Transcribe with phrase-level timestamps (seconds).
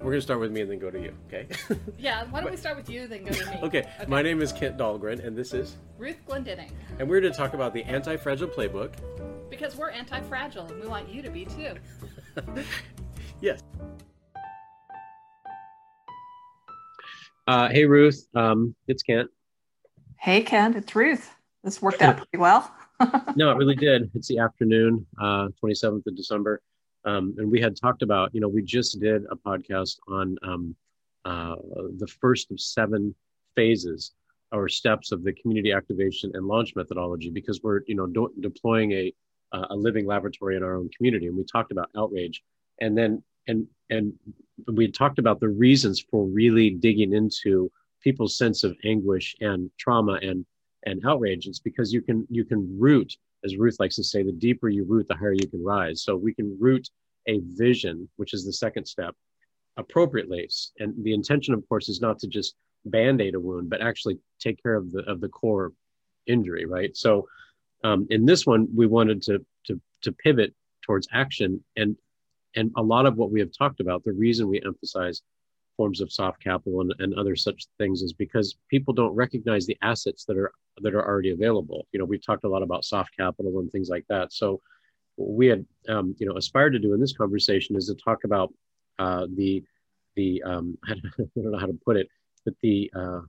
[0.00, 1.12] we're gonna start with me and then go to you.
[1.26, 1.46] Okay.
[1.98, 3.58] Yeah, why don't we start with you, then go to me?
[3.62, 3.88] okay.
[4.06, 6.70] My name is Kent Dahlgren, and this is, Ruth Glendinning.
[6.98, 8.92] and we're going to talk about the Anti-Fragile Playbook.
[9.50, 11.74] Because we're anti fragile and we want you to be too.
[13.40, 13.60] Yes.
[17.46, 19.30] Uh, hey Ruth, um, it's Kent.
[20.16, 21.30] Hey, Kent, it's Ruth.
[21.62, 22.68] This worked out pretty well.
[23.36, 24.10] No, it really did.
[24.14, 26.60] It's the afternoon, uh, 27th of December,
[27.08, 28.34] um, and we had talked about.
[28.34, 30.76] You know, we just did a podcast on um,
[31.24, 31.56] uh,
[31.96, 33.14] the first of seven
[33.56, 34.12] phases
[34.52, 38.92] or steps of the community activation and launch methodology because we're you know do- deploying
[38.92, 39.12] a
[39.52, 42.42] a living laboratory in our own community, and we talked about outrage,
[42.80, 44.12] and then and and
[44.74, 47.70] we talked about the reasons for really digging into
[48.02, 50.44] people's sense of anguish and trauma and
[50.84, 54.32] and outrage it's because you can you can root as ruth likes to say the
[54.32, 56.02] deeper you root the higher you can rise.
[56.02, 56.88] So we can root
[57.26, 59.14] a vision which is the second step
[59.76, 60.48] appropriately.
[60.78, 64.62] And the intention of course is not to just band-aid a wound but actually take
[64.62, 65.72] care of the of the core
[66.26, 66.96] injury right?
[66.96, 67.28] So
[67.84, 71.62] um, in this one we wanted to to to pivot towards action.
[71.76, 71.96] And
[72.56, 75.22] and a lot of what we have talked about the reason we emphasize
[75.78, 79.78] forms of soft capital and, and other such things is because people don't recognize the
[79.80, 83.16] assets that are that are already available you know we've talked a lot about soft
[83.16, 84.60] capital and things like that so
[85.14, 88.24] what we had um, you know aspired to do in this conversation is to talk
[88.24, 88.52] about
[88.98, 89.62] uh, the
[90.16, 92.08] the um, I don't know how to put it
[92.44, 93.20] but the uh,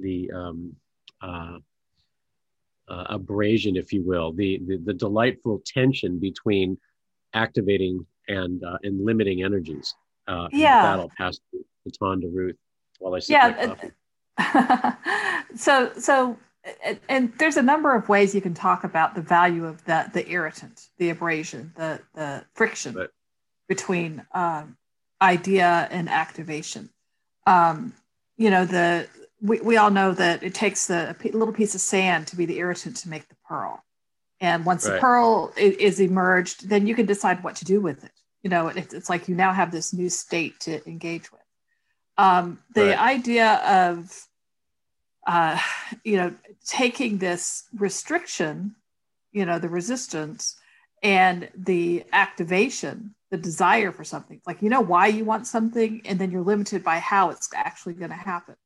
[0.00, 0.74] the um,
[1.20, 1.58] uh,
[2.88, 6.78] uh, abrasion if you will the, the the delightful tension between
[7.34, 9.94] activating and uh, and limiting energies
[10.28, 10.74] uh, Yeah.
[10.74, 12.56] with that I'll pass the baton to Ruth
[12.98, 13.74] while I sip Yeah,
[15.56, 16.36] so so
[16.84, 20.10] and, and there's a number of ways you can talk about the value of the
[20.12, 23.08] the irritant, the abrasion, the the friction Right.
[23.68, 24.76] between um,
[25.20, 26.90] idea and activation.
[27.46, 27.94] Um,
[28.36, 29.08] you know, the
[29.40, 32.46] we, we all know that it takes the a little piece of sand to be
[32.46, 33.82] the irritant to make the pearl.
[34.40, 38.04] And once the pearl is, is emerged, then you can decide what to do with
[38.04, 38.12] it.
[38.42, 41.40] You know, it's, it's like you now have this new state to engage with.
[42.18, 42.98] Um, the Right.
[42.98, 44.26] idea of,
[45.26, 45.58] uh,
[46.04, 46.34] you know,
[46.66, 48.74] taking this restriction,
[49.32, 50.56] you know, the resistance
[51.02, 56.18] and the activation, the desire for something, like you know why you want something, and
[56.18, 58.56] then you're limited by how it's actually going to happen.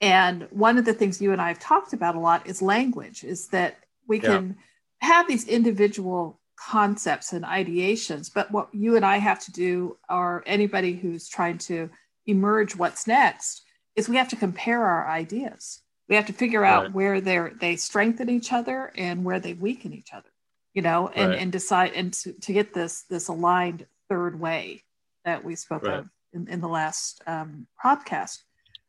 [0.00, 3.24] And one of the things you and I have talked about a lot is language,
[3.24, 4.28] is that we Yeah.
[4.28, 4.56] can
[5.00, 10.42] have these individual concepts and ideations, but what you and I have to do, or
[10.46, 11.90] anybody who's trying to
[12.28, 13.62] emerge what's next,
[13.96, 15.82] is we have to compare our ideas.
[16.08, 16.92] We have to figure out Right.
[16.92, 20.30] where they they strengthen each other and where they weaken each other,
[20.74, 21.40] you know, and, Right.
[21.40, 24.84] and decide and to, to get this this aligned third way
[25.24, 25.98] that we spoke Right.
[25.98, 28.38] of in, in the last um, podcast.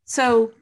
[0.05, 0.53] So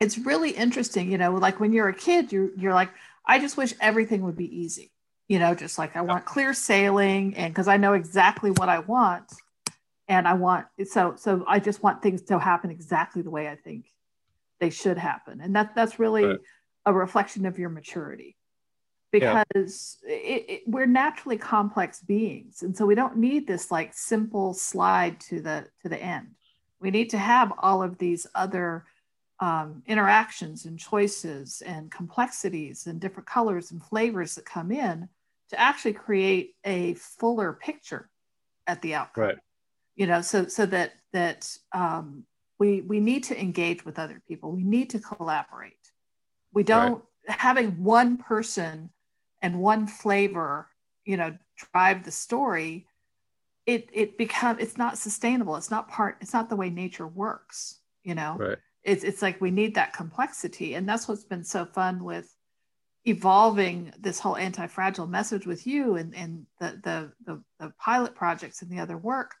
[0.00, 2.90] it's really interesting, you know, like when you're a kid, you're you're like,
[3.24, 4.90] I just wish everything would be easy.
[5.28, 8.80] You know, just like I want clear sailing and because I know exactly what I
[8.80, 9.32] want.
[10.12, 13.56] And I want so so I just want things to happen exactly the way I
[13.56, 13.86] think
[14.60, 15.40] they should happen.
[15.40, 16.38] And that that's really Right.
[16.84, 18.36] a reflection of your maturity.
[19.12, 19.42] Yeah.
[19.54, 22.62] Because it, it, we're naturally complex beings.
[22.62, 26.28] And so we don't need this like simple slide to the to the end.
[26.78, 28.84] We need to have all of these other
[29.40, 35.08] um, interactions and choices and complexities and different colors and flavors that come in
[35.50, 38.10] to actually create a fuller picture
[38.66, 39.38] at the outcome Right.
[39.96, 42.24] You know so so that that um,
[42.58, 44.52] we we need to engage with other people.
[44.52, 45.72] We need to collaborate.
[46.52, 48.90] We don't having one person
[49.40, 50.68] and one flavor
[51.04, 51.36] you know
[51.72, 52.86] drive the story
[53.66, 55.56] it it become it's not sustainable.
[55.56, 58.36] It's not part it's not the way nature works you know?
[58.38, 58.58] Right.
[58.82, 60.74] it's it's like we need that complexity.
[60.74, 62.34] And that's what's been so fun with
[63.04, 68.62] evolving this whole anti-fragile message with you and, and the, the the the pilot projects
[68.62, 69.32] and the other work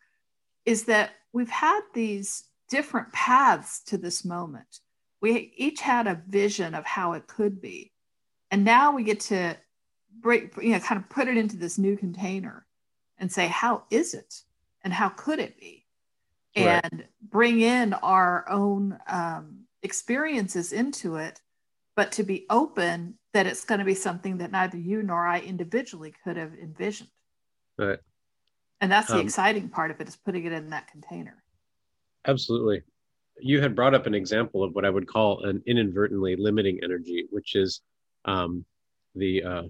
[0.64, 4.80] is that we've had these different paths to this moment.
[5.20, 7.92] We each had a vision of how it could be.
[8.50, 9.56] And now we get to
[10.20, 12.66] break you know kind of put it into this new container
[13.18, 14.34] and say how is it?
[14.82, 15.86] And how could it be?
[16.54, 16.84] Right.
[16.84, 21.40] and bring in our own um, experiences into it
[21.96, 25.40] but to be open that it's going to be something that neither you nor i
[25.40, 27.10] individually could have envisioned.
[27.78, 27.98] Right.
[28.82, 31.36] And that's the Um, exciting part of it is putting it in that container
[32.24, 32.82] Absolutely.
[33.40, 37.26] You had brought up an example of what I would call an inadvertently limiting energy,
[37.30, 37.80] which is
[38.26, 38.64] um,
[39.16, 39.62] the uh,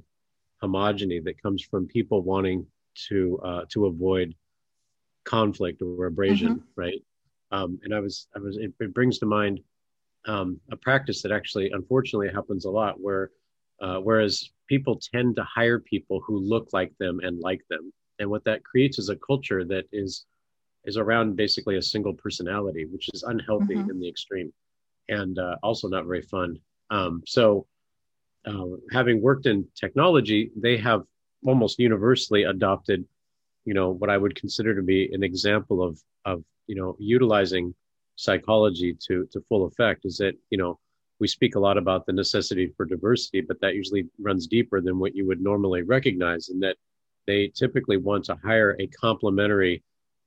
[0.62, 2.67] homogeny that comes from people wanting
[3.09, 4.35] to uh, to avoid
[5.25, 7.00] conflict or abrasion, right?
[7.53, 9.61] Um, and I was, I was, it, it brings to mind
[10.26, 13.31] um, a practice that actually, unfortunately, happens a lot where,
[13.81, 17.93] uh, whereas people tend to hire people who look like them and like them,
[18.23, 20.25] and what that creates is a culture that is
[20.85, 23.91] is around basically a single personality, which is unhealthy mm-hmm.
[23.91, 24.53] in the extreme,
[25.09, 26.59] and uh, also not very fun.
[26.91, 27.67] Um, so,
[28.47, 31.03] uh, having worked in technology, they have
[31.47, 33.05] almost universally adopted,
[33.65, 37.75] you know, what I would consider to be an example of of you know utilizing
[38.15, 40.05] psychology to to full effect.
[40.05, 40.79] Is that you know
[41.19, 45.01] we speak a lot about the necessity for diversity, but that usually runs deeper than
[45.01, 46.77] what you would normally recognize, and that
[47.27, 49.83] they typically want to hire a complementary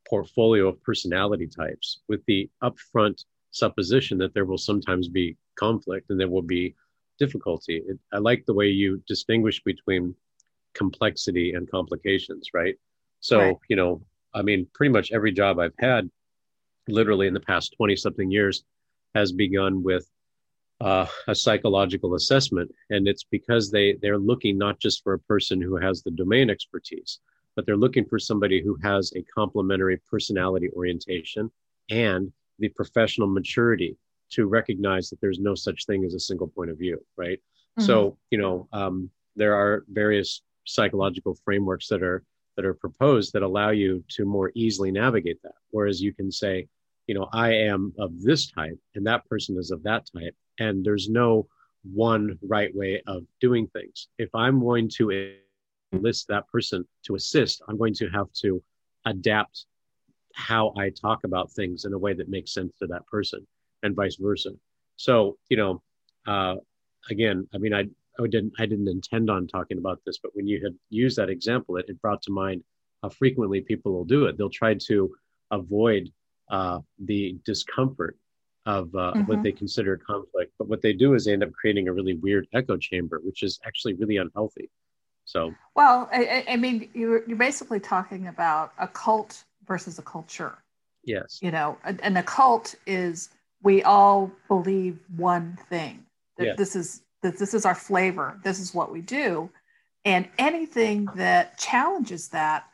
[0.08, 6.20] portfolio of personality types with the upfront supposition that there will sometimes be conflict and
[6.20, 6.76] there will be
[7.18, 7.82] difficulty.
[7.88, 10.16] It, I like the way you distinguish between
[10.74, 12.76] complexity and complications, right?
[13.22, 13.58] So, right.
[13.70, 14.02] you know,
[14.34, 16.10] I mean, pretty much every job I've had,
[16.88, 18.64] literally in the past 20 something years,
[19.16, 20.10] has begun with
[20.82, 22.74] uh, a psychological assessment.
[22.90, 26.50] And it's because they, they're looking not just for a person who has the domain
[26.50, 27.20] expertise,
[27.56, 31.50] but they're looking for somebody who has a complementary personality orientation
[31.90, 33.98] and the professional maturity
[34.32, 37.40] to recognize that there's no such thing as a single point of view, right?
[37.80, 37.86] Mm-hmm.
[37.86, 42.24] So, you know, um, there are various psychological frameworks that are
[42.56, 45.56] that are proposed that allow you to more easily navigate that.
[45.72, 46.68] Whereas you can say,
[47.06, 50.84] you know, I am of this type and that person is of that type, and
[50.86, 51.48] there's no
[51.84, 54.08] one right way of doing things.
[54.18, 55.36] If I'm going to
[55.94, 58.62] enlist that person to assist, I'm going to have to
[59.06, 59.66] adapt
[60.34, 63.46] how I talk about things in a way that makes sense to that person
[63.84, 64.52] and vice versa.
[64.98, 65.82] So, you know,
[66.28, 66.56] uh,
[67.10, 67.86] again, I mean, I,
[68.20, 71.30] I didn't, I didn't intend on talking about this, but when you had used that
[71.30, 72.64] example, it, it brought to mind
[73.04, 74.38] how frequently people will do it.
[74.38, 75.16] They'll try to
[75.52, 76.10] avoid
[76.50, 78.18] uh, the discomfort
[78.66, 79.22] of uh, mm-hmm.
[79.22, 80.54] what they consider conflict.
[80.58, 83.44] But what they do is they end up creating a really weird echo chamber, which
[83.44, 84.70] is actually really unhealthy.
[85.26, 90.58] So, well, I, I mean, you're, you're basically talking about a cult versus a culture.
[91.04, 91.40] Yes.
[91.42, 93.30] You know, and a cult is
[93.62, 96.06] we all believe one thing.
[96.38, 96.58] That yes.
[96.58, 98.40] this is that this is our flavor.
[98.44, 99.50] This is what we do,
[100.04, 102.66] and anything that challenges that,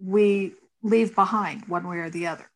[0.00, 2.50] we leave behind one way or the other.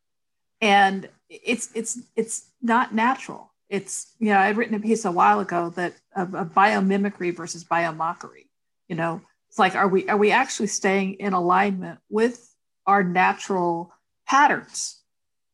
[0.61, 3.53] And it's it's it's not natural.
[3.69, 7.65] It's you know I'd written a piece a while ago that of, of biomimicry versus
[7.65, 8.47] biomockery.
[8.89, 12.55] You know, it's like are we are we actually staying in alignment with
[12.87, 13.93] our natural
[14.27, 15.03] patterns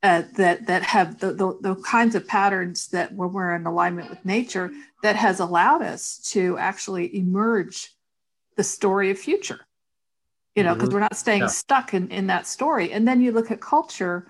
[0.03, 4.11] uh, that that have the, the, the kinds of patterns that when we're in alignment
[4.11, 4.71] with nature
[5.03, 7.95] that has allowed us to actually emerge
[8.57, 9.61] the story of future
[10.55, 10.97] you know because mm-hmm.
[10.97, 11.47] we're not staying yeah.
[11.47, 14.27] stuck in, in that story and then you look at culture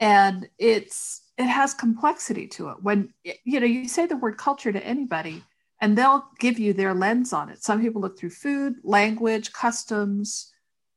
[0.00, 2.82] and it's it has complexity to it.
[2.82, 3.12] When
[3.44, 5.42] you know you say the word culture to anybody
[5.80, 7.62] and they'll give you their lens on it.
[7.62, 10.52] Some people look through food language customs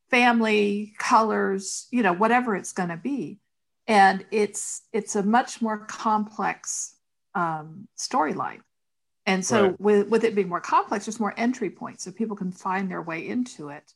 [0.09, 3.39] family colors you know whatever it's going to be.
[3.87, 6.95] And it's it's a much more complex
[7.35, 8.61] um, storyline.
[9.25, 9.81] And so right.
[9.81, 13.01] with, with it being more complex there's more entry points so people can find their
[13.01, 13.93] way into it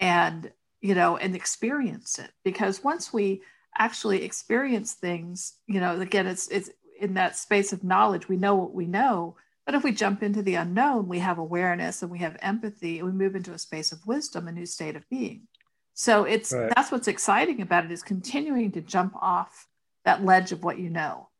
[0.00, 0.50] and
[0.80, 2.30] you know and experience it.
[2.44, 3.42] Because once we
[3.78, 8.54] actually experience things you know again it's it's in that space of knowledge we know
[8.54, 9.36] what we know
[9.66, 13.06] but if we jump into the unknown, we have awareness and we have empathy and
[13.06, 15.48] we move into a space of wisdom, a new state of being.
[15.92, 16.72] So it's right.
[16.74, 19.66] that's what's exciting about it is continuing to jump off
[20.04, 21.30] that ledge of what you know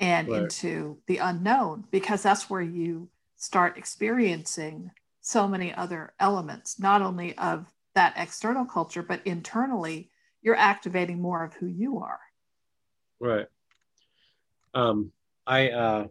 [0.00, 0.42] and right.
[0.42, 7.38] into the unknown because that's where you start experiencing so many other elements, not only
[7.38, 10.10] of that external culture, but internally,
[10.44, 12.20] you're activating more of who you are.
[13.18, 13.46] Right.
[14.74, 15.10] Um,
[15.46, 16.06] I uh,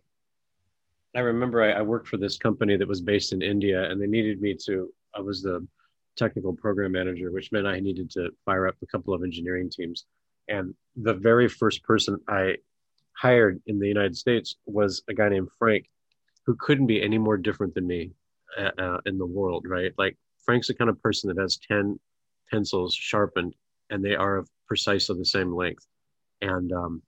[1.15, 4.07] I remember I, I, worked for this company that was based in India, and they
[4.07, 4.91] needed me to.
[5.15, 5.65] I was the
[6.15, 10.05] technical program manager, which meant I needed to fire up a couple of engineering teams.
[10.47, 12.57] And the very first person I
[13.13, 15.89] hired in the United States was a guy named Frank,
[16.45, 18.11] who couldn't be any more different than me
[18.57, 19.93] uh, uh in the world, right?
[19.97, 21.99] Like Frank's the kind of person that has ten
[22.49, 23.55] pencils sharpened,
[23.89, 25.85] and they are of precisely the same length.
[26.41, 27.01] And um,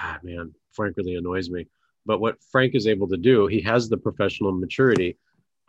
[0.00, 1.66] God, man, Frank really annoys me
[2.06, 5.16] but what Frank is able to do, he has the professional maturity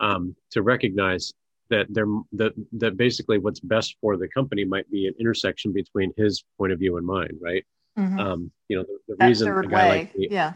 [0.00, 1.32] um, to recognize
[1.70, 6.12] that there that that basically what's best for the company might be an intersection between
[6.16, 7.64] his point of view and mine, right?
[7.98, 8.18] Mm-hmm.
[8.18, 9.98] Um, you know, the, the reason a guy way.
[9.98, 10.54] like me, yeah,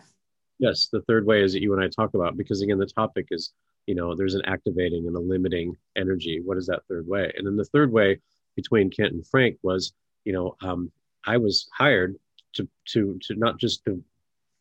[0.59, 3.28] yes, the third way is that you and I talk about because again, the topic
[3.31, 3.52] is
[3.87, 6.43] you know there's an activating and a limiting energy.
[6.45, 7.33] What is that third way?
[7.37, 8.19] And then the third way
[8.59, 9.93] between Kent and Frank was
[10.25, 10.91] you know um,
[11.25, 12.17] I was hired
[12.55, 14.03] to to to not just to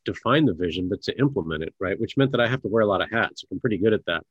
[0.06, 2.00] define the vision, but to implement it, right?
[2.00, 3.44] Which meant that I have to wear a lot of hats.
[3.52, 4.24] I'm pretty good at that.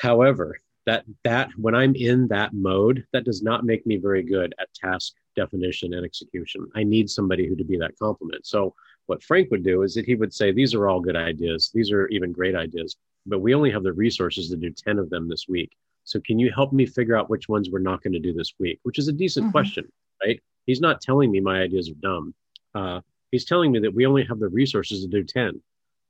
[0.00, 4.54] However, that that when I'm in that mode, that does not make me very good
[4.60, 6.66] at task definition and execution.
[6.74, 8.44] I need somebody who to be that complement.
[8.44, 8.74] So
[9.06, 11.70] what Frank would do is that he would say, these are all good ideas.
[11.72, 15.08] These are even great ideas, but we only have the resources to do 10 of
[15.08, 15.72] them this week.
[16.04, 18.52] So can you help me figure out which ones we're not going to do this
[18.58, 18.78] week?
[18.82, 19.52] Which is a decent mm-hmm.
[19.52, 19.92] question,
[20.22, 20.40] right?
[20.66, 22.34] He's not telling me my ideas are dumb.
[22.74, 25.60] Uh, he's telling me that we only have the resources to do 10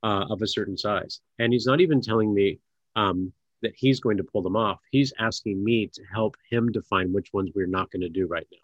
[0.02, 1.20] uh, of a certain size.
[1.38, 2.58] And he's not even telling me
[2.96, 3.32] um,
[3.62, 4.80] that he's going to pull them off.
[4.90, 8.46] He's asking me to help him define which ones we're not going to do right
[8.52, 8.58] now.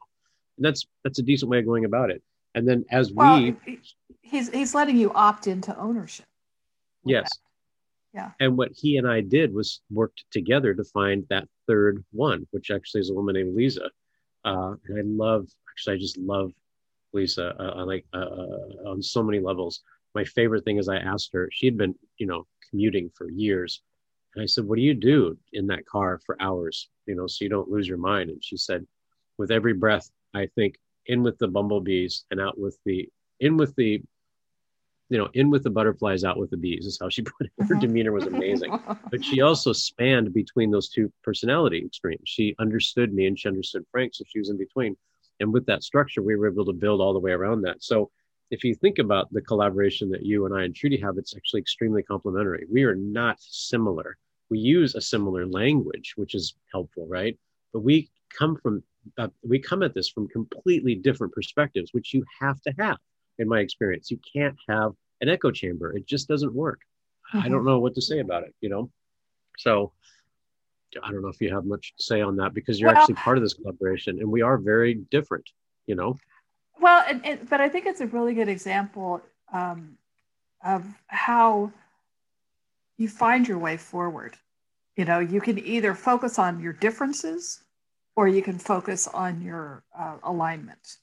[0.58, 2.22] And that's that's a decent way of going about it.
[2.54, 3.80] And then as well, we
[4.20, 6.26] he's he's letting you opt into ownership.
[7.04, 7.30] Yes.
[7.30, 7.49] That.
[8.12, 8.30] Yeah.
[8.40, 12.70] And what he and I did was worked together to find that third one, which
[12.70, 13.90] actually is a woman named Lisa.
[14.44, 16.52] Uh, and I love, actually, I just love
[17.12, 17.54] Lisa.
[17.58, 19.82] Uh, like uh, uh, on so many levels.
[20.14, 21.48] My favorite thing is I asked her.
[21.52, 23.82] She had been, you know, commuting for years,
[24.34, 26.88] and I said, "What do you do in that car for hours?
[27.06, 28.86] You know, so you don't lose your mind?" And she said,
[29.38, 30.76] "With every breath, I think
[31.06, 34.02] in with the bumblebees and out with the in with the
[35.10, 37.66] you know, in with the butterflies, out with the bees is how she put it.
[37.66, 38.78] Her demeanor was amazing.
[39.10, 42.22] but she also spanned between those two personality extremes.
[42.24, 44.96] She understood me and she understood Frank, so she was in between.
[45.40, 47.82] And with that structure, we were able to build all the way around that.
[47.82, 48.10] So
[48.50, 51.60] if you think about the collaboration that you and I and Trudy have, it's actually
[51.60, 52.66] extremely complementary.
[52.70, 54.16] We are not similar.
[54.48, 57.38] We use a similar language, which is helpful, right?
[57.72, 58.82] But we come from
[59.16, 62.98] uh, we come at this from completely different perspectives, which you have to have
[63.40, 64.10] in my experience.
[64.10, 65.96] You can't have an echo chamber.
[65.96, 66.80] It just doesn't work.
[67.34, 67.46] Mm-hmm.
[67.46, 68.90] I don't know what to say about it, you know?
[69.58, 69.92] So
[71.02, 73.14] I don't know if you have much to say on that because you're well, actually
[73.14, 75.48] part of this collaboration and we are very different,
[75.86, 76.18] you know?
[76.80, 79.20] Well, and, and, but I think it's a really good example
[79.52, 79.96] um,
[80.64, 81.72] of how
[82.98, 84.36] you find your way forward.
[84.96, 87.62] You know, you can either focus on your differences
[88.16, 90.96] or you can focus on your uh, alignment.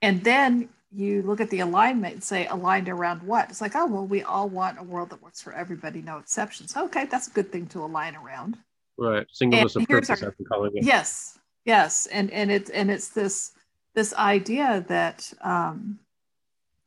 [0.00, 3.48] And then you look at the alignment and say aligned around what?
[3.50, 6.76] It's like oh well we all want a world that works for everybody no exceptions.
[6.76, 8.58] Okay that's a good thing to align around.
[8.98, 12.68] Right singleness and of purpose our, i've been calling it yes yes and and it's
[12.70, 13.52] and it's this
[13.94, 15.98] this idea that um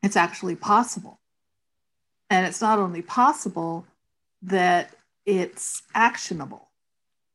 [0.03, 1.19] it's actually possible.
[2.29, 3.88] And it's not only possible
[4.43, 4.95] that
[5.25, 6.69] it's actionable.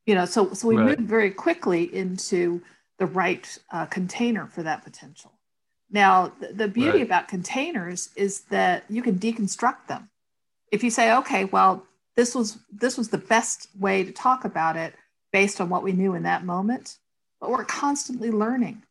[0.06, 0.98] You know so so we right.
[0.98, 2.62] move very quickly into
[2.98, 5.32] the right uh, container for that potential
[5.90, 7.06] now, the beauty right.
[7.06, 10.09] about containers is that you can deconstruct them.
[10.70, 11.85] If you say, okay, well,
[12.16, 14.94] this was this was the best way to talk about it
[15.32, 16.97] based on what we knew in that moment,
[17.40, 18.82] but we're constantly learning,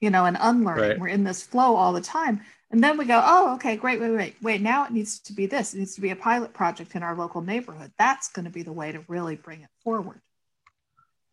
[0.00, 0.90] you know, and unlearning.
[0.90, 1.00] Right.
[1.00, 2.42] We're in this flow all the time.
[2.70, 4.62] And then we go, oh, okay, great, wait, wait, wait.
[4.62, 5.74] Now it needs to be this.
[5.74, 7.92] It needs to be a pilot project in our local neighborhood.
[7.98, 10.20] That's going to be the way to really bring it forward.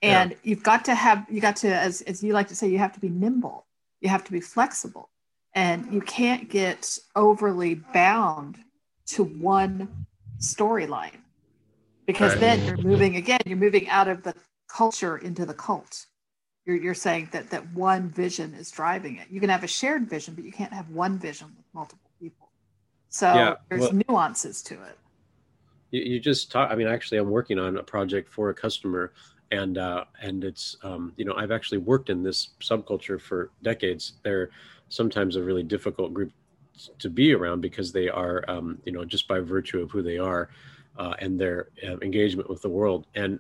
[0.02, 0.38] And yeah.
[0.44, 2.94] you've got to have, you got to, as, as you like to say, you have
[2.94, 3.66] to be nimble
[4.02, 5.10] you have to be flexible.
[5.54, 8.58] And you can't get overly bound
[9.08, 10.06] to one
[10.40, 11.18] storyline
[12.06, 12.40] because right.
[12.40, 14.34] then you're moving again you're moving out of the
[14.68, 16.06] culture into the cult.
[16.66, 19.28] You're, you're saying that that one vision is driving it.
[19.30, 22.50] You can have a shared vision but you can't have one vision with multiple people.
[23.10, 24.98] So yeah, there's well, nuances to it.
[25.92, 29.12] You, you just talk i mean actually i'm working on a project for a customer
[29.52, 34.14] and uh, and it's um, you know I've actually worked in this subculture for decades.
[34.24, 34.50] They're
[34.90, 36.32] sometimes a really difficult group
[37.00, 40.18] to be around because they are um, you know just by virtue of who they
[40.18, 40.50] are
[40.98, 43.08] uh, and their uh, engagement with the world.
[43.16, 43.40] And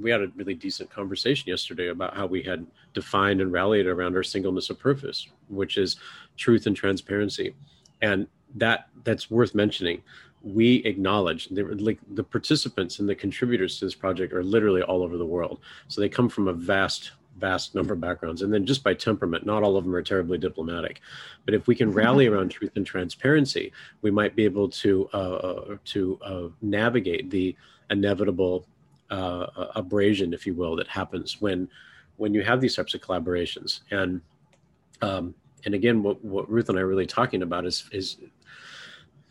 [0.00, 4.16] we had a really decent conversation yesterday about how we had defined and rallied around
[4.16, 5.96] our singleness of purpose, which is
[6.36, 7.54] truth and transparency,
[8.00, 10.02] and that that's worth mentioning
[10.42, 15.16] we acknowledge like the participants and the contributors to this project are literally all over
[15.16, 15.60] the world.
[15.88, 18.42] So they come from a vast vast number of backgrounds.
[18.42, 21.00] And then just by temperament not all of them are terribly diplomatic.
[21.44, 23.72] But if we can rally around truth and transparency
[24.02, 27.56] we might be able to uh, uh to uh, navigate the
[27.90, 28.66] inevitable
[29.10, 29.46] uh,
[29.76, 31.68] abrasion if you will that happens when
[32.16, 33.80] when you have these types of collaborations.
[33.90, 34.20] And
[35.02, 35.34] um,
[35.64, 38.16] and again what, what ruth and i are really talking about is is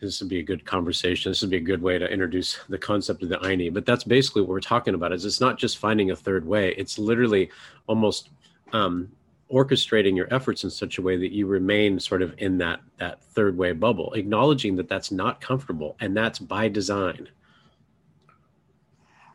[0.02, 1.32] this would be a good conversation.
[1.32, 3.72] This would be a good way to introduce the concept of the Ayni.
[3.72, 5.14] But that's basically what we're talking about.
[5.14, 6.74] Is it's not just finding a third way.
[6.76, 7.52] It's literally
[7.88, 8.30] almost
[8.74, 9.12] um,
[9.52, 13.24] orchestrating your efforts in such a way that you remain sort of in that that
[13.24, 17.30] third way bubble, acknowledging that that's not comfortable and that's by design.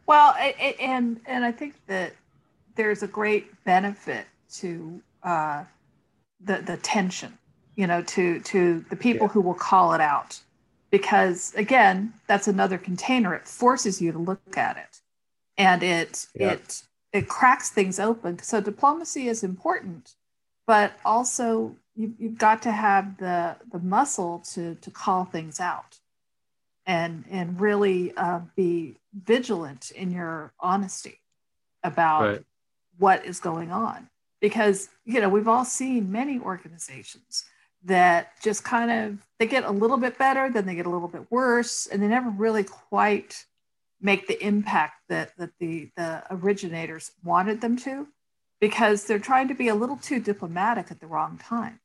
[0.07, 2.13] Well, it, and and I think that
[2.75, 5.65] there's a great benefit to uh,
[6.41, 7.39] the the tension
[7.77, 9.33] you know, to to the people Yeah.
[9.33, 10.41] who will call it out,
[10.91, 13.35] because again, that's another container.
[13.35, 15.01] It forces you to look at it,
[15.59, 16.53] and it Yeah.
[16.53, 18.39] it it cracks things open.
[18.41, 20.15] So diplomacy is important,
[20.67, 25.99] but also you, you've got to have the the muscle to to call things out,
[26.87, 31.21] and and really uh, be vigilant in your honesty
[31.83, 32.45] about Right.
[32.99, 34.09] what is going on
[34.41, 37.45] because you know we've all seen many organizations
[37.85, 41.09] that just kind of they get a little bit better then they get a little
[41.09, 43.45] bit worse and they never really quite
[44.01, 48.09] make the impact that that the the originators wanted them to
[48.61, 51.81] because they're trying to be a little too diplomatic at the wrong time.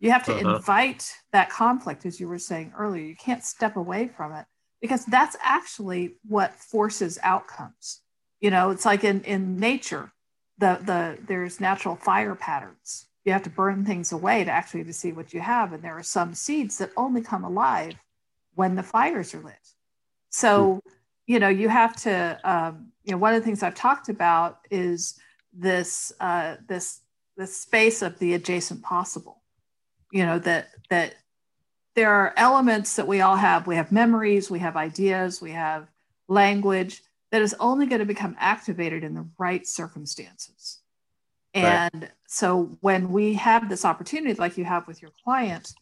[0.00, 0.38] You have to Uh-huh.
[0.38, 3.04] invite that conflict as you were saying earlier.
[3.04, 4.46] You can't step away from it
[4.80, 8.02] because that's actually what forces outcomes.
[8.40, 10.12] You know it's like in in nature
[10.58, 14.92] the the there's natural fire patterns you have to burn things away to actually to
[14.92, 17.92] see what you have and there are some seeds that only come alive
[18.54, 19.74] when the fires are lit.
[20.30, 20.80] So
[21.26, 24.60] you know you have to um, you know one of the things i've talked about
[24.70, 25.20] is
[25.52, 27.00] this uh, this
[27.36, 29.42] this space of the adjacent possible.
[30.10, 31.14] You know that that
[31.94, 33.66] there are elements that we all have.
[33.66, 35.86] We have memories we have ideas we have
[36.28, 40.80] language that is only going to become activated in the right circumstances.
[41.54, 41.90] Right.
[41.92, 45.72] And so when we have this opportunity, like you have with your client,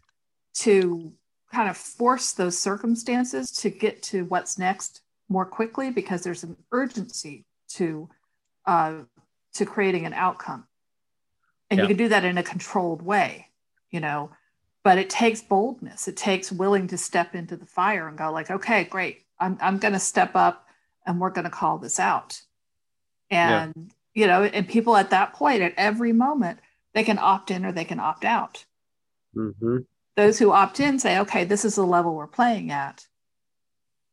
[0.55, 1.13] to
[1.53, 6.57] kind of force those circumstances to get to what's next more quickly, because there's an
[6.73, 8.09] urgency to
[8.65, 8.95] uh,
[9.55, 10.67] to creating an outcome,
[11.71, 11.85] and Yeah.
[11.85, 13.49] you can do that in a controlled way,
[13.91, 14.31] you know.
[14.85, 16.07] But it takes boldness.
[16.07, 19.25] It takes willing to step into the fire and go like, okay, great.
[19.41, 20.67] I'm I'm going to step up
[21.05, 22.41] and we're going to call this out.
[23.31, 26.59] And, you know, and people at that point, at every moment,
[26.95, 28.65] they can opt in or they can opt out.
[29.35, 29.79] hmm
[30.17, 33.07] Those who opt in say, okay, this is the level we're playing at.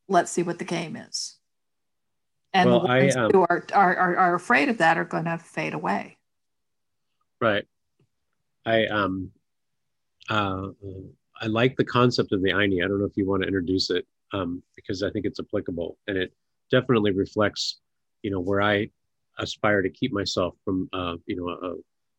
[0.10, 1.38] Let's see what the game is.
[2.54, 5.24] And Well, the I, ones um, who are, are, are, afraid of that are going
[5.24, 6.18] to fade away.
[7.40, 7.66] Right.
[8.66, 9.32] I um
[10.30, 10.68] uh
[11.42, 12.84] I like the concept of the Ayni.
[12.84, 15.98] I don't know if you want to introduce it um, because I think it's applicable
[16.08, 16.32] and it
[16.72, 17.80] definitely reflects,
[18.22, 18.90] you know, where I
[19.40, 21.74] aspire to keep myself from, uh, you know, a,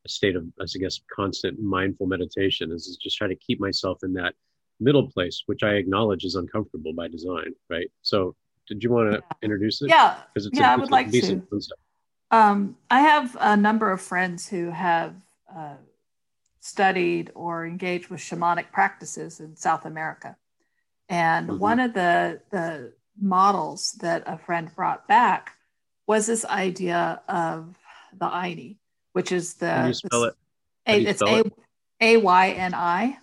[0.05, 3.61] a state of, as I guess, constant mindful meditation is, is just try to keep
[3.61, 4.35] myself in that
[4.81, 7.53] middle place, which I acknowledge is uncomfortable by design.
[7.71, 7.91] Right.
[8.03, 8.35] So,
[8.67, 9.37] did you want to Yeah.
[9.43, 9.91] introduce it?
[9.91, 10.19] Yeah.
[10.33, 11.43] Because it's yeah, I would like to.
[12.31, 15.15] Um, I have a number of friends who have
[15.55, 15.77] uh,
[16.61, 20.37] studied or engaged with shamanic practices in South America.
[21.09, 21.59] And Mhm.
[21.59, 25.54] one of the, the models that a friend brought back
[26.07, 27.77] was this idea of
[28.17, 28.77] the Ayni,
[29.13, 29.67] which is the.
[29.67, 30.35] Can you spell it?
[30.87, 31.53] How A, you it's spell A it?
[32.01, 33.19] A Y N I.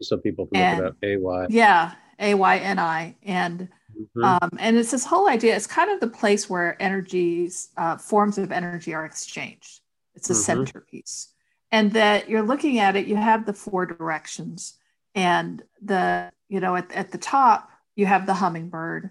[0.00, 0.96] So people can look it up.
[1.02, 1.46] A Y.
[1.50, 3.16] Yeah, A Y N I.
[3.22, 3.68] And
[4.16, 4.24] Mhm.
[4.42, 5.54] um, and it's this whole idea.
[5.54, 9.80] It's kind of the place where energies, uh, forms of energy are exchanged.
[10.14, 10.36] It's a Mhm.
[10.36, 11.28] centerpiece,
[11.70, 13.06] and that you're looking at it.
[13.06, 14.78] You have the four directions,
[15.14, 19.10] and the you know at, at the top you have the hummingbird,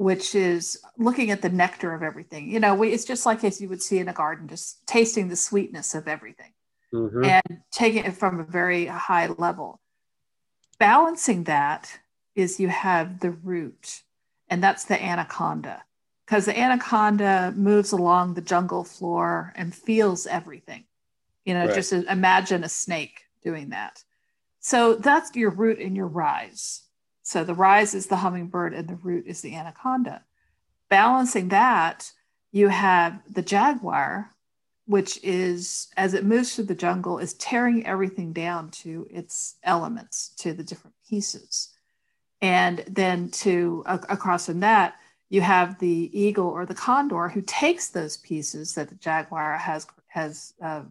[0.00, 2.48] which is looking at the nectar of everything.
[2.48, 5.28] You know, we, it's just like as you would see in a garden, just tasting
[5.28, 6.54] the sweetness of everything
[6.90, 7.26] Mhm.
[7.26, 9.78] and taking it from a very high level.
[10.78, 12.00] Balancing that
[12.34, 14.02] is you have the root,
[14.48, 15.84] and that's the anaconda,
[16.24, 20.86] because the anaconda moves along the jungle floor and feels everything.
[21.44, 21.74] You know, Right.
[21.74, 24.02] just imagine a snake doing that.
[24.60, 26.84] So that's your root and your rise.
[27.30, 30.24] So the rise is the hummingbird, and the root is the anaconda.
[30.88, 32.10] Balancing that,
[32.50, 34.34] you have the jaguar,
[34.86, 40.30] which is as it moves through the jungle is tearing everything down to its elements
[40.38, 41.68] to the different pieces
[42.42, 44.96] and then to a- across from that
[45.28, 49.86] you have the eagle or the condor who takes those pieces that the jaguar has
[50.08, 50.82] has uh,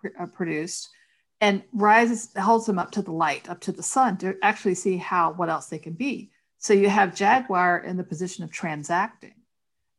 [0.00, 0.88] pr- uh, produced
[1.40, 4.96] and rises holds them up to the light up to the sun to actually see
[4.96, 9.34] how what else they can be so you have jaguar in the position of transacting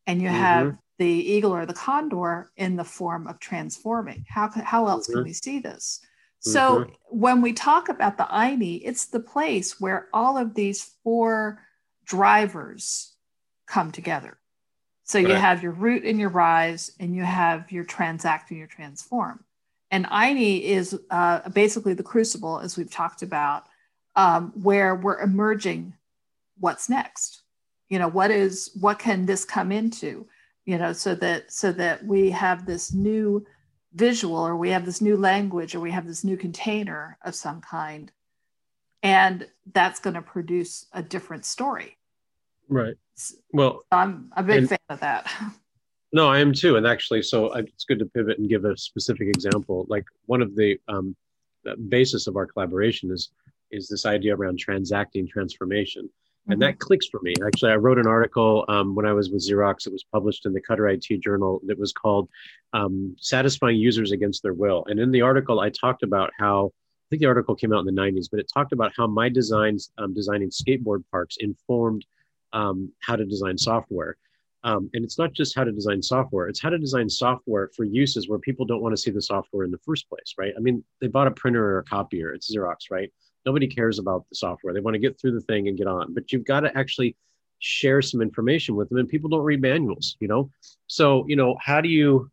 [0.08, 4.26] and you have the eagle or the condor in the form of transforming.
[4.28, 5.24] How, how else can Mhm.
[5.24, 6.02] we see this?
[6.42, 11.62] So when we talk about the Ayni, it's the place where all of these four
[12.06, 13.16] drivers
[13.66, 14.40] come together.
[15.04, 18.68] So you have your root and your rise, and you have your transact and your
[18.68, 19.44] transform.
[19.92, 23.66] And Ayni is uh, basically the crucible, as we've talked about,
[24.16, 25.94] um, where we're emerging
[26.60, 27.42] what's next.
[27.90, 30.28] You know, what is what can this come into?
[30.70, 33.44] you know so that so that we have this new
[33.94, 37.60] visual or we have this new language or we have this new container of some
[37.60, 38.12] kind
[39.02, 41.98] and that's going to produce a different story
[42.68, 42.94] right
[43.52, 45.28] well i'm a big and, fan of that
[46.12, 49.28] no i am too and actually so it's good to pivot and give a specific
[49.28, 51.16] example like one of the um,
[51.88, 53.32] basis of our collaboration is
[53.72, 56.10] is this idea around transacting transformation
[56.50, 57.34] and that clicks for me.
[57.46, 59.86] Actually, I wrote an article um, when I was with Xerox.
[59.86, 61.62] It was published in the Cutter IT Journal.
[61.66, 62.28] That was called
[62.74, 67.06] um, "Satisfying Users Against Their Will." And in the article, I talked about how I
[67.10, 69.92] think the article came out in the '90s, but it talked about how my designs
[70.00, 72.04] um, designing skateboard parks informed
[72.52, 74.18] um, how to design software.
[74.64, 77.86] Um, and it's not just how to design software; it's how to design software for
[77.86, 80.54] uses where people don't want to see the software in the first place, right?
[80.58, 82.34] I mean, they bought a printer or a copier.
[82.34, 83.12] It's Xerox, right?
[83.46, 84.74] Nobody cares about the software.
[84.74, 86.14] They want to get through the thing and get on.
[86.14, 87.16] But you've got to actually
[87.60, 88.98] share some information with them.
[88.98, 90.50] And people don't read manuals, you know?
[90.88, 92.30] So, you know, how do you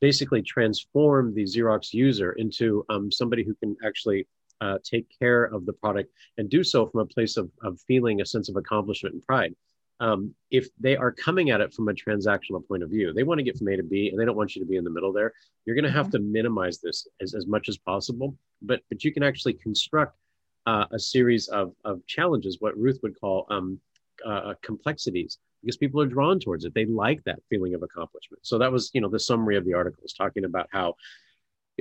[0.00, 4.26] basically transform the Xerox user into um, somebody who can actually
[4.60, 8.20] uh, take care of the product and do so from a place of, of feeling
[8.20, 9.54] a sense of accomplishment and pride?
[10.06, 13.38] Um, if they are coming at it from a transactional point of view, they want
[13.38, 14.94] to get from A to B and they don't want you to be in the
[14.96, 15.30] middle there.
[15.64, 16.26] You're going to have mm-hmm.
[16.28, 18.28] to minimize this as, as much as possible,
[18.70, 20.14] but but you can actually construct
[20.70, 23.68] uh, a series of, of challenges, what Ruth would call um,
[24.30, 26.74] uh, complexities, because people are drawn towards it.
[26.74, 28.40] They like that feeling of accomplishment.
[28.50, 30.96] So that was, you know, the summary of the article is talking about how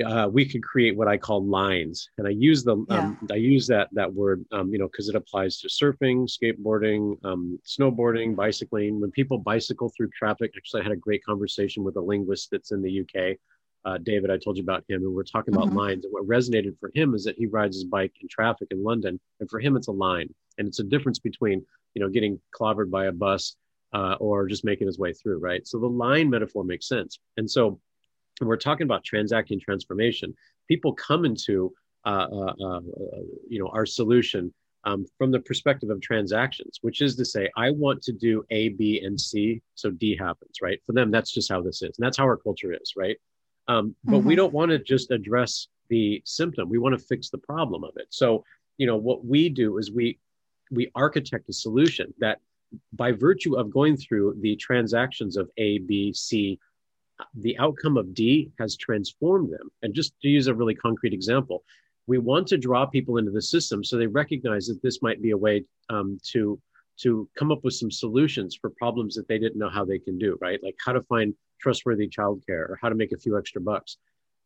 [0.04, 3.00] uh, we could create what I call lines, and I use the yeah.
[3.00, 7.24] um, I use that that word, um, you know, because it applies to surfing, skateboarding,
[7.26, 9.00] um, snowboarding, bicycling.
[9.00, 12.72] When people bicycle through traffic, actually, I had a great conversation with a linguist that's
[12.72, 13.38] in the UK
[13.84, 15.78] uh, David, I told you about him, and we're talking about mm-hmm.
[15.78, 16.06] lines.
[16.06, 19.20] And what resonated for him is that he rides his bike in traffic in London,
[19.40, 22.92] and for him, it's a line, and it's a difference between you know getting clobbered
[22.92, 23.56] by a bus
[23.94, 25.68] uh, or just making his way through, right?
[25.68, 27.80] So the line metaphor makes sense, and so
[28.48, 30.36] we're talking about transacting transformation.
[30.68, 31.74] People come into
[32.06, 32.82] uh, uh, uh,
[33.48, 37.72] you know our solution um, from the perspective of transactions, which is to say, I
[37.72, 40.82] want to do A, B, and C, so D happens, right?
[40.86, 43.18] For them, that's just how this is, and that's how our culture is, right?
[43.68, 44.28] Um, but mm-hmm.
[44.28, 46.70] we don't want to just address the symptom.
[46.70, 48.08] We want to fix the problem of it.
[48.10, 48.44] So,
[48.78, 50.18] you know, what we do is we
[50.72, 52.40] we architect a solution that
[52.94, 56.58] by virtue of going through the transactions of A, B, C,
[57.36, 59.70] the outcome of D has transformed them.
[59.82, 61.64] And just to use a really concrete example,
[62.08, 65.32] we want to draw people into the system so they recognize that this might be
[65.32, 66.60] a way um, to
[66.98, 70.20] to come up with some solutions for problems that they didn't know how they can
[70.20, 70.62] do, right?
[70.62, 73.98] Like how to find trustworthy childcare or how to make a few extra bucks.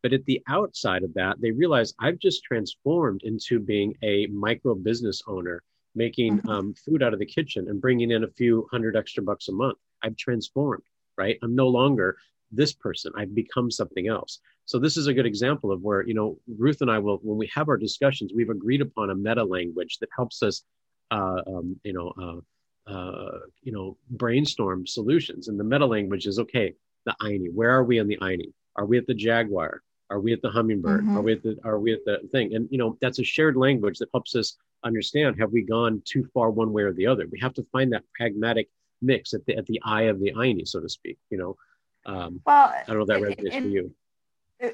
[0.04, 4.76] But at the outside of that, they realize I've just transformed into being a micro
[4.76, 5.64] business owner,
[5.96, 6.50] making mm-hmm.
[6.50, 9.52] um, food out of the kitchen and bringing in a few hundred extra bucks a
[9.52, 9.78] month.
[10.04, 10.84] I've transformed,
[11.18, 11.38] right?
[11.42, 12.18] I'm no longer
[12.56, 13.12] this person.
[13.18, 14.40] I've become something else.
[14.66, 17.38] So this is a good example of where, you know, Ruth and I will, when
[17.38, 20.64] we have our discussions, we've agreed upon a meta language that helps us,
[21.12, 25.48] uh, um, you know, uh, uh, you know, brainstorm solutions.
[25.48, 26.74] And the meta language is okay
[27.06, 27.54] the Ayni?
[27.54, 28.52] Where are we on the Ayni?
[28.76, 29.82] Are we at the Jaguar?
[30.10, 31.02] Are we at the Hummingbird?
[31.02, 31.18] Mm-hmm.
[31.18, 32.54] Are we at the Are we at the thing?
[32.54, 36.28] And you know that's a shared language that helps us understand have we gone too
[36.34, 37.28] far one way or the other.
[37.32, 38.70] We have to find that pragmatic
[39.02, 41.18] mix at the at the eye of the Ayni, so to speak.
[41.30, 41.58] You know,
[42.06, 43.92] um, well, I don't know if that resonates for you.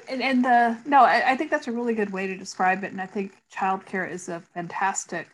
[0.08, 2.92] And, and the no, I, I think that's a really good way to describe it,
[2.92, 5.28] and I think childcare is a fantastic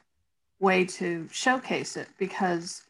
[0.60, 2.82] way to showcase it because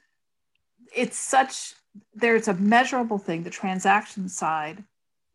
[0.94, 1.74] it's such
[2.14, 4.84] there's a measurable thing, the transaction side,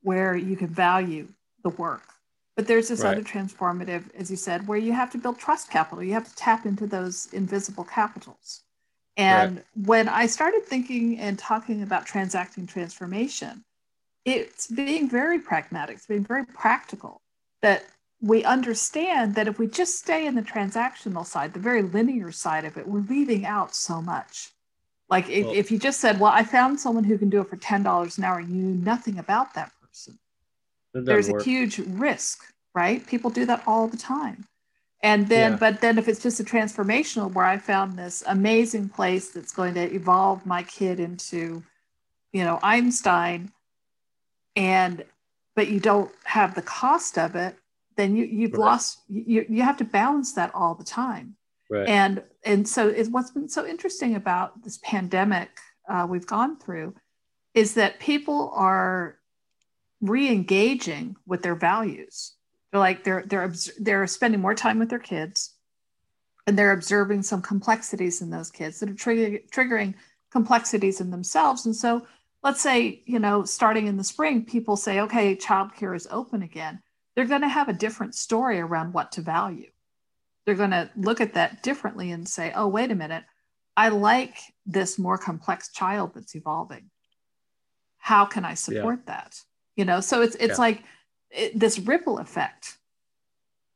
[0.01, 1.27] where you can value
[1.63, 2.03] the work.
[2.55, 3.17] But there's this right.
[3.17, 6.03] other transformative, as you said, where you have to build trust capital.
[6.03, 8.61] You have to tap into those invisible capitals.
[9.15, 9.65] And right.
[9.85, 13.63] when I started thinking and talking about transacting transformation,
[14.25, 17.21] it's being very pragmatic, it's being very practical
[17.61, 17.85] that
[18.21, 22.63] we understand that if we just stay in the transactional side, the very linear side
[22.63, 24.51] of it, we're leaving out so much.
[25.09, 27.49] Like if, well, if you just said, well, I found someone who can do it
[27.49, 30.17] for $10 an hour, you knew nothing about that person.
[30.93, 31.41] There's work.
[31.41, 33.05] a huge risk, right?
[33.05, 34.45] People do that all the time.
[35.03, 35.57] And then, yeah.
[35.57, 39.73] but then if it's just a transformational where I found this amazing place that's going
[39.73, 41.61] to evolve my kid into,
[42.31, 43.51] you know, Einstein,
[44.55, 45.03] and
[45.55, 47.57] but you don't have the cost of it,
[47.97, 48.59] then you you've right.
[48.59, 48.99] lost.
[49.09, 51.35] You you have to balance that all the time.
[51.69, 51.87] Right.
[51.87, 55.49] And and so it's what's been so interesting about this pandemic
[55.89, 56.95] uh, we've gone through
[57.53, 59.17] is that people are
[60.01, 62.35] re-engaging with their values.
[62.73, 65.53] They're like they're they're they're spending more time with their kids,
[66.47, 69.93] and they're observing some complexities in those kids that are triggering triggering
[70.31, 71.67] complexities in themselves.
[71.67, 72.07] And so
[72.41, 76.81] let's say, you know, starting in the spring, people say, okay, childcare is open again.
[77.15, 79.69] They're going to have a different story around what to value.
[80.45, 83.23] They're going to look at that differently and say, oh, wait a minute,
[83.77, 86.89] I like this more complex child that's evolving.
[87.99, 89.13] How can I support yeah.
[89.13, 89.39] that?
[89.75, 90.65] You know, so it's it's yeah.
[90.65, 90.83] like
[91.33, 92.77] it, this ripple effect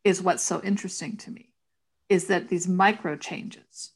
[0.03, 1.53] is what's so interesting to me
[2.09, 3.91] is that these micro changes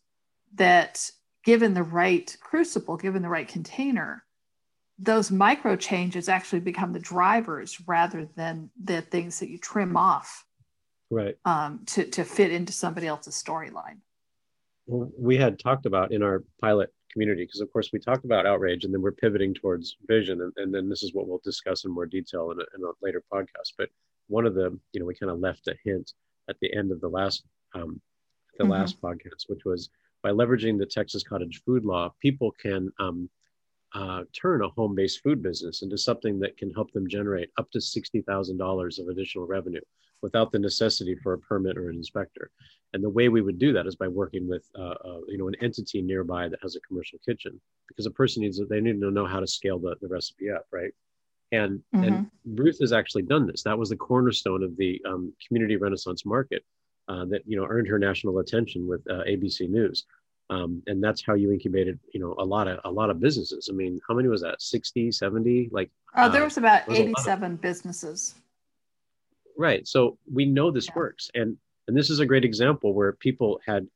[0.55, 1.09] that
[1.43, 4.23] given the right crucible, given the right container,
[4.99, 10.45] those micro changes actually become the drivers rather than the things that you trim off
[11.09, 11.37] right.
[11.45, 13.97] um, to, to fit into somebody else's storyline
[14.91, 18.83] we had talked about in our pilot community because of course we talked about outrage
[18.83, 21.91] and then we're pivoting towards vision and, and then this is what we'll discuss in
[21.91, 23.89] more detail in a, in a later podcast but
[24.27, 26.13] one of the you know we kind of left a hint
[26.49, 27.99] at the end of the last um,
[28.57, 28.73] the mm-hmm.
[28.73, 29.89] last podcast which was
[30.23, 33.29] by leveraging the texas cottage food law people can um,
[33.93, 37.77] uh, turn a home-based food business into something that can help them generate up to
[37.77, 39.81] $60,000 of additional revenue
[40.21, 42.49] without the necessity for a permit or an inspector.
[42.93, 45.47] And the way we would do that is by working with, uh, uh, you know,
[45.47, 49.11] an entity nearby that has a commercial kitchen, because a person needs they need to
[49.11, 50.91] know how to scale the, the recipe up, right?
[51.51, 52.03] And mm-hmm.
[52.03, 53.63] and Ruth has actually done this.
[53.63, 56.63] That was the cornerstone of the um, community renaissance market
[57.07, 60.05] uh, that you know earned her national attention with uh, ABC News
[60.51, 63.69] um, and that's how you incubated you know a lot of a lot of businesses
[63.71, 66.99] i mean how many was that 60 70 like oh there uh, was about was
[66.99, 68.35] 87 of, businesses
[69.57, 70.95] right so we know this yeah.
[70.95, 73.87] works and and this is a great example where people had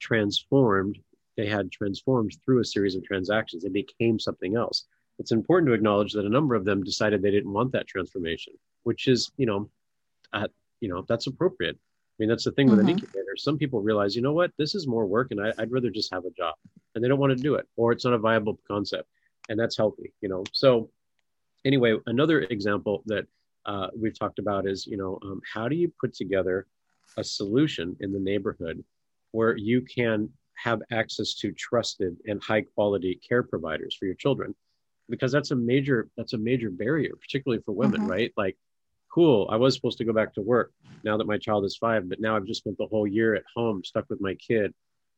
[0.00, 0.98] transformed
[1.36, 4.84] they had transformed through a series of transactions they became something else
[5.18, 8.52] it's important to acknowledge that a number of them decided they didn't want that transformation
[8.84, 9.68] which is you know
[10.32, 10.48] uh,
[10.80, 11.78] you know that's appropriate
[12.18, 12.88] I mean, that's the thing with mm-hmm.
[12.88, 13.36] an incubator.
[13.36, 16.12] Some people realize, you know what, this is more work and I, would rather just
[16.14, 16.54] have a job
[16.94, 19.06] and they don't want to do it or it's not a viable concept
[19.50, 20.42] and that's healthy, you know?
[20.52, 20.90] So
[21.66, 23.26] anyway, another example that
[23.66, 26.66] uh, we've talked about is, you know, um, how do you put together
[27.16, 28.82] a solution in the neighborhood
[29.32, 34.54] where you can have access to trusted and high quality care providers for your children?
[35.08, 38.10] Because that's a major, that's a major barrier, particularly for women, mm-hmm.
[38.10, 38.32] right?
[38.36, 38.56] Like
[39.16, 42.06] cool, I was supposed to go back to work now that my child is five,
[42.06, 44.74] but now I've just spent the whole year at home stuck with my kid,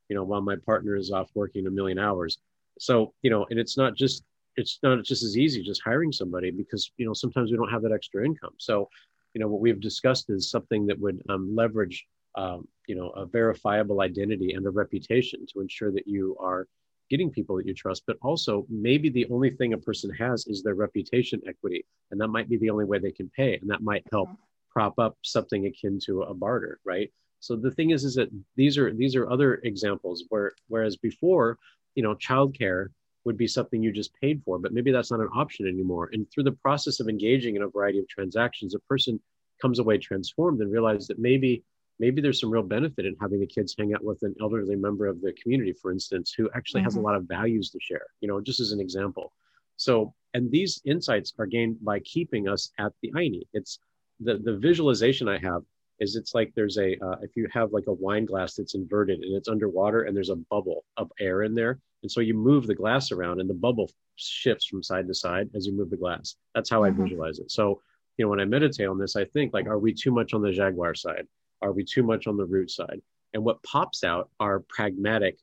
[0.09, 2.39] you know, while my partner is off working a million hours.
[2.79, 4.23] So, you know, and it's not just
[4.59, 7.83] it's not just as easy just hiring somebody because you know sometimes we don't have
[7.83, 8.55] that extra income.
[8.59, 8.89] So,
[9.35, 13.25] you know, what we've discussed is something that would um, leverage um, you know a
[13.25, 16.67] verifiable identity and a reputation to ensure that you are
[17.11, 20.63] getting people that you trust, but also maybe the only thing a person has is
[20.63, 21.87] their reputation equity.
[22.11, 23.57] And that might be the only way they can pay.
[23.57, 24.43] And that might help mm-hmm.
[24.71, 27.11] prop up something akin to a barter, right?
[27.41, 31.59] So the thing is, is that these are these are other examples where whereas before,
[31.95, 32.89] you know, childcare
[33.25, 36.11] would be something you just paid for, but maybe that's not an option anymore.
[36.13, 39.21] And through the process of engaging in a variety of transactions, a person
[39.61, 41.63] comes away transformed and realizes that maybe
[41.99, 45.07] maybe there's some real benefit in having the kids hang out with an elderly member
[45.07, 46.87] of the community, for instance, who actually mm-hmm.
[46.87, 47.07] has a mm-hmm.
[47.07, 49.33] lot of values to share, you know, just as an example.
[49.77, 53.43] So, and these insights are gained by keeping us at the Ayni.
[53.53, 53.79] It's
[54.21, 55.63] the, the visualization I have
[56.01, 59.21] is it's like there's a, uh, if you have like a wine glass that's inverted
[59.21, 61.79] and it's underwater and there's a bubble of air in there.
[62.03, 65.51] And so you move the glass around and the bubble shifts from side to side
[65.55, 66.37] as you move the glass.
[66.55, 67.01] That's how mm-hmm.
[67.01, 67.51] I visualize it.
[67.51, 67.81] So,
[68.17, 70.43] you know, when I meditate on this, I think like, are we too much on
[70.43, 71.27] the Jaguar side?
[71.61, 73.01] Are we too much on the root side?
[73.35, 75.39] And what pops out are pragmatic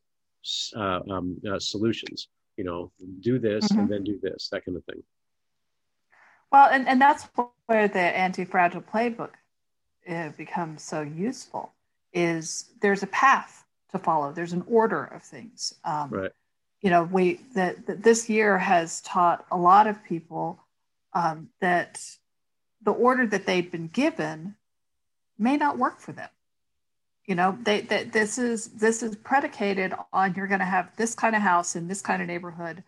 [0.75, 2.29] uh, um, uh, solutions.
[2.57, 3.81] You know, do this mm-hmm.
[3.81, 5.03] and then do this, that kind of thing.
[6.51, 7.27] Well, and, and that's
[7.65, 9.31] where the anti-fragile playbook
[10.09, 11.73] uh, becomes so useful.
[12.13, 14.31] Is there's a path to follow.
[14.31, 15.73] There's an order of things.
[15.83, 16.31] Um, right.
[16.85, 20.59] You know, we that that this year has taught a lot of people
[21.13, 21.99] um, that
[22.83, 24.53] the order that they've been given
[25.39, 26.29] may not work for them.
[27.25, 31.15] You know they, that this is this is predicated on you're going to have this
[31.15, 32.83] kind of house in this kind of neighborhood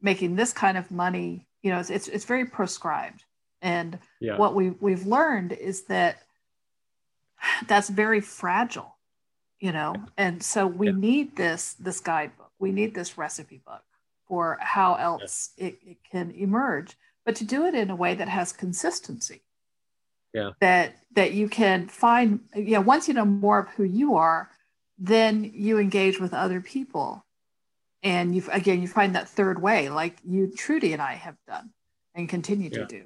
[0.00, 1.48] making this kind of money.
[1.64, 3.24] You know it's it's, it's very prescribed.
[3.62, 4.38] And yeah.
[4.38, 6.18] what we we've learned is that
[7.66, 8.94] that's very fragile
[9.58, 9.94] you know?
[10.16, 10.94] And so we yeah.
[10.96, 13.82] need this this guidebook we need this recipe book
[14.28, 18.28] for how else it, it can emerge but to do it in a way that
[18.28, 19.42] has consistency.
[20.32, 20.50] Yeah.
[20.60, 24.50] That that you can find you know once you know more of who you are
[25.02, 27.24] then you engage with other people.
[28.02, 31.70] And you again you find that third way like you trudy and i have done
[32.14, 32.78] and continue yeah.
[32.78, 33.02] to do.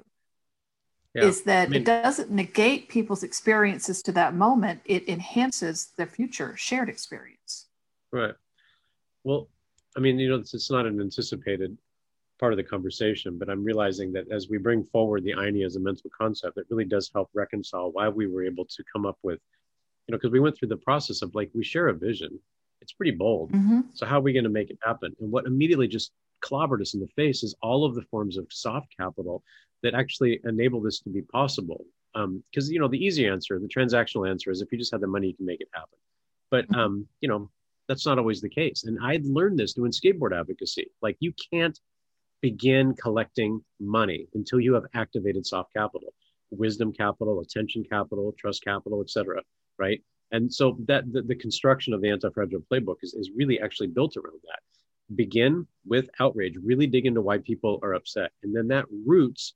[1.15, 1.23] Yeah.
[1.23, 4.81] is that I mean, it doesn't negate people's experiences to that moment.
[4.85, 7.67] It enhances the future shared experience.
[8.11, 8.35] Right
[9.25, 9.49] well
[9.97, 11.77] i mean you know it's, it's not an anticipated
[12.39, 15.75] part of the conversation, but I'm realizing that as we bring forward the Ayni as
[15.75, 19.17] a mental concept, it really does help reconcile why we were able to come up
[19.23, 19.39] with,
[20.07, 22.37] you know, because we went through the process of like we share a vision.
[22.81, 23.51] It's pretty bold.
[23.51, 23.81] Mm-hmm.
[23.93, 25.15] So how are we going to make it happen?
[25.19, 26.11] And what immediately just
[26.43, 29.41] clobbered us in the face is all of the forms of soft capital
[29.81, 31.85] that actually enable this to be possible.
[32.13, 35.01] Because um, you know the easy answer, the transactional answer is if you just have
[35.01, 35.97] the money, you can make it happen.
[36.51, 36.79] But Mm-hmm.
[36.79, 37.49] um, you know
[37.87, 38.83] that's not always the case.
[38.85, 40.87] And I learned this doing skateboard advocacy.
[41.01, 41.79] Like you can't
[42.41, 46.13] begin collecting money until you have activated soft capital,
[46.51, 49.41] wisdom capital, attention capital, trust capital, etc.
[49.77, 50.01] Right.
[50.31, 54.17] And so that the, the construction of the anti-fragile playbook is, is really actually built
[54.17, 54.59] around that.
[55.15, 58.31] Begin with outrage, really dig into why people are upset.
[58.43, 59.53] And then that roots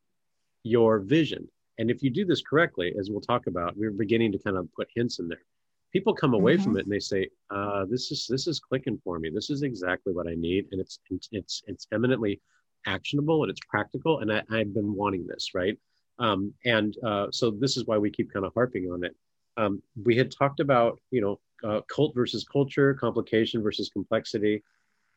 [0.63, 1.47] your vision.
[1.79, 4.67] And if you do this correctly, as we'll talk about, we're beginning to kind of
[4.73, 5.41] put hints in there.
[5.91, 6.63] People come away Mhm.
[6.63, 9.29] from it and they say, uh, "This is this is clicking for me.
[9.29, 12.41] This is exactly what I need, and it's it's it's, eminently
[12.85, 15.77] actionable and it's practical, and I, I've been wanting this, right?"
[16.19, 19.15] Um, and uh, so this is why we keep kind of harping on it.
[19.57, 24.63] Um, we had talked about, you know, uh, cult versus culture, complication versus complexity.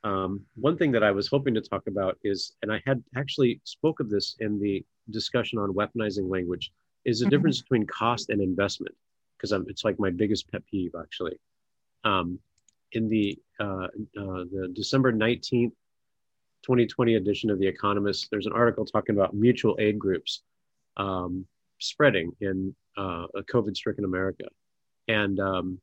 [0.05, 3.61] Um, one thing that I was hoping to talk about is, and I had actually
[3.65, 6.73] spoke of this in the discussion on weaponizing language,
[7.05, 7.31] is the Mhm.
[7.31, 8.97] difference between cost and investment,
[9.43, 11.39] because it's like my biggest pet peeve actually.
[12.05, 12.39] Um,
[12.93, 15.75] in the uh, uh, the December nineteenth,
[16.63, 20.43] 2020 edition of The Economist, there's an article talking about mutual aid groups
[20.97, 21.47] um,
[21.79, 24.45] spreading in uh, a COVID-stricken America,
[25.09, 25.81] and um,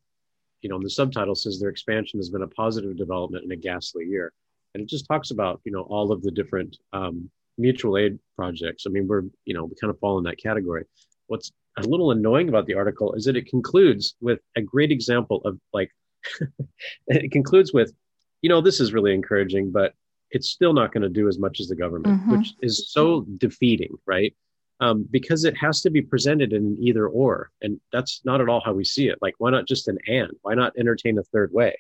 [0.61, 3.55] you know, and the subtitle says their expansion has been a positive development in a
[3.55, 4.31] ghastly year.
[4.73, 8.83] And it just talks about, you know, all of the different um, mutual aid projects.
[8.85, 10.83] I mean, we're, you know, we kind of fall in that category.
[11.27, 11.51] What's
[11.85, 15.59] a little annoying about the article is that it concludes with a great example of
[15.73, 15.91] like,
[17.07, 17.93] it concludes with,
[18.41, 19.93] you know, this is really encouraging, but
[20.31, 22.37] it's still not going to do as much as the government, Mhm.
[22.37, 24.33] which is so defeating, right?
[24.81, 27.51] um, because it has to be presented in an either or.
[27.61, 29.19] And that's not at all how we see it.
[29.21, 30.31] Like, why not just an and?
[30.41, 31.75] Why not entertain a third way?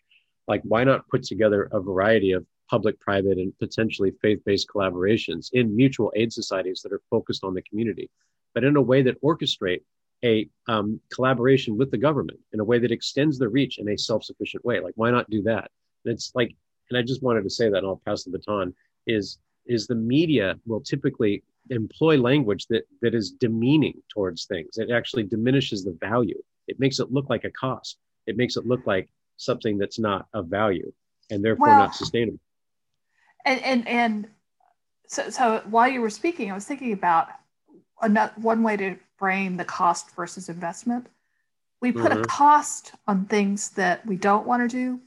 [0.49, 5.47] Like, why not put together a variety of public, private, and potentially faith based collaborations
[5.53, 8.09] in mutual aid societies that are focused on the community,
[8.53, 9.81] but in a way that orchestrate
[10.23, 13.97] a um, collaboration with the government in a way that extends the reach in a
[13.97, 14.79] self sufficient way?
[14.79, 15.71] Like, why not do that?
[16.05, 16.53] And it's like,
[16.89, 18.73] and I just wanted to say that, and I'll pass the baton,
[19.07, 24.89] is is the media will typically employ language that that is demeaning towards things it
[24.91, 28.85] actually diminishes the value it makes it look like a cost it makes it look
[28.87, 29.07] like
[29.37, 30.91] something that's not of value
[31.29, 32.39] and therefore Well- not sustainable
[33.45, 34.27] and and and
[35.07, 37.27] so so while you were speaking i was thinking about
[38.01, 41.07] another one way to frame the cost versus investment.
[41.81, 42.27] We put a Mhm.
[42.27, 45.01] cost on things that we don't want to do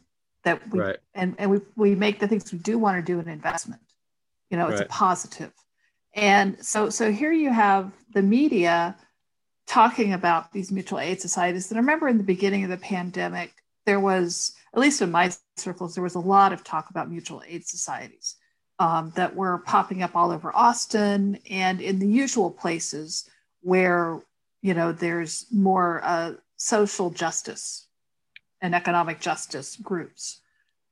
[0.44, 0.98] that we right.
[1.14, 3.82] and, and we, we make the things we do want to do an investment.
[4.50, 4.86] You know it's Right.
[4.86, 5.52] a positive.
[6.14, 8.96] And so so here you have the media
[9.66, 11.70] talking about these mutual aid societies.
[11.70, 13.52] And i remember in the beginning of the pandemic
[13.86, 17.42] there was at least in my circles there was a lot of talk about mutual
[17.46, 18.36] aid societies
[18.82, 23.28] um, that were popping up all over austin and in the usual places
[23.60, 24.20] where
[24.60, 27.66] you know there's more uh, social justice
[28.62, 30.40] and economic justice groups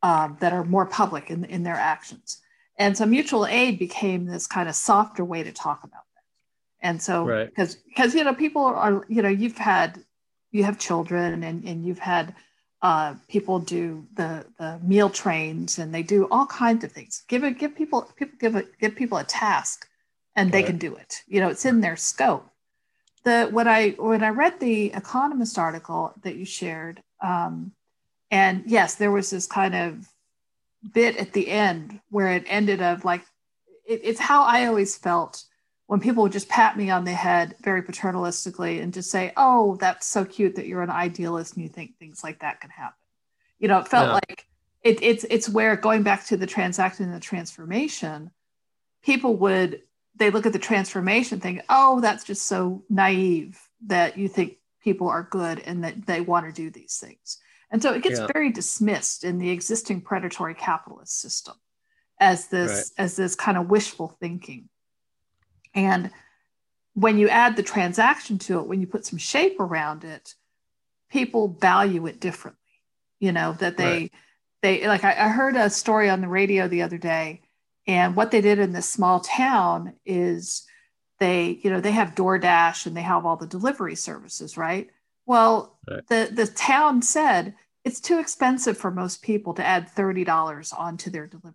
[0.03, 2.41] um, that are more public in, in their actions.
[2.79, 6.89] And so mutual aid became this kind of softer way to talk about that.
[6.89, 7.49] And so Right.
[7.49, 10.03] because because you know people are you know you've had
[10.51, 12.35] you have children and, and you've had
[12.83, 17.23] uh, people do the the meal trains and they do all kinds of things.
[17.29, 19.87] Give it give people people give it give people a task
[20.37, 20.67] and they Right.
[20.67, 21.23] can do it.
[21.27, 22.49] You know it's in their scope.
[23.25, 27.73] The when I when I read the Economist article that you shared, um,
[28.31, 30.09] and yes, there was this kind of
[30.95, 33.23] bit at the end where it ended of like
[33.87, 35.45] it, it's how I always felt
[35.91, 39.75] when people would just pat me on the head very paternalistically and just say, "Oh,
[39.75, 42.95] that's so cute that you're an idealist and you think things like that can happen."
[43.59, 44.21] You know, it felt Yeah.
[44.29, 44.47] like
[44.85, 48.31] it, it's it's where going back to the transaction and the transformation,
[49.03, 49.83] people would
[50.15, 55.09] they look at the transformation think, "Oh, that's just so naive that you think people
[55.09, 57.39] are good and that they want to do these things."
[57.73, 58.29] And so it gets Yeah.
[58.33, 61.57] very dismissed in the existing predatory capitalist system
[62.21, 64.69] as this as this kind of wishful thinking.
[65.75, 66.11] And
[66.95, 70.35] when you add the transaction to it, when you put some shape around it,
[71.11, 72.59] people value it differently.
[73.21, 74.13] You know, that they Right.
[74.63, 77.43] they like I, I heard a story on the radio the other day,
[77.87, 80.67] and what they did in this small town is
[81.19, 84.89] they, you know, they have DoorDash and they have all the delivery services, right?
[85.27, 86.07] Well, Right.
[86.09, 87.55] the the town said
[87.85, 91.55] it's too expensive for most people to add thirty dollars onto their delivery.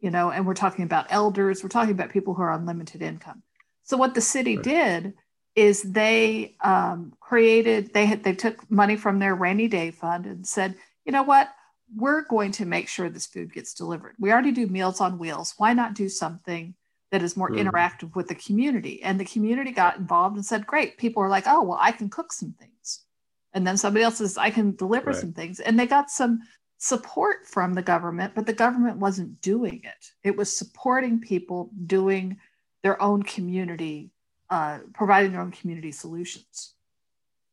[0.00, 3.02] You know, and we're talking about elders, we're talking about people who are on limited
[3.02, 3.42] income.
[3.84, 4.64] So what the city Right.
[4.64, 5.14] did
[5.56, 10.46] is they um, created they had they took money from their rainy day fund and
[10.46, 11.48] said, you know what,
[11.94, 14.14] we're going to make sure this food gets delivered.
[14.18, 15.54] We already do Meals on Wheels.
[15.58, 16.74] Why not do something
[17.10, 17.56] that is more Mhm.
[17.56, 19.02] interactive with the community?
[19.02, 20.96] And the community got involved and said, great.
[20.98, 23.04] People are like, oh well, I can cook some things,
[23.52, 25.20] and then somebody else says, I can deliver Right.
[25.20, 26.40] some things, and they got some
[26.82, 30.12] support from the government, but the government wasn't doing it.
[30.24, 32.38] It was supporting people doing
[32.82, 34.10] their own community,
[34.48, 36.72] uh, providing their own community solutions.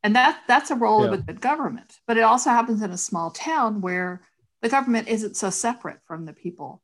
[0.02, 2.00] And that that's a role of a good government.
[2.08, 4.22] But it also happens in a small town where
[4.62, 6.82] the government isn't so separate from the people.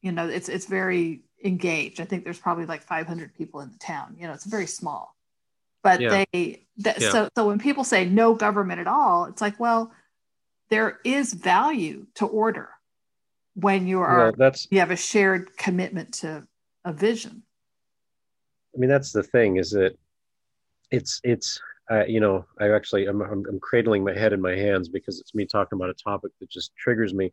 [0.00, 2.00] You know, it's it's very engaged.
[2.00, 4.16] I think there's probably like 500 people in the town.
[4.18, 5.14] You know, it's very small.
[5.82, 6.24] But Yeah.
[6.32, 7.10] they that, Yeah.
[7.10, 9.92] so so when people say no government at all, it's like, well,
[10.74, 12.68] there is value to order
[13.54, 16.48] when you are Well, that's you have a shared commitment to
[16.84, 17.44] a vision.
[18.74, 19.96] I mean, that's the thing is that
[20.90, 21.60] it's it's
[21.92, 25.20] uh, you know I actually I'm, I'm I'm cradling my head in my hands because
[25.20, 27.30] it's me talking about a topic that just triggers me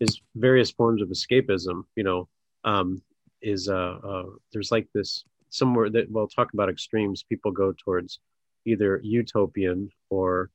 [0.00, 1.82] is various forms of escapism.
[1.94, 2.28] You know,
[2.64, 3.02] um,
[3.42, 7.22] is uh, uh there's like this somewhere that we'll talk about extremes.
[7.22, 8.20] People go towards
[8.64, 10.48] either utopian or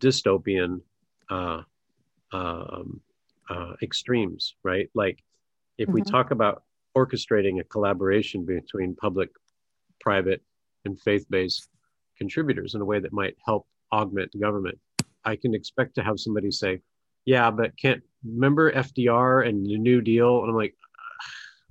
[0.00, 0.80] dystopian
[1.30, 1.62] uh,
[2.32, 3.00] um,
[3.48, 4.90] uh, extremes, right?
[4.94, 5.22] Like
[5.78, 6.06] if we Mhm.
[6.10, 6.64] talk about
[6.96, 9.30] orchestrating a collaboration between public
[10.00, 10.42] private
[10.84, 11.68] and faith-based
[12.16, 14.78] contributors in a way that might help augment government
[15.24, 16.80] i can expect to have somebody say
[17.24, 20.74] yeah but can't remember fdr and the new deal and i'm like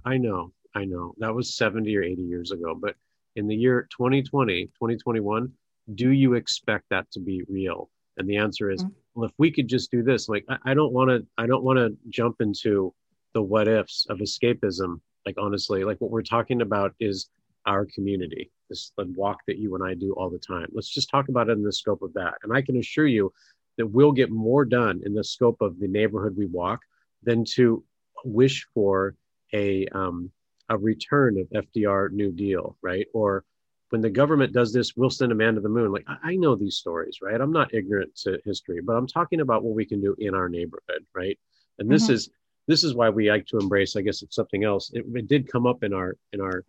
[0.05, 2.95] i know i know that was 70 or 80 years ago but
[3.35, 5.51] in the year 2020 2021
[5.95, 8.91] do you expect that to be real and the answer is Mhm.
[9.15, 11.63] Well if we could just do this like i, I don't want to i don't
[11.63, 12.93] want to jump into
[13.35, 14.99] the what ifs of escapism.
[15.25, 17.29] Like honestly like what we're talking about is
[17.65, 20.67] our community this walk that you and i do all the time.
[20.71, 22.35] Let's just talk about it in the scope of that.
[22.43, 23.33] And i can assure you
[23.77, 26.81] that we'll get more done in the scope of the neighborhood we walk
[27.23, 27.83] than to
[28.23, 29.15] wish for
[29.53, 30.31] a um,
[30.69, 33.07] a return of fdr new deal right?
[33.13, 33.43] Or
[33.95, 35.89] when the government does this we'll send a man to the moon.
[35.89, 37.39] Like i, know these stories right?
[37.39, 40.49] I'm not ignorant to history but i'm talking about what we can do in our
[40.49, 41.39] neighborhood right?
[41.79, 42.15] And this Mhm.
[42.15, 42.29] is
[42.67, 44.91] this is why we like to embrace i guess it's something else.
[44.93, 46.65] It, it did come up in our in our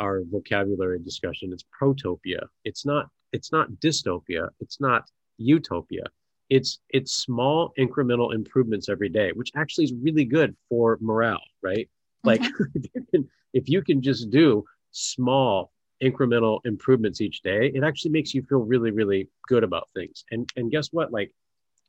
[0.00, 1.52] our vocabulary discussion.
[1.52, 2.42] It's protopia.
[2.64, 4.48] It's not it's not dystopia.
[4.58, 5.02] It's not
[5.36, 6.06] utopia.
[6.50, 11.88] It's it's small incremental improvements every day which actually is really good for morale right?
[12.24, 12.42] Like
[12.94, 15.70] you can if you can just do small
[16.02, 20.48] incremental improvements each day it actually makes you feel really really good about things and
[20.56, 21.32] and guess what like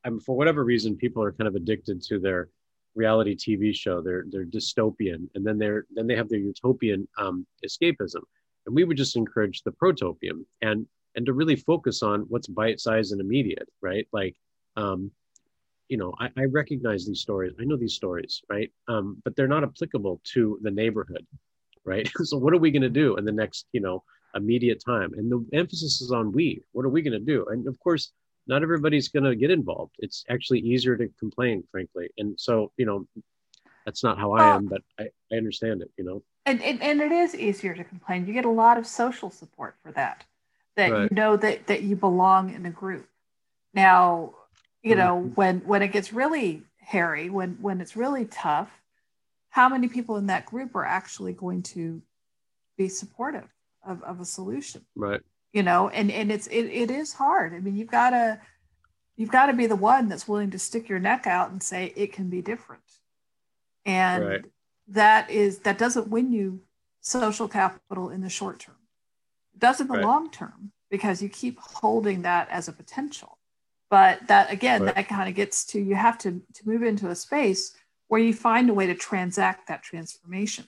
[0.04, 2.48] I'm for whatever reason people are kind of addicted to their
[2.94, 4.00] reality TV show.
[4.00, 8.22] They're they're dystopian, and then they're then they have their utopian um, escapism.
[8.66, 10.86] And we would just encourage the protopian and
[11.16, 14.06] and to really focus on what's bite sized and immediate, right?
[14.12, 14.36] Like,
[14.76, 15.10] um,
[15.88, 17.52] you know, I, I recognize these stories.
[17.60, 18.70] I know these stories, right?
[18.86, 21.26] Um, but they're not applicable to the neighborhood,
[21.84, 22.10] right?
[22.24, 24.02] so what are we going to do in the next, you know,
[24.34, 25.12] immediate time?
[25.14, 26.62] And the emphasis is on we.
[26.72, 27.46] What are we going to do?
[27.50, 28.12] And of course,
[28.46, 29.94] not everybody's going to get involved.
[29.98, 32.08] It's actually easier to complain, frankly.
[32.18, 33.06] And so, you know,
[33.84, 36.22] that's not how I am, but I, I understand it, you know?
[36.46, 39.76] and, and and it is easier to complain you get a lot of social support
[39.82, 40.24] for that
[40.74, 41.10] that Right.
[41.10, 43.06] you know that that you belong in a group
[43.74, 44.34] now
[44.82, 45.36] you know Mhm.
[45.36, 48.79] when when it gets really hairy when when it's really tough
[49.50, 52.00] how many people in that group are actually going to
[52.78, 53.48] be supportive
[53.86, 55.20] of, of a solution Right.
[55.52, 58.40] you know and and it's it, it is hard i mean you've got to
[59.16, 61.92] you've got to be the one that's willing to stick your neck out and say
[61.96, 62.82] it can be different
[63.84, 64.44] and Right.
[64.88, 66.60] that is that doesn't win you
[67.00, 68.76] social capital in the short term
[69.54, 70.04] it does in the Right.
[70.04, 73.38] long term because you keep holding that as a potential
[73.90, 74.94] but that again Right.
[74.94, 77.74] that kind of gets to you have to to move into a space
[78.10, 80.66] where you find a way to transact that transformation.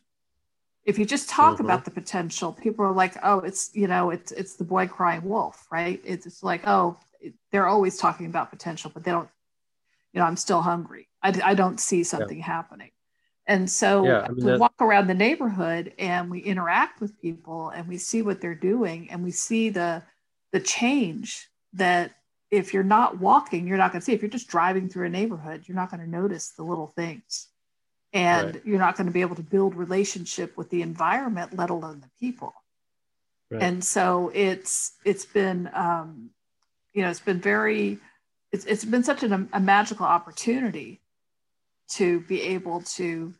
[0.84, 1.64] If you just talk Mhm.
[1.64, 5.24] about the potential people are like oh it's you know it's it's the boy crying
[5.28, 6.01] wolf right?
[6.05, 6.97] It's, it's like oh
[7.51, 9.28] they're always talking about potential but they don't
[10.12, 11.09] you know i'm still hungry.
[11.22, 12.90] I, I don't see something happening.
[13.47, 17.20] And so Yeah, I mean, we that- walk around the neighborhood and we interact with
[17.20, 20.03] people and we see what they're doing and we see the
[20.53, 22.12] the change that
[22.53, 25.11] if you're not walking you're not going to see if you're just driving through a
[25.11, 27.48] neighborhood you're not going to notice the little things
[28.12, 28.66] and Right.
[28.66, 32.11] you're not going to be able to build relationship with the environment let alone the
[32.20, 32.53] people
[33.50, 33.62] Right.
[33.62, 36.30] and so it's it's been um,
[36.94, 37.98] you know it's been very
[38.53, 41.00] it's, it's been such an, a magical opportunity
[41.88, 43.34] to be able to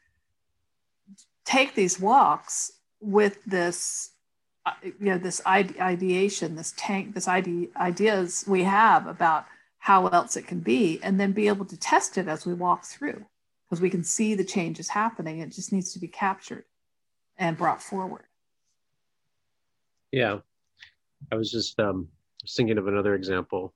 [1.45, 4.12] take these walks with this
[4.83, 9.45] you know this ideation this tank this ide- ideas we have about
[9.83, 12.85] how else it can be and then be able to test it as we walk
[12.85, 13.27] through
[13.69, 15.41] because we can see the changes happening.
[15.41, 16.65] It just needs to be captured
[17.37, 18.27] and brought forward.
[20.13, 20.39] Yeah.
[21.33, 22.07] I was just um,
[22.49, 23.75] thinking of another example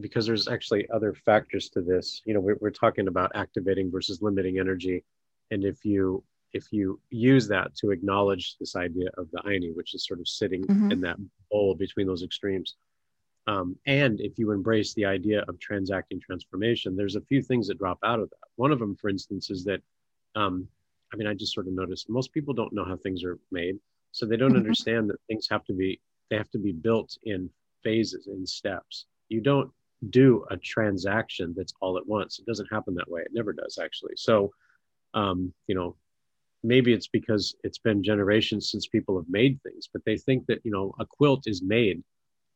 [0.00, 2.22] because there's actually other factors to this.
[2.24, 5.04] You know we're, we're talking about activating versus limiting energy
[5.52, 9.94] and if you if you use that to acknowledge this idea of the ayni, which
[9.94, 10.92] is sort of sitting mm-hmm.
[10.92, 11.16] in that
[11.50, 12.76] bowl between those extremes,
[13.46, 17.78] um, and if you embrace the idea of transacting transformation, there's a few things that
[17.78, 18.48] drop out of that.
[18.56, 19.80] One of them, for instance, is that,
[20.36, 20.68] um,
[21.12, 23.78] I mean, I just sort of noticed most people don't know how things are made,
[24.12, 24.58] so they don't mm-hmm.
[24.58, 26.00] understand that things have to be
[26.30, 27.50] they have to be built in
[27.82, 29.04] phases, in steps.
[29.28, 29.70] You don't
[30.08, 32.38] do a transaction that's all at once.
[32.38, 33.20] It doesn't happen that way.
[33.20, 34.14] It never does, actually.
[34.16, 34.50] So,
[35.12, 35.94] um, you know,
[36.62, 40.60] maybe it's because it's been generations since people have made things, but they think that,
[40.64, 42.02] you know, a quilt is made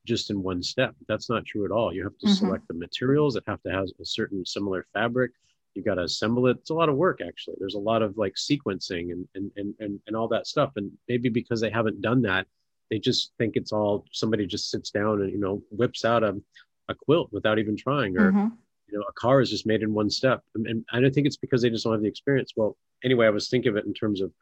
[0.04, 0.94] just in one step.
[1.08, 1.92] That's not true at all.
[1.92, 2.34] You have to mm-hmm.
[2.34, 5.32] select the materials that have to have a certain similar fabric.
[5.74, 6.58] You've got to assemble it.
[6.60, 7.56] It's a lot of work, actually.
[7.58, 10.72] There's a lot of like sequencing and, and, and, and, and all that stuff.
[10.76, 12.46] And maybe because they haven't done that,
[12.90, 16.40] they just think it's all somebody just sits down and, you know, whips out a,
[16.88, 18.46] a quilt without even trying or, mm-hmm
[18.88, 21.26] you know a car is just made in one step and, and i don't think
[21.26, 23.86] it's because they just don't have the experience well anyway i was thinking of it
[23.86, 24.32] in terms of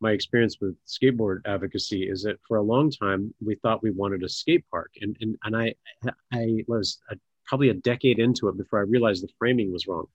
[0.00, 4.22] my experience with skateboard advocacy is that for a long time we thought we wanted
[4.22, 5.74] a skate park and and, and i
[6.32, 7.16] i was a,
[7.46, 10.06] probably a decade into it before i realized the framing was wrong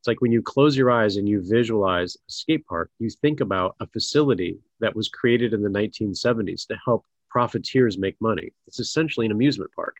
[0.00, 3.40] it's like when you close your eyes and you visualize a skate park you think
[3.40, 8.80] about a facility that was created in the 1970s to help profiteers make money it's
[8.80, 9.96] essentially an amusement park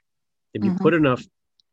[0.55, 0.83] if you mm-hmm.
[0.83, 1.23] put enough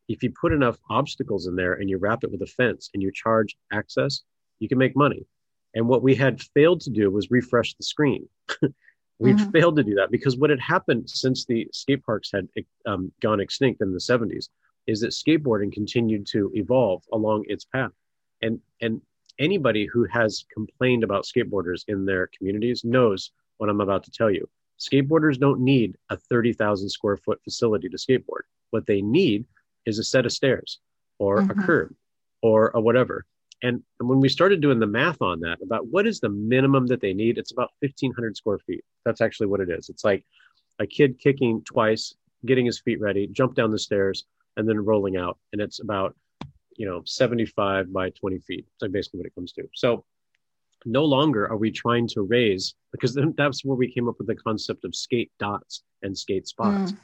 [0.07, 3.01] if you put enough obstacles in there and you wrap it with a fence and
[3.01, 4.22] you charge access,
[4.59, 5.26] you can make money.
[5.76, 8.28] And what we had failed to do was refresh the screen.
[9.20, 9.50] we mm-hmm.
[9.52, 12.48] failed to do that because what had happened since the skate parks had
[12.86, 14.50] um, gone extinct in the 70s
[14.86, 17.92] is that skateboarding continued to evolve along its path.
[18.42, 19.02] And, and
[19.40, 24.30] anybody who has complained about skateboarders in their communities knows what I'm about to tell
[24.30, 24.48] you.
[24.80, 28.44] Skateboarders don't need a 30,000 square foot facility to skateboard.
[28.72, 29.46] What they need
[29.86, 30.80] is a set of stairs
[31.20, 31.60] or mm-hmm.
[31.60, 31.96] a curb
[32.42, 33.26] or a whatever.
[33.64, 36.86] And, and when we started doing the math on that about what is the minimum
[36.88, 38.84] that they need, it's about 1500 square feet.
[39.05, 39.89] That's actually what it is.
[39.89, 40.26] It's like
[40.80, 42.14] a kid kicking twice,
[42.45, 44.26] getting his feet ready, jump down the stairs,
[44.57, 45.39] and then rolling out.
[45.53, 46.16] And it's about,
[46.76, 48.66] you know, 75 by 20 feet.
[48.82, 49.64] That's basically what it comes to.
[49.74, 50.03] So
[50.86, 54.36] no longer are we trying to raise, because that's where we came up with the
[54.36, 56.91] concept of skate dots and skate spots.
[56.91, 56.97] Mm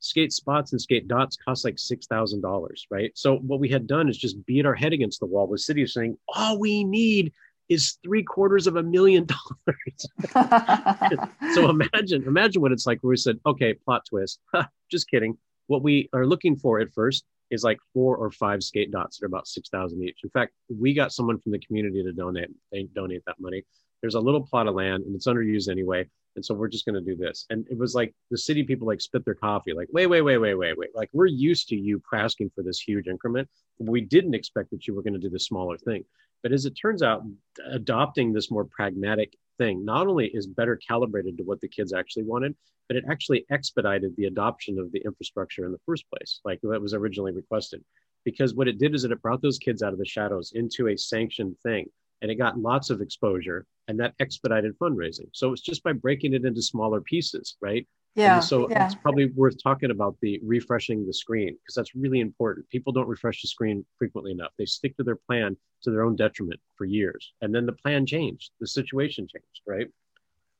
[0.00, 3.12] skate spots and skate dots cost like $6,000, right?
[3.14, 5.86] So what we had done is just beat our head against the wall with city
[5.86, 7.32] saying, all we need
[7.68, 11.28] is three quarters of a million dollars.
[11.54, 14.40] so imagine, imagine what it's like where we said, okay, plot twist.
[14.90, 15.38] just kidding.
[15.68, 19.24] What we are looking for at first is like four or five skate dots that
[19.24, 20.20] are about 6,000 each.
[20.22, 23.62] In fact, we got someone from the community to donate, they donate that money.
[24.00, 26.08] There's a little plot of land and it's underused anyway.
[26.36, 27.44] And so we're just going to do this.
[27.50, 30.38] And it was like the city people like spit their coffee, like, wait, wait, wait,
[30.38, 30.90] wait, wait, wait.
[30.94, 33.48] Like we're used to you asking for this huge increment.
[33.78, 36.04] We didn't expect that you were going to do the smaller thing.
[36.42, 37.22] But as it turns out,
[37.66, 42.24] adopting this more pragmatic thing not only is better calibrated to what the kids actually
[42.24, 42.56] wanted,
[42.88, 46.80] but it actually expedited the adoption of the infrastructure in the first place, like that
[46.80, 47.84] was originally requested.
[48.24, 50.88] Because what it did is that it brought those kids out of the shadows into
[50.88, 51.86] a sanctioned thing
[52.22, 55.28] and it got lots of exposure and that expedited fundraising.
[55.32, 57.86] So it's just by breaking it into smaller pieces, right?
[58.14, 58.36] Yeah.
[58.36, 58.86] And so yeah.
[58.86, 62.68] it's probably worth talking about the refreshing the screen because that's really important.
[62.68, 64.52] People don't refresh the screen frequently enough.
[64.58, 67.32] They stick to their plan to their own detriment for years.
[67.40, 69.88] And then the plan changed, the situation changed, right?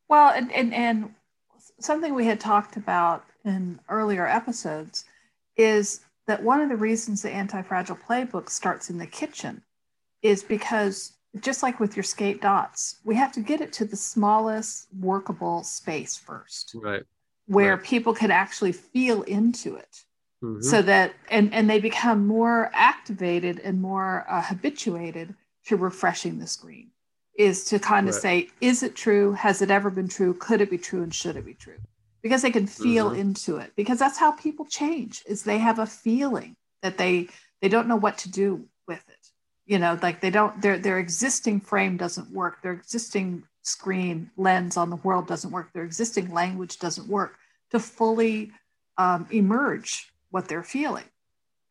[0.08, 1.14] Well, and, and, and
[1.80, 5.04] something we had talked about in earlier episodes
[5.56, 9.62] is that one of the reasons the anti fragile playbook starts in the kitchen
[10.22, 13.96] is because just like with your skate dots, we have to get it to the
[13.96, 16.72] smallest workable space first.
[16.74, 17.02] Right.
[17.50, 17.84] Where right.
[17.84, 20.04] people can actually feel into it.
[20.42, 20.62] Mm-hmm.
[20.62, 25.34] So that and and they become more activated and more uh, habituated
[25.66, 26.90] to refreshing the screen
[27.36, 28.22] is to kind of right.
[28.22, 31.36] say is it true has it ever been true could it be true and should
[31.36, 31.78] it be true
[32.22, 33.20] because they can feel mm-hmm.
[33.20, 37.28] into it because that's how people change is they have a feeling that they
[37.62, 39.26] they don't know what to do with it
[39.66, 44.76] you know like they don't their their existing frame doesn't work their existing screen lens
[44.76, 47.36] on the world doesn't work their existing language doesn't work
[47.70, 48.52] to fully
[48.98, 51.04] um, emerge what they're feeling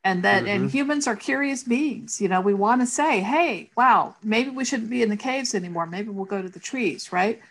[0.04, 0.72] and that and Mhm.
[0.72, 4.90] humans are curious beings you know we want to say hey wow maybe we shouldn't
[4.90, 7.42] be in the caves anymore maybe we'll go to the trees right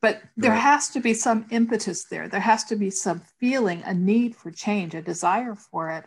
[0.00, 0.60] but there Right.
[0.60, 4.50] has to be some impetus there there has to be some feeling a need for
[4.50, 6.04] change a desire for it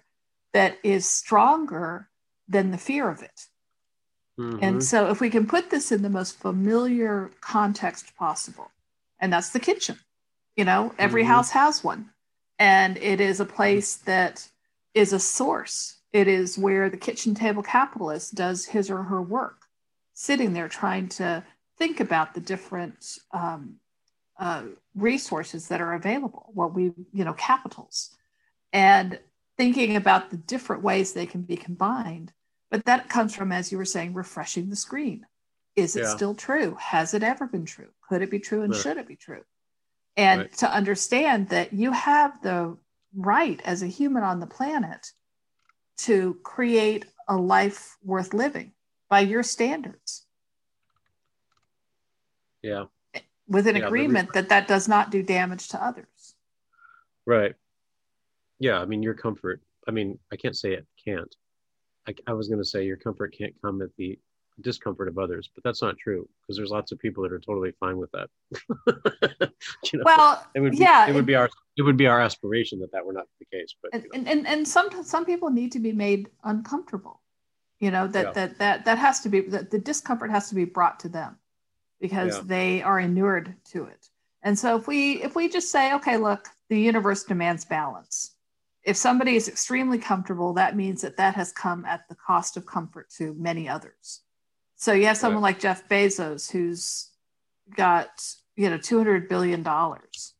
[0.54, 2.10] that is stronger
[2.48, 3.48] than the fear of it
[4.40, 4.60] Mhm.
[4.62, 8.72] and so, if we can put this in the most familiar context possible,
[9.20, 9.98] and that's the kitchen,
[10.56, 11.28] you know, every Mhm.
[11.28, 12.12] house has one,
[12.60, 14.50] and it is a place that
[14.94, 15.98] is a source.
[16.12, 19.68] It is where the kitchen table capitalist does his or her work,
[20.14, 21.44] sitting there trying to
[21.78, 23.80] think about the different um,
[24.38, 24.64] uh,
[24.96, 28.16] resources that are available, what we, you know, capitals,
[28.74, 29.20] and
[29.58, 32.34] thinking about the different ways they can be combined
[32.72, 35.28] but that comes from, as you were saying, refreshing the screen.
[35.76, 36.16] Is it Yeah.
[36.16, 36.76] still true?
[36.80, 37.90] Has it ever been true?
[38.08, 38.82] Could it be true and Right.
[38.82, 39.44] should it be true?
[40.18, 40.54] And Right.
[40.58, 42.78] to understand that you have the
[43.16, 45.08] right as a human on the planet
[46.00, 48.74] to create a life worth living
[49.10, 50.26] by your standards
[52.62, 52.86] yeah
[53.48, 56.36] with an Yeah, agreement that that does not do damage to others.
[57.26, 57.54] Right.
[58.60, 59.62] Yeah, I mean your comfort.
[59.88, 61.34] I mean, I can't say it can't.
[62.08, 64.18] I, I was going to say your comfort can't come at the
[64.60, 67.72] discomfort of others, but that's not true because there's lots of people that are totally
[67.80, 68.30] fine with that.
[69.92, 72.20] you know, Well, it would be, yeah, it would be our it would be our
[72.20, 73.74] aspiration that that were not the case.
[73.82, 77.22] But and, you know, and, and some some people need to be made uncomfortable
[77.82, 78.32] you know that Yeah.
[78.34, 81.38] that that that has to be that the discomfort has to be brought to them
[82.00, 82.44] because Yeah.
[82.46, 84.08] they are inured to it
[84.44, 88.36] and so if we if we just say okay look the universe demands balance
[88.84, 92.66] if somebody is extremely comfortable that means that that has come at the cost of
[92.66, 94.22] comfort to many others
[94.82, 97.12] so you have someone like jeff bezos who's
[97.76, 98.10] got
[98.56, 100.34] you know 200 billion dollars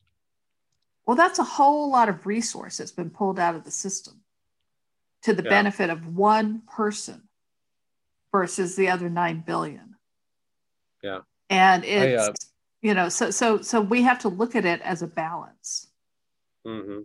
[1.06, 4.22] well, that's a whole lot of resource that's been pulled out of the system
[5.24, 5.50] to the Yeah.
[5.50, 7.28] benefit of one person
[8.32, 9.96] versus the other 9 billion.
[11.04, 11.20] Yeah.
[11.50, 12.34] And I, it's, uh,
[12.82, 15.88] you know, so, so, so we have to look at it as a balance.
[16.66, 17.02] hmm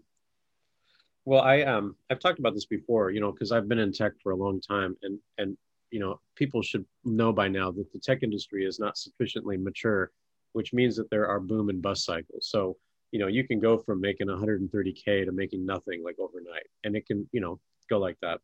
[1.24, 4.12] Well, I um I've talked about this before, you know, because I've been in tech
[4.22, 5.56] for a long time, and and
[5.90, 10.10] you know people should know by now that the tech industry is not sufficiently mature,
[10.52, 12.48] which means that there are boom and bust cycles.
[12.50, 12.76] So
[13.12, 17.06] you know you can go from making 130k to making nothing like overnight, and it
[17.06, 18.40] can you know go like that,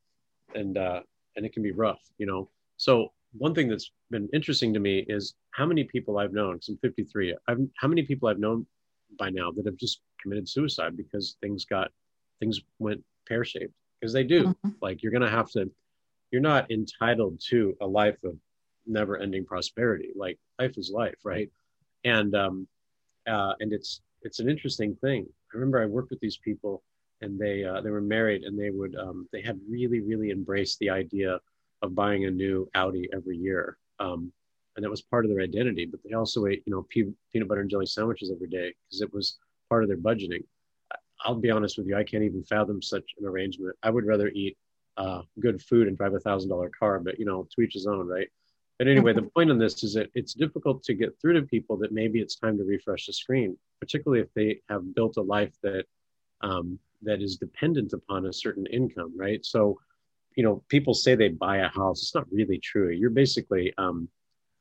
[0.54, 1.02] and uh,
[1.36, 2.48] and it can be rough, you know.
[2.76, 6.54] So one thing that's been interesting to me is how many people I've known.
[6.58, 7.34] 'cause I'm 53.
[7.48, 8.66] I've how many people I've known
[9.18, 11.90] by now that have just committed suicide because things got
[12.40, 14.44] things went pear shaped because they do.
[14.48, 14.74] Mhm.
[14.80, 15.70] Like you're gonna have to.
[16.32, 18.36] You're not entitled to a life of
[18.86, 20.10] never ending prosperity.
[20.16, 21.50] Like life is life, right?
[22.04, 22.66] And um,
[23.28, 25.26] uh, and it's it's an interesting thing.
[25.52, 26.82] I remember I worked with these people
[27.20, 30.78] and they uh, they were married and they would um, they had really really embraced
[30.78, 31.38] the idea
[31.82, 33.76] of buying a new Audi every year.
[34.00, 34.32] Um,
[34.76, 35.84] and that was part of their identity.
[35.84, 39.02] But they also ate, you know, pe- peanut butter and jelly sandwiches every day because
[39.02, 40.44] it was part of their budgeting.
[41.24, 43.76] I'll be honest with you, I can't even fathom such an arrangement.
[43.82, 44.56] I would rather eat
[44.96, 47.86] uh, good food and drive a thousand dollar car, but you know, to each his
[47.86, 48.28] own, right?
[48.78, 51.76] But anyway, the point on this is that it's difficult to get through to people
[51.78, 55.52] that maybe it's time to refresh the screen, particularly if they have built a life
[55.62, 55.84] that
[56.40, 59.44] um, that is dependent upon a certain income, right?
[59.44, 59.78] So,
[60.34, 62.02] you know, people say they buy a house.
[62.02, 62.90] It's not really true.
[62.90, 64.08] You're basically um,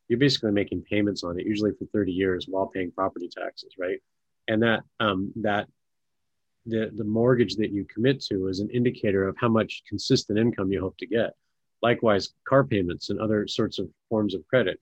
[0.08, 4.02] you're basically making payments on it, usually for 30 years, while paying property taxes, right?
[4.48, 5.68] And that um, that
[6.66, 10.72] the the mortgage that you commit to is an indicator of how much consistent income
[10.72, 11.34] you hope to get.
[11.82, 14.80] Likewise, car payments and other sorts of forms of credit.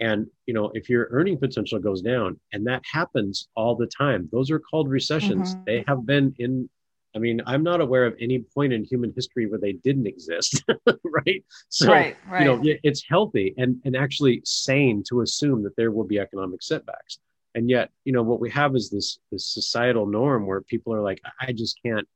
[0.00, 4.28] And you know, if your earning potential goes down, and that happens all the time,
[4.32, 5.54] those are called recessions.
[5.54, 5.64] Mhm.
[5.66, 6.68] They have been in.
[7.12, 10.62] I mean, I'm not aware of any point in human history where they didn't exist,
[11.04, 11.44] right?
[11.68, 12.40] So right, right.
[12.40, 16.62] you know it's healthy and and actually sane to assume that there will be economic
[16.62, 17.18] setbacks
[17.54, 21.02] and yet you know what we have is this this societal norm where people are
[21.02, 22.06] like i just can't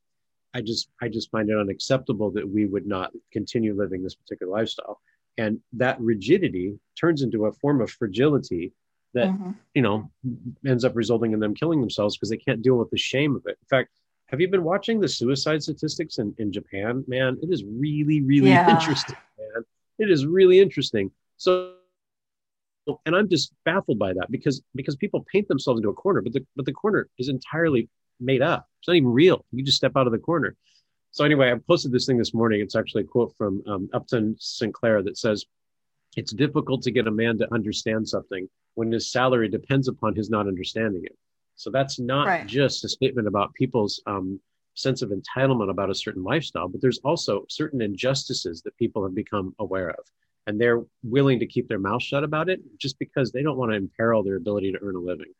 [0.53, 4.51] i just i just find it unacceptable that we would not continue living this particular
[4.51, 4.99] lifestyle.
[5.37, 8.71] And that rigidity turns into a form of fragility
[9.13, 9.55] that Mhm.
[9.73, 10.09] you know
[10.65, 13.43] ends up resulting in them killing themselves because they can't deal with the shame of
[13.45, 13.57] it.
[13.61, 13.89] In fact
[14.27, 17.37] have you been watching the suicide statistics in, in japan man?
[17.43, 18.69] It is really really Yeah.
[18.75, 19.63] interesting man.
[19.99, 21.11] It is really interesting.
[21.37, 21.75] So
[23.05, 26.33] and i'm just baffled by that because because people paint themselves into a corner but
[26.33, 28.65] the but the corner is entirely made up.
[28.79, 29.43] It's not even real.
[29.51, 30.55] You just step out of the corner.
[31.11, 32.61] So anyway i posted this thing this morning.
[32.61, 35.45] It's actually a quote from um, upton sinclair that says
[36.15, 40.29] it's difficult to get a man to understand something when his salary depends upon his
[40.29, 41.17] not understanding it.
[41.55, 42.47] So that's not Right.
[42.47, 44.39] just a statement about people's um,
[44.75, 49.15] sense of entitlement about a certain lifestyle, but there's also certain injustices that people have
[49.15, 50.05] become aware of.
[50.47, 53.71] And they're willing to keep their mouth shut about it just because they don't want
[53.71, 55.33] to imperil their ability to earn a living.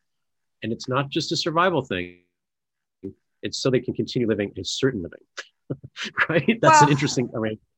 [0.63, 2.19] And it's not just a survival thing,
[3.43, 5.19] it's so they can continue living a certain living.
[6.29, 6.59] right?
[6.61, 7.29] That's Well- an interesting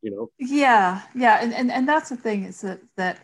[0.02, 0.30] you know?
[0.40, 3.20] Yeah, yeah, and, and and that's the thing is that that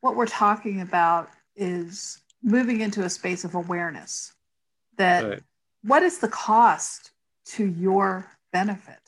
[0.00, 4.32] what we're talking about is moving into a space of awareness.
[4.96, 5.42] That Right.
[5.82, 7.10] what is the cost
[7.46, 9.00] to your benefit?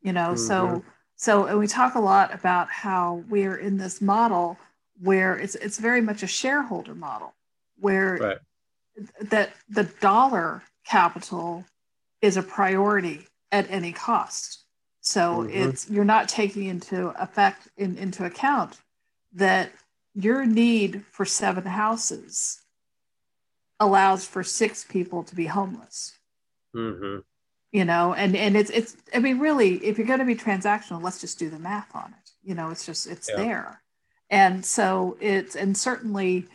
[0.00, 0.84] You know, so Mhm.
[1.22, 4.58] So and we talk a lot about how we're in this model
[5.00, 7.32] where it's it's very much a shareholder model
[7.78, 8.38] where Right.
[9.20, 11.64] that the dollar capital
[12.20, 14.64] is a priority at any cost.
[15.00, 15.50] So Mhm.
[15.54, 18.80] it's you're not taking into effect in, into account
[19.32, 19.70] that
[20.14, 22.60] your need for seven houses
[23.78, 26.18] allows for six people to be homeless.
[26.74, 27.18] hmm
[27.72, 31.02] You know, and and it's it's I mean really if you're going to be transactional,
[31.02, 32.30] let's just do the math on it.
[32.44, 33.36] You know, it's just it's Yeah.
[33.36, 33.82] there.
[34.30, 36.46] And so it's and certainly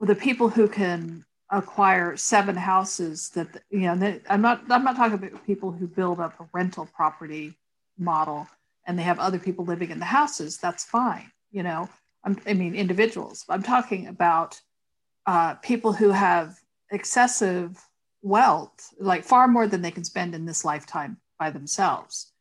[0.00, 4.96] the people who can acquire seven houses that you know they, i'm not i'm not
[4.96, 7.54] talking about people who build up a rental property
[7.98, 8.48] model
[8.84, 11.88] and they have other people living in the houses that's fine you know
[12.24, 14.60] I'm, i mean individuals i'm talking about
[15.26, 16.56] uh, people who have
[16.90, 17.80] excessive
[18.26, 22.32] wealth like far more than they can spend in this lifetime by themselves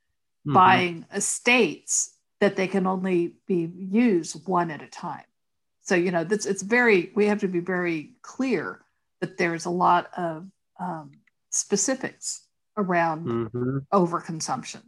[0.47, 0.53] Mhm.
[0.53, 5.25] buying estates that they can only be used one at a time.
[5.81, 8.81] So you know that's it's very we have to be very clear
[9.21, 10.47] that there's a lot of
[10.79, 11.11] um,
[11.51, 13.85] specifics around Mhm.
[13.93, 14.83] overconsumption.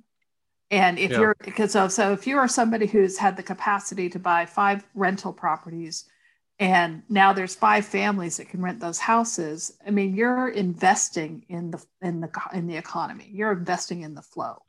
[0.69, 1.19] And if Yeah.
[1.19, 4.83] you're because so, so if you are somebody who's had the capacity to buy five
[4.95, 6.09] rental properties
[6.59, 11.71] and now there's five families that can rent those houses, I mean you're investing in
[11.71, 13.29] the in the in the economy.
[13.31, 14.63] You're investing in the flow.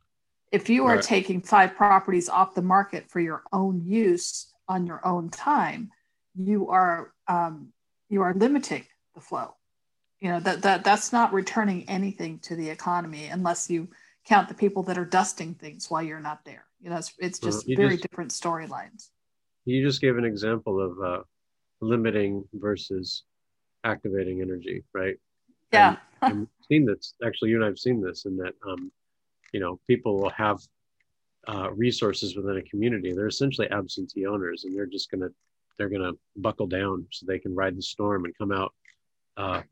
[0.53, 1.03] If you are Right.
[1.05, 5.91] taking five properties off the market for your own use on your own time,
[6.35, 7.73] you are um,
[8.09, 8.85] you are limiting
[9.15, 9.55] the flow.
[10.21, 13.89] You know that that that's not returning anything to the economy unless you
[14.27, 16.65] count the people that are dusting things while you're not there.
[16.81, 19.09] You know, it's, it's just you very just- different storylines.
[19.65, 21.23] You just gave an example of uh,
[21.81, 23.25] limiting versus
[23.85, 25.17] activating energy, right?
[25.73, 25.97] Yeah.
[26.23, 27.15] I've seen this.
[27.25, 28.91] Actually, you and I have seen this in that, um,
[29.53, 30.61] you know, people will have
[31.47, 33.13] uh, resources within a community.
[33.13, 35.29] They're essentially absentee owners, and they're just gonna
[35.79, 38.75] they're gonna buckle down so they can ride the storm and come out.
[39.37, 39.63] Uh,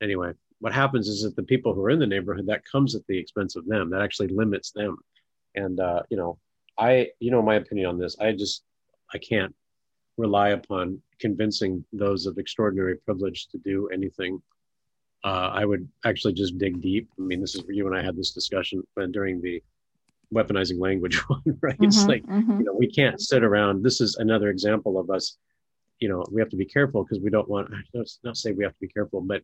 [0.00, 3.06] anyway, what happens is that the people who are in the neighborhood that comes at
[3.08, 3.90] the expense of them.
[3.90, 4.96] That actually limits them.
[5.54, 6.38] And uh, you know,
[6.78, 8.16] I you know my opinion on this.
[8.18, 8.62] I just
[9.12, 9.54] I can't
[10.16, 14.40] rely upon convincing those of extraordinary privilege to do anything.
[15.24, 17.08] Uh, I would actually just dig deep.
[17.18, 19.62] I mean, this is where you and I had this discussion during the
[20.32, 21.76] weaponizing language one, right?
[21.80, 22.58] It's Mhm, like mhm.
[22.58, 23.82] you know we can't sit around.
[23.82, 25.36] This is another example of us.
[26.00, 27.70] You know, we have to be careful because we don't want.
[27.94, 29.42] Let's not say we have to be careful, but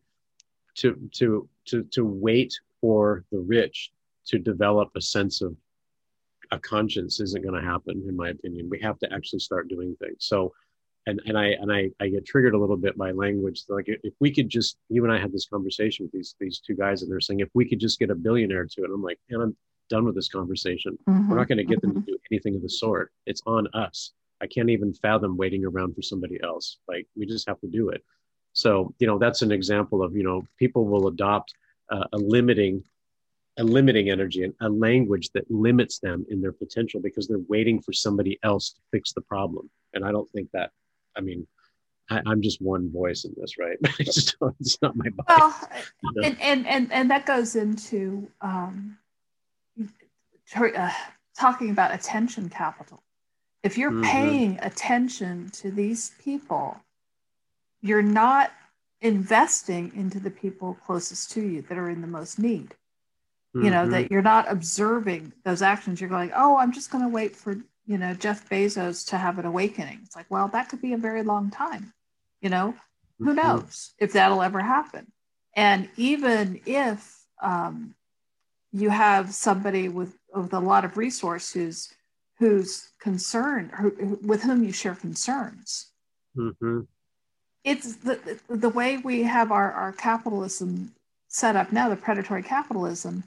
[0.75, 3.91] to to to to wait for the rich
[4.25, 5.55] to develop a sense of
[6.51, 8.69] a conscience isn't going to happen, in my opinion.
[8.69, 10.17] We have to actually start doing things.
[10.19, 10.53] So,
[11.05, 13.63] and and I and I I get triggered a little bit by language.
[13.67, 16.75] Like if we could just, you and I had this conversation with these these two
[16.75, 19.19] guys, and they're saying if we could just get a billionaire to it, I'm like,
[19.29, 19.55] and I'm
[19.89, 20.97] done with this conversation.
[21.29, 23.11] We're not going to get them to do anything of the sort.
[23.25, 24.11] It's on us.
[24.41, 26.77] I can't even fathom waiting around for somebody else.
[26.87, 28.03] Like we just have to do it.
[28.53, 31.53] So you know that's an example of you know people will adopt
[31.91, 32.83] uh, a limiting
[33.57, 37.79] a limiting energy and a language that limits them in their potential because they're waiting
[37.79, 39.69] for somebody else to fix the problem.
[39.93, 40.71] And I don't think that.
[41.15, 41.47] I mean,
[42.09, 43.77] I, I'm just one voice in this, right?
[43.99, 45.25] I just don't, it's not my body.
[45.29, 45.69] Well,
[46.15, 46.27] Yeah.
[46.27, 48.97] and, and, and, and that goes into um,
[50.55, 50.91] uh,
[51.37, 53.01] talking about attention capital.
[53.63, 54.03] If you're Mhm.
[54.11, 56.77] paying attention to these people,
[57.81, 58.51] you're not
[59.01, 62.75] investing into the people closest to you that are in the most need.
[63.55, 66.01] You know, that you're not observing those actions.
[66.01, 67.55] You're going, oh, I'm just going to wait for,
[67.85, 69.99] you know, Jeff Bezos to have an awakening.
[70.03, 71.93] It's like, well, that could be a very long time.
[72.41, 72.75] You know,
[73.19, 73.35] who Mhm.
[73.35, 75.11] knows if that'll ever happen
[75.55, 77.95] and even if um,
[78.71, 81.93] you have somebody with, with a lot of resources
[82.39, 85.91] who's concerned who, with whom you share concerns
[86.35, 86.87] Mhm.
[87.63, 90.93] it's the, the way we have our, our capitalism
[91.27, 93.23] set up now the predatory capitalism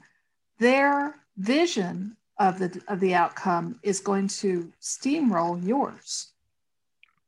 [0.59, 6.31] their vision of the of the outcome is going to steamroll yours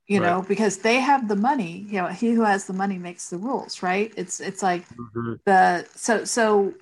[0.08, 3.30] you know because they have the money you know he who has the money makes
[3.30, 5.40] the rules right it's it's like Mhm.
[5.46, 6.74] the so so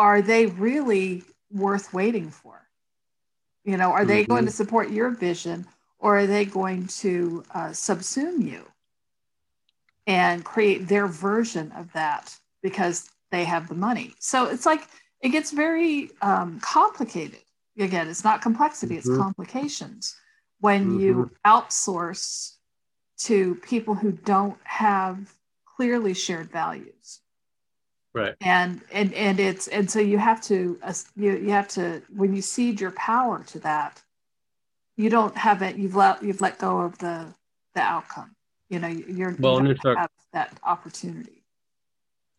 [0.00, 2.66] are they really worth waiting for?
[3.64, 4.26] You know, are they Mm-hmm.
[4.26, 5.66] going to support your vision
[5.98, 8.64] or are they going to uh, subsume you
[10.06, 14.14] and create their version of that because they have the money?
[14.18, 14.88] So it's like
[15.20, 17.40] it gets very um, complicated.
[17.78, 19.18] Again, it's not complexity, it's Mhm.
[19.18, 20.16] complications.
[20.60, 22.56] When you outsource
[23.18, 25.32] to people who don't have
[25.64, 27.20] clearly shared values.
[28.12, 28.34] Right.
[28.40, 32.34] and and and it's and so you have to uh, you you have to when
[32.34, 34.02] you cede your power to that
[34.96, 37.32] you don't have it you've let you've let go of the
[37.74, 38.34] the outcome.
[38.68, 41.44] You know you're Well, you and don't in fact- have that opportunity.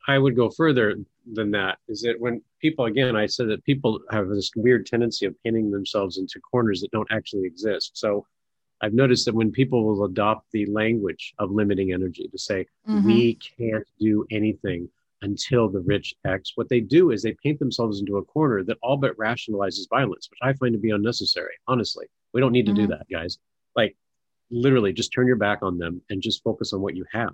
[0.10, 0.98] I would go further
[1.34, 1.78] than that.
[1.88, 5.72] Is that when people, again, I said that people have this weird tendency of painting
[5.72, 7.98] themselves into corners that don't actually exist.
[7.98, 8.26] So
[8.82, 13.06] I've noticed that when people will adopt the language of limiting energy to say, Mhm.
[13.06, 14.90] we can't do anything
[15.22, 18.80] until the rich X, what they do is they paint themselves into a corner that
[18.82, 21.54] all but rationalizes violence, which I find to be unnecessary.
[21.68, 22.90] Honestly, we don't need to do Mhm.
[22.98, 23.38] that, guys.
[23.76, 23.96] Like,
[24.50, 27.34] literally, just turn your back on them and just focus on what you have.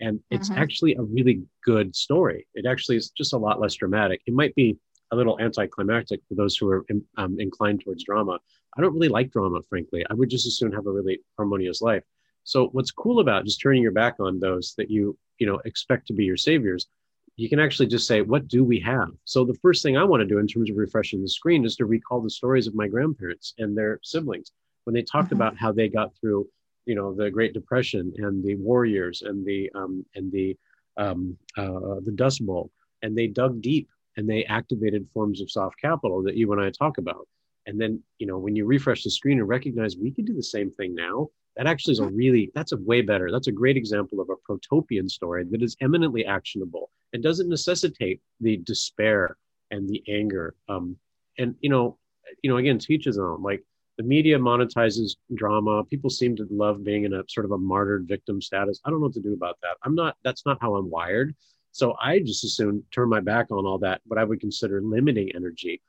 [0.00, 0.56] And it's Mhm.
[0.58, 2.46] actually a really good story.
[2.54, 4.22] It actually is just a lot less dramatic.
[4.26, 4.78] It might be
[5.12, 8.40] a little anticlimactic for those who are in- um, inclined towards drama.
[8.76, 10.04] I don't really like drama, frankly.
[10.10, 12.02] I would just as soon have a really harmonious life.
[12.42, 16.06] So what's cool about just turning your back on those that you you know expect
[16.08, 16.88] to be your saviors,
[17.36, 19.10] you can actually just say, what do we have?
[19.24, 21.76] So the first thing I want to do in terms of refreshing the screen is
[21.76, 24.52] to recall the stories of my grandparents and their siblings
[24.84, 25.32] when they talked Mhm.
[25.36, 26.48] about how they got through,
[26.86, 30.56] you know, the Great Depression and the war years and the um, and the
[30.96, 32.70] um, uh, the Dust Bowl,
[33.02, 36.70] and they dug deep and they activated forms of soft capital that you and I
[36.70, 37.26] talk about.
[37.66, 40.42] And then, you know, when you refresh the screen and recognize we could do the
[40.42, 43.76] same thing now, that actually is a really, that's a way better, that's a great
[43.76, 49.36] example of a protopian story that is eminently actionable and doesn't necessitate the despair
[49.70, 50.54] and the anger.
[50.68, 50.96] Um,
[51.38, 51.98] and, you know,
[52.42, 53.42] you know, again, teach his own.
[53.42, 53.62] Like
[53.96, 55.84] the media monetizes drama.
[55.84, 58.80] People seem to love being in a sort of a martyred victim status.
[58.84, 59.76] I don't know what to do about that.
[59.84, 61.34] I'm not, that's not how I'm wired.
[61.72, 64.80] So I just as soon turn my back on all that, what I would consider
[64.80, 65.80] limiting energy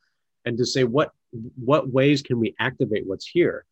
[0.46, 1.12] and to say what
[1.56, 3.66] what ways can we activate what's here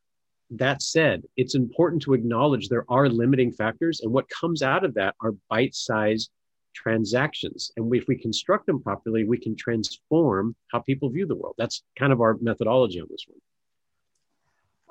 [0.50, 4.94] that said it's important to acknowledge there are limiting factors and what comes out of
[4.94, 6.30] that are bite-sized
[6.76, 11.56] transactions and if we construct them properly we can transform how people view the world
[11.58, 13.40] that's kind of our methodology on this one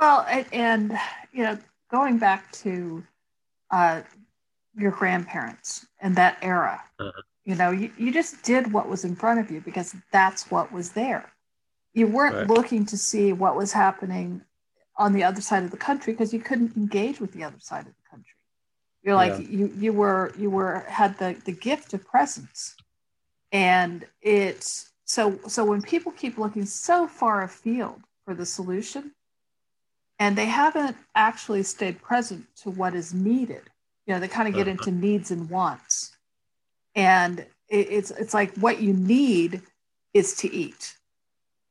[0.02, 0.98] well and, and
[1.32, 1.56] you know
[1.90, 3.02] going back to
[3.70, 4.02] uh,
[4.76, 7.22] your grandparents and that era Uh-huh.
[7.44, 10.66] you know you, you just did what was in front of you because that's what
[10.72, 11.24] was there
[11.94, 12.48] you weren't Right.
[12.56, 14.28] looking to see what was happening
[14.96, 17.86] on the other side of the country because you couldn't engage with the other side
[17.90, 18.36] of the country
[19.04, 19.46] you're like Yeah.
[19.58, 22.58] you you were you were had the the gift of presence
[23.52, 25.22] and it's so
[25.54, 29.04] so when people keep looking so far afield for the solution
[30.18, 33.62] and they haven't actually stayed present to what is needed.
[34.06, 34.72] You know they kind of get Uh-huh.
[34.72, 36.16] into needs and wants.
[36.94, 39.62] And it, it's it's like what you need
[40.14, 40.96] is to eat.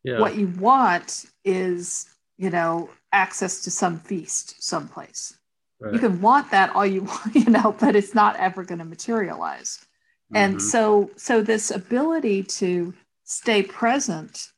[0.04, 0.20] Yeah.
[0.20, 5.38] What you want is you know access to some feast someplace.
[5.80, 5.94] Right.
[5.94, 8.86] you can want that all you want you know but it's not ever going to
[8.86, 9.86] materialize.
[10.34, 10.62] And Mhm.
[10.62, 14.50] so so this ability to stay present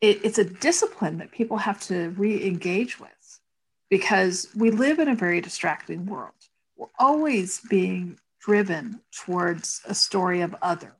[0.00, 3.10] it, it's a discipline that people have to re-engage with
[3.90, 6.32] because we live in a very distracting world.
[6.76, 10.92] We're always being driven towards a story of other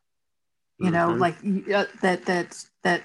[0.79, 1.19] you know Mhm.
[1.21, 1.37] like
[1.75, 3.03] uh, that that that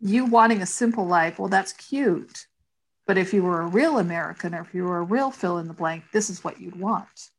[0.00, 2.46] you wanting a simple life well that's cute.
[3.06, 5.66] But if you were a real american or if you were a real fill in
[5.66, 7.30] the blank this is what you'd want.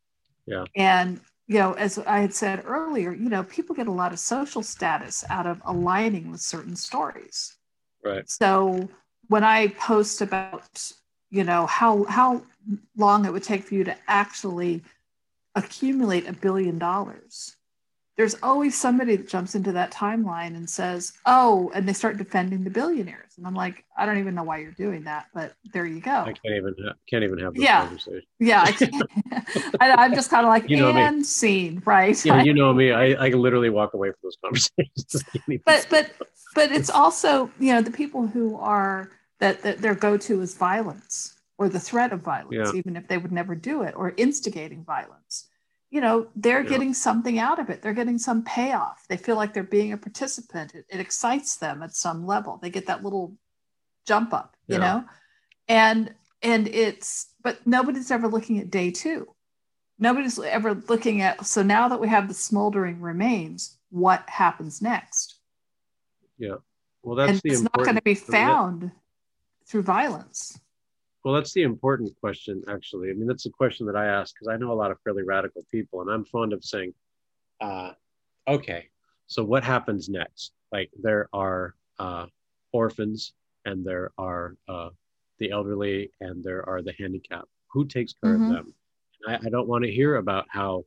[0.45, 0.65] Yeah.
[0.75, 4.19] and you know as i had said earlier you know people get a lot of
[4.19, 7.55] social status out of aligning with certain stories.
[8.03, 8.29] Right.
[8.29, 8.89] So
[9.29, 10.91] when I post about,
[11.33, 12.43] you know, how how
[12.95, 14.83] long it would take for you to actually
[15.55, 17.55] accumulate a billion dollars,
[18.17, 22.63] there's always somebody that jumps into that timeline and says, "Oh," and they start defending
[22.63, 25.87] the billionaires, and I'm like, I don't even know why you're doing that, but there
[25.87, 26.11] you go.
[26.11, 27.81] i can't even ha- can't even have this Yeah.
[27.81, 28.71] conversation Yeah, I
[29.79, 31.01] I'm just kind of like You know me.
[31.01, 32.23] and scene, right?
[32.23, 35.43] yeah you know me i, I can literally walk away from those conversations I can't
[35.49, 36.11] even but but
[36.53, 39.09] but it's also you know the people who are
[39.43, 42.79] that, that their go-to is violence or the threat of violence Yeah.
[42.79, 45.49] even if they would never do it or instigating violence.
[45.91, 46.69] You know they're Yeah.
[46.69, 47.81] getting something out of it.
[47.81, 49.05] They're getting some payoff.
[49.09, 50.73] They feel like they're being a participant.
[50.73, 52.57] It, it excites them at some level.
[52.61, 53.35] They get that little
[54.07, 54.79] jump up you Yeah.
[54.87, 55.03] know?
[55.67, 57.09] And and it's
[57.45, 59.27] but nobody's ever looking at day two.
[59.99, 65.35] Nobody's ever looking at so now that we have the smoldering remains what happens next?
[66.37, 66.55] Yeah.
[67.03, 68.91] Well, that's and the it's not going to be I mean, that- found
[69.73, 70.59] through violence.
[71.25, 73.09] Well, that's the important question, actually.
[73.09, 75.23] I mean, that's a question that I ask because I know a lot of fairly
[75.23, 76.93] radical people, and I'm fond of saying,
[77.59, 77.93] uh,
[78.47, 78.89] okay,
[79.25, 80.51] so what happens next?
[80.71, 82.27] Like, there are uh,
[82.71, 83.33] orphans,
[83.65, 84.89] and there are uh,
[85.39, 87.49] the elderly, and there are the handicapped.
[87.71, 88.49] Who takes care Mhm.
[88.49, 88.75] of them?
[89.27, 90.85] I, I don't want to hear about how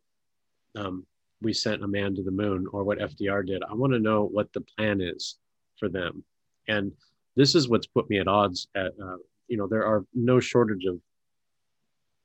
[0.77, 1.05] um,
[1.43, 3.65] we sent a man to the moon or what FDR did.
[3.69, 5.39] I want to know what the plan is
[5.77, 6.23] for them.
[6.69, 6.93] And
[7.37, 9.17] this is what's put me at odds at uh,
[9.49, 10.99] you know there are no shortage of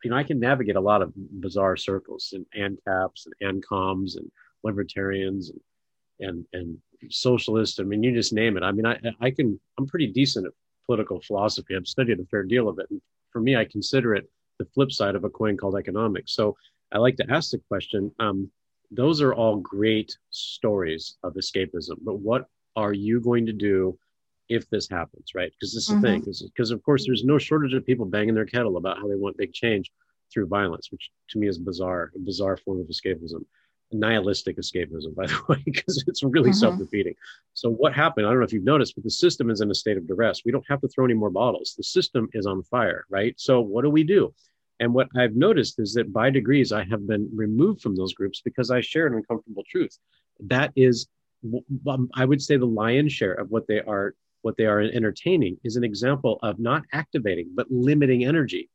[0.03, 4.31] you know i can navigate a lot of bizarre circles and ancaps and ancoms and
[4.63, 5.61] libertarians and
[6.21, 6.77] and and
[7.09, 7.79] socialists.
[7.79, 8.63] I mean you just name it.
[8.63, 10.53] I mean i i can i'm pretty decent at
[10.85, 11.75] political philosophy.
[11.75, 12.87] I've studied a fair deal of it.
[12.89, 13.01] And
[13.31, 16.33] for me i consider it the flip side of a coin called economics.
[16.33, 16.55] So
[16.91, 18.49] i like to ask the question um,
[18.91, 23.97] those are all great stories of escapism but what are you going to do
[24.57, 25.51] if this happens, right?
[25.53, 26.01] Because this is Mhm.
[26.01, 29.07] the thing, because of course there's no shortage of people banging their kettle about how
[29.07, 29.91] they want big change
[30.31, 33.45] through violence, which to me is bizarre, a bizarre form of escapism,
[33.93, 36.55] nihilistic escapism, by the way, because it's really Mhm.
[36.63, 37.15] self-defeating.
[37.53, 38.25] So what happened?
[38.25, 40.43] I don't know if you've noticed, but the system is in a state of duress.
[40.45, 41.73] We don't have to throw any more bottles.
[41.75, 43.33] The system is on fire, right?
[43.39, 44.33] So what do we do?
[44.81, 48.41] And what I've noticed is that by degrees, I have been removed from those groups
[48.41, 49.97] because I share an uncomfortable truth.
[50.39, 51.07] That is,
[51.87, 55.57] um, I would say, the lion's share of what they are what they are entertaining
[55.63, 58.69] is an example of not activating but limiting energy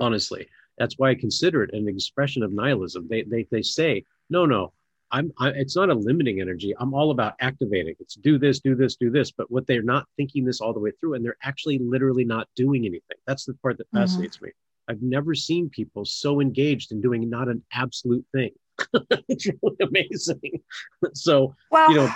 [0.00, 0.46] honestly.
[0.78, 3.06] That's why i consider it an expression of nihilism.
[3.10, 4.72] They they, they say no no
[5.10, 6.74] I'm, I, it's not a limiting energy.
[6.78, 7.94] I'm all about activating.
[7.98, 9.30] It's do this do this do this.
[9.30, 12.46] But what they're not thinking this all the way through and they're actually literally not
[12.54, 13.16] doing anything.
[13.26, 14.00] That's the part that Mhm.
[14.00, 14.50] fascinates me.
[14.86, 18.50] I've never seen people so engaged in doing not an absolute thing.
[19.28, 20.60] It's really amazing.
[21.14, 22.10] So Well, you know-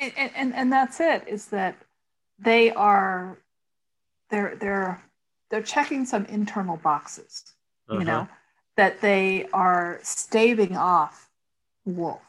[0.00, 1.24] and, and- and that's it.
[1.28, 1.76] Is that
[2.38, 3.36] they are
[4.30, 5.02] they're they're
[5.50, 7.44] they're checking some internal boxes.
[7.88, 8.28] uh-huh, You know
[8.76, 11.28] that they are staving off
[11.84, 12.22] wolf.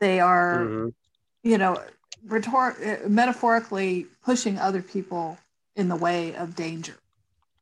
[0.00, 0.94] They are mhm,
[1.42, 1.80] you know
[2.26, 5.38] rhetor- uh, metaphorically pushing other people
[5.76, 6.96] in the way of danger.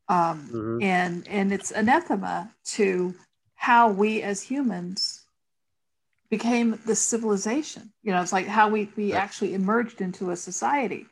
[0.09, 0.83] Um, mhm.
[0.83, 3.15] and and it's anathema to
[3.57, 5.18] how we as humans
[6.31, 9.23] became this civilization you know it's like how we we Right.
[9.23, 11.07] actually emerged into a society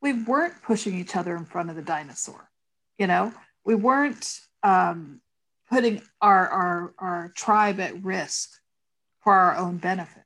[0.00, 2.50] we weren't pushing each other in front of the dinosaur
[2.98, 3.32] you know
[3.64, 5.20] we weren't um,
[5.70, 8.60] putting our, our our tribe at risk
[9.20, 10.24] for our own benefit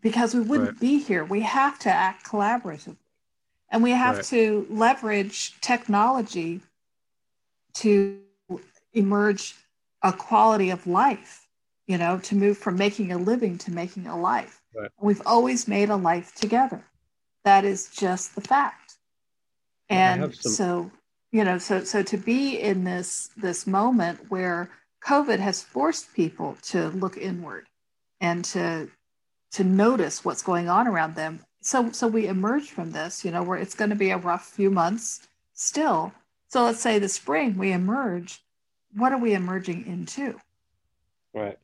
[0.00, 0.80] because we wouldn't Right.
[0.80, 2.96] be here we have to act collaboratively
[3.70, 4.24] and we have Right.
[4.26, 6.60] to leverage technology
[7.74, 8.20] to
[8.94, 9.54] emerge
[10.02, 11.47] a quality of life
[11.88, 14.62] you know to move from making a living to making a life.
[14.76, 14.90] Right.
[15.00, 16.84] we've always made a life together.
[17.44, 18.98] That is just the fact.
[19.88, 20.90] And some- so
[21.32, 24.70] you know so so to be in this this moment where
[25.04, 27.66] covid has forced people to look inward
[28.20, 28.88] and to
[29.52, 31.40] to notice what's going on around them.
[31.62, 34.46] So so we emerge from this you know where it's going to be a rough
[34.46, 36.12] few months still.
[36.48, 38.42] So let's say the spring we emerge.
[38.94, 40.38] What are we emerging into?
[41.34, 41.58] Right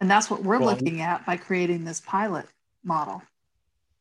[0.00, 2.46] and that's what we're Well, looking at by creating this pilot
[2.84, 3.22] model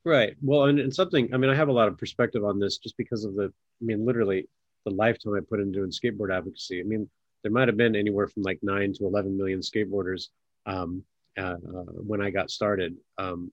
[0.06, 0.36] Right.
[0.44, 2.96] Well, and, and something, I mean, I have a lot of perspective on this just
[2.96, 4.48] because of the, I mean, literally
[4.86, 6.80] the lifetime I put into doing skateboard advocacy.
[6.80, 7.10] I mean,
[7.42, 10.28] there might have been anywhere from like nine to 11 million skateboarders
[10.68, 11.04] um,
[11.40, 12.96] uh, uh, when I got started.
[13.18, 13.52] Um,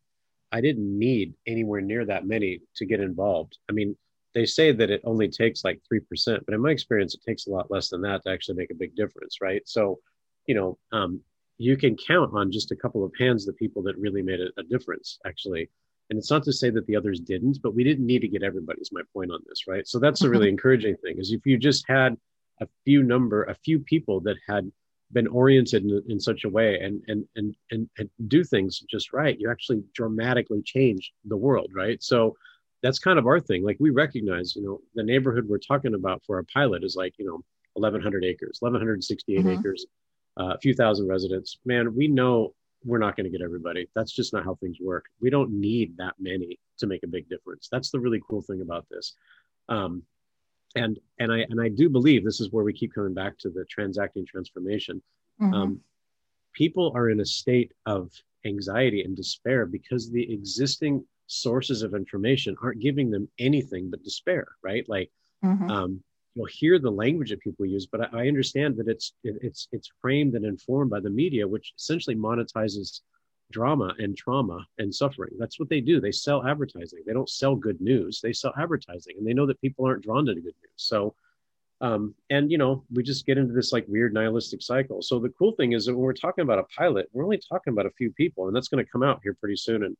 [0.53, 3.57] I didn't need anywhere near that many to get involved.
[3.71, 3.97] I mean,
[4.35, 7.51] they say that it only takes like 3%, but in my experience, it takes a
[7.51, 9.39] lot less than that to actually make a big difference.
[9.41, 9.63] Right.
[9.65, 10.01] So,
[10.47, 11.23] you know, um,
[11.63, 14.49] you can count on just a couple of hands the people that really made a,
[14.61, 15.71] a difference, actually.
[16.11, 18.43] And it's not to say that the others didn't, but we didn't need to get
[18.43, 18.81] everybody.
[18.81, 19.87] Is my point on this, right?
[19.87, 21.19] So that's a really encouraging thing.
[21.19, 22.17] Is if you just had
[22.61, 24.71] a few number, a few people that had
[25.13, 29.13] been oriented in, in such a way and, and and and and do things just
[29.13, 32.03] right, you actually dramatically change the world, right?
[32.03, 32.35] So
[32.83, 33.63] that's kind of our thing.
[33.63, 37.15] Like we recognize, you know, the neighborhood we're talking about for our pilot is like,
[37.19, 37.41] you know,
[37.75, 39.59] 1,100 acres, 1,168 Mhm.
[39.59, 39.87] acres,
[40.39, 41.59] uh, a few thousand residents.
[41.65, 42.55] Man, we know
[42.85, 43.89] we're not going to get everybody.
[43.95, 45.07] That's just not how things work.
[45.21, 47.69] We don't need that many to make a big difference.
[47.71, 49.15] That's the really cool thing about this.
[49.69, 50.03] Um,
[50.75, 53.51] and and I and I do believe this is where we keep coming back to
[53.51, 55.03] the transacting transformation.
[55.41, 55.55] Mhm.
[55.55, 55.81] Um,
[56.55, 58.11] people are in a state of
[58.45, 64.49] anxiety and despair because the existing sources of information aren't giving them anything but despair,
[64.63, 64.89] right?
[64.89, 65.11] Like
[65.45, 65.71] Mhm.
[65.71, 66.03] um,
[66.35, 69.69] you'll hear the language that people use, but I, I understand that it's it, it's
[69.73, 73.01] it's framed and informed by the media, which essentially monetizes
[73.51, 75.33] drama and trauma and suffering.
[75.39, 76.01] That's what they do.
[76.01, 77.01] They sell advertising.
[77.07, 78.21] They don't sell good news.
[78.23, 80.73] They sell advertising, and they know that people aren't drawn to the good news.
[80.77, 81.15] So,
[81.81, 85.03] um, and you know, we just get into this like weird nihilistic cycle.
[85.03, 87.73] So the cool thing is that when we're talking about a pilot, we're only talking
[87.73, 89.85] about a few people, and that's going to come out here pretty soon.
[89.85, 89.97] And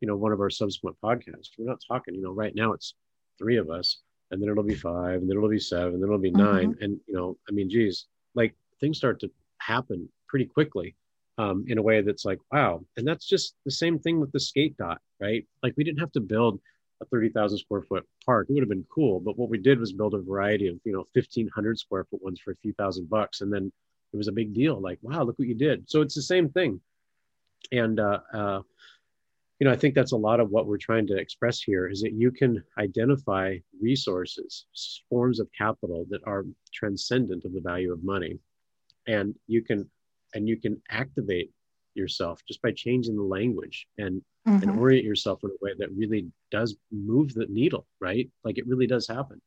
[0.00, 1.50] you know, one of our subsequent podcasts.
[1.58, 2.14] We're not talking.
[2.14, 2.94] You know, right now it's
[3.38, 3.98] three of us,
[4.32, 6.70] and then it'll be five, and then it'll be seven, and then it'll be Mm-hmm.
[6.70, 10.96] 9 And you know, I mean, geez, like things start to happen pretty quickly
[11.38, 12.84] um, in a way that's like, wow.
[12.96, 15.46] And that's just the same thing with the skate dot, right?
[15.62, 16.60] Like we didn't have to build
[17.00, 18.46] a 30,000 square foot park.
[18.48, 19.20] It would have been cool.
[19.20, 22.40] But what we did was build a variety of, you know, 1500 square foot ones
[22.40, 23.40] for a few thousand bucks.
[23.40, 23.72] And then
[24.12, 24.80] it was a big deal.
[24.80, 25.90] Like, wow, look what you did.
[25.90, 26.80] So it's the same thing.
[27.70, 28.60] And, uh, uh,
[29.62, 32.00] you know, I think that's a lot of what we're trying to express here is
[32.00, 34.66] that you can identify resources,
[35.08, 36.44] forms of capital that are
[36.74, 38.40] transcendent of the value of money.
[39.06, 39.88] And you can
[40.34, 41.52] and you can activate
[41.94, 44.62] yourself just by changing the language and Mhm.
[44.62, 48.66] and orient yourself in a way that really does move the needle right like it
[48.66, 49.40] really does happen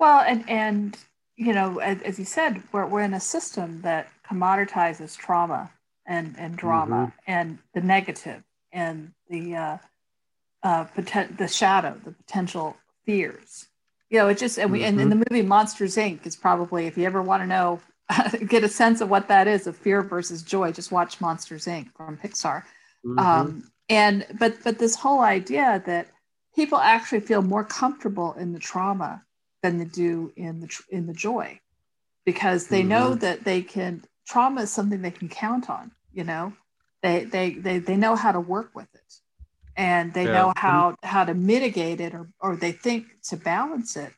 [0.00, 0.98] Well, and and
[1.36, 5.70] you know, as, as you said, we're we're in a system that commoditizes trauma
[6.06, 8.42] and and drama and the negative
[8.72, 9.78] and the uh,
[10.62, 13.68] uh, poten- the shadow, the potential fears.
[14.10, 16.26] You know, it just and we and in the movie Monsters Inc.
[16.26, 17.80] is probably if you ever want to know
[18.48, 21.88] get a sense of what that is of fear versus joy, just watch Monsters Inc.
[21.96, 22.64] from Pixar.
[23.04, 23.18] Mhm.
[23.18, 26.08] Um, and but but this whole idea that
[26.54, 29.24] people actually feel more comfortable in the trauma
[29.62, 31.58] than they do in the tr- in the joy
[32.24, 36.52] because they know that they can trauma is something they can count on you know?
[37.02, 39.14] They they they, they know how to work with it.
[39.76, 40.32] And they Yeah.
[40.32, 44.12] know how how to mitigate it or or they think to balance it.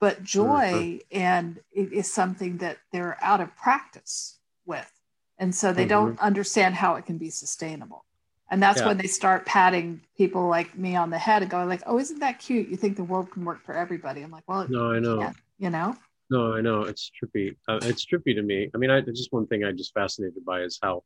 [0.00, 4.90] But joy and it is something that they're out of practice with.
[5.38, 6.24] And so they don't mm-hmm.
[6.24, 8.04] understand how it can be sustainable.
[8.50, 8.86] And that's Yeah.
[8.88, 12.20] when they start patting people like me on the head and going like oh isn't
[12.20, 12.68] that cute?
[12.68, 14.22] You think the world can work for everybody.
[14.22, 15.32] I'm like well no i know.
[15.58, 15.96] you know
[16.30, 17.56] No, I know it's trippy.
[17.68, 18.70] Uh, it's trippy to me.
[18.74, 21.04] I mean, I just one thing I'm just fascinated by is how,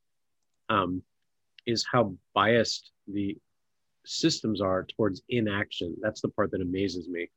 [0.68, 1.02] um,
[1.66, 3.36] is how biased the
[4.04, 5.94] systems are towards inaction.
[6.00, 7.30] That's the part that amazes me.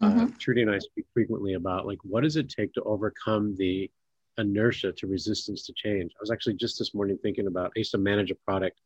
[0.00, 0.38] Uh, Mhm.
[0.38, 3.90] Trudy and I speak frequently about like what does it take to overcome the
[4.38, 6.12] inertia to resistance to change.
[6.14, 8.80] I was actually just this morning thinking about I used to manage a product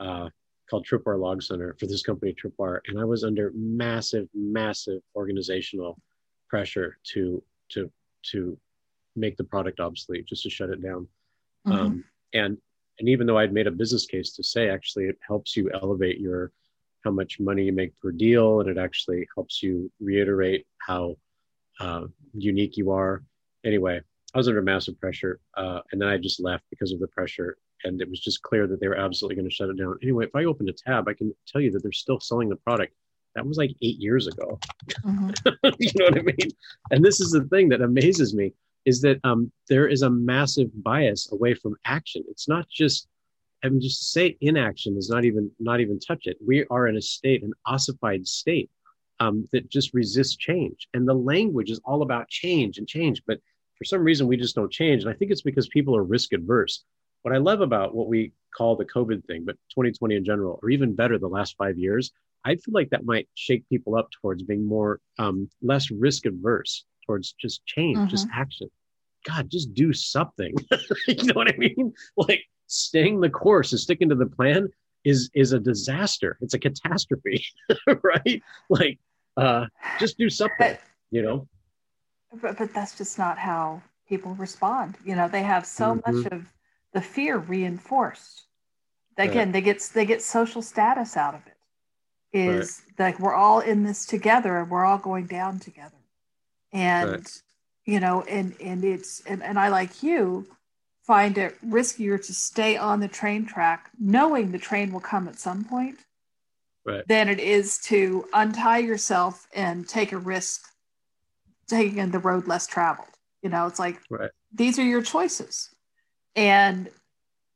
[0.00, 0.28] uh,
[0.68, 5.98] called Tripwire Log Center for this company Tripwire, and I was under massive, massive organizational
[6.48, 7.90] pressure to to
[8.30, 8.58] to
[9.14, 11.08] make the product obsolete, just to shut it down.
[11.66, 11.72] Mhm.
[11.72, 12.58] Um, and
[12.98, 16.18] and even though I'd made a business case to say actually it helps you elevate
[16.18, 16.52] your
[17.04, 21.16] how much money you make per deal, and it actually helps you reiterate how
[21.78, 23.22] uh, unique you are.
[23.64, 24.00] Anyway,
[24.34, 27.58] I was under massive pressure, uh, and then I just left because of the pressure.
[27.84, 29.98] And it was just clear that they were absolutely going to shut it down.
[30.02, 32.56] Anyway, if I open a tab, I can tell you that they're still selling the
[32.56, 32.94] product.
[33.36, 34.58] That was like eight years ago.
[35.04, 35.36] Mhm.
[35.78, 36.50] you know what I mean?
[36.90, 38.52] And this is the thing that amazes me
[38.86, 42.24] is that um, there is a massive bias away from action.
[42.28, 43.08] It's not just,
[43.62, 46.38] I mean, just say inaction is not even not even touch it.
[46.44, 48.70] We are in a state, an ossified state
[49.20, 53.22] um, that just resists change, and the language is all about change and change.
[53.26, 53.38] But
[53.76, 56.32] for some reason, we just don't change, and I think it's because people are risk
[56.32, 56.84] adverse.
[57.22, 60.70] What I love about what we call the COVID thing, but 2020 in general, or
[60.70, 62.12] even better, the last five years,
[62.46, 66.84] I feel like that might shake people up towards being more um, less risk adverse
[67.04, 68.68] towards just change, just action.
[69.28, 70.54] God, just do something.
[71.08, 71.92] you know what I mean?
[72.16, 74.68] Like staying the course and sticking to the plan
[75.04, 76.38] is is a disaster.
[76.40, 77.44] It's a catastrophe,
[78.02, 78.40] right?
[78.70, 78.98] Like
[79.36, 79.66] uh,
[79.98, 80.56] just do something.
[80.58, 81.48] But- you know?
[82.42, 86.02] but, but that's just not how people respond you know they have so Mhm.
[86.06, 86.52] much of
[86.92, 88.46] the fear reinforced
[89.18, 89.30] Right.
[89.30, 91.55] again they get they get social status out of it
[92.32, 95.96] is like we're all in this together and we're all going down together
[96.72, 97.42] and Right.
[97.84, 100.46] you know and and it's and, and i like you
[101.06, 105.38] find it riskier to stay on the train track knowing the train will come at
[105.38, 105.98] some point
[106.84, 107.06] Right.
[107.08, 110.62] than it is to untie yourself and take a risk
[111.68, 113.08] taking the road less traveled
[113.42, 114.30] you know it's like Right.
[114.52, 115.70] these are your choices
[116.34, 116.88] and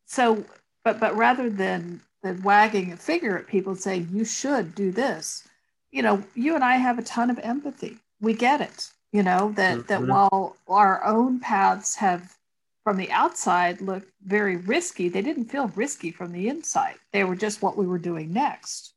[0.07, 0.45] so
[0.85, 4.91] but but rather than than wagging a finger at people and saying you should do
[4.91, 5.47] this
[5.91, 9.53] you know you and i have a ton of empathy we get it you know
[9.57, 10.09] that that Mhm.
[10.09, 12.37] while our own paths have
[12.85, 17.37] from the outside looked very risky they didn't feel risky from the inside they were
[17.37, 18.95] just what we were doing next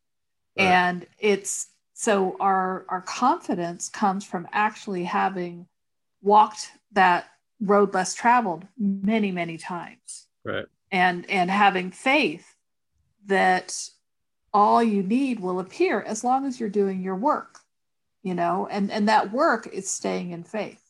[0.57, 0.65] Right.
[0.67, 5.67] and it's so our our confidence comes from actually having
[6.21, 7.25] walked that
[7.59, 10.65] road less traveled many many times Right.
[10.91, 12.52] and and having faith
[13.27, 13.75] that
[14.53, 17.59] all you need will appear as long as you're doing your work
[18.23, 18.67] you know?
[18.71, 20.81] And and that work is staying in faith.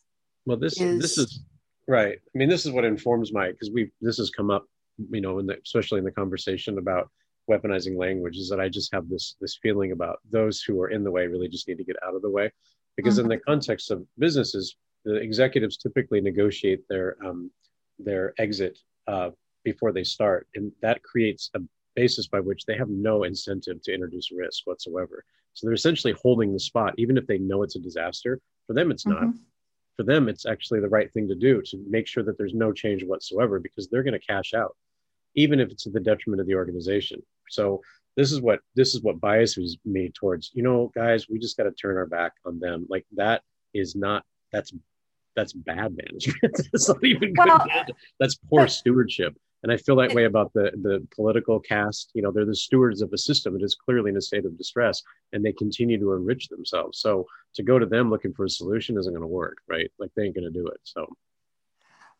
[0.46, 1.40] Well this is- this is
[1.88, 2.18] right.
[2.18, 4.66] I mean this is what informs my because we this has come up
[5.10, 7.10] you know in the especially in the conversation about
[7.50, 11.04] weaponizing language is that i just have this this feeling about those who are in
[11.04, 12.50] the way really just need to get out of the way.
[12.96, 17.50] Because in the context of businesses the executives typically negotiate their um,
[17.98, 18.78] their exit
[19.08, 19.32] uh,
[19.64, 20.48] before they start.
[20.56, 21.60] And that creates a
[21.96, 25.24] basis by which they have no incentive to introduce risk whatsoever.
[25.54, 28.40] So they're essentially holding the spot even if they know it's a disaster.
[28.68, 29.24] For them it's not.
[29.24, 29.40] Mhm.
[29.96, 32.72] for them it's actually the right thing to do to make sure that there's no
[32.74, 34.76] change whatsoever because they're going to cash out
[35.36, 37.22] even if it's to the detriment of the organization.
[37.50, 37.82] So
[38.16, 40.52] this is what this is what biases me towards.
[40.54, 42.86] You know guys we just got to turn our back on them.
[42.90, 43.44] Like that
[43.74, 44.74] is not that's
[45.36, 46.40] that's bad management.
[46.74, 47.86] It's not even good Well, man-
[48.20, 52.32] that's poor stewardship and i feel that way about the the political caste you know
[52.32, 55.02] they're the stewards of a system that is clearly in a state of distress
[55.34, 57.00] and they continue to enrich themselves.
[57.00, 59.92] So to go to them looking for a solution isn't going to work right?
[60.00, 61.08] Like they ain't going to do it so.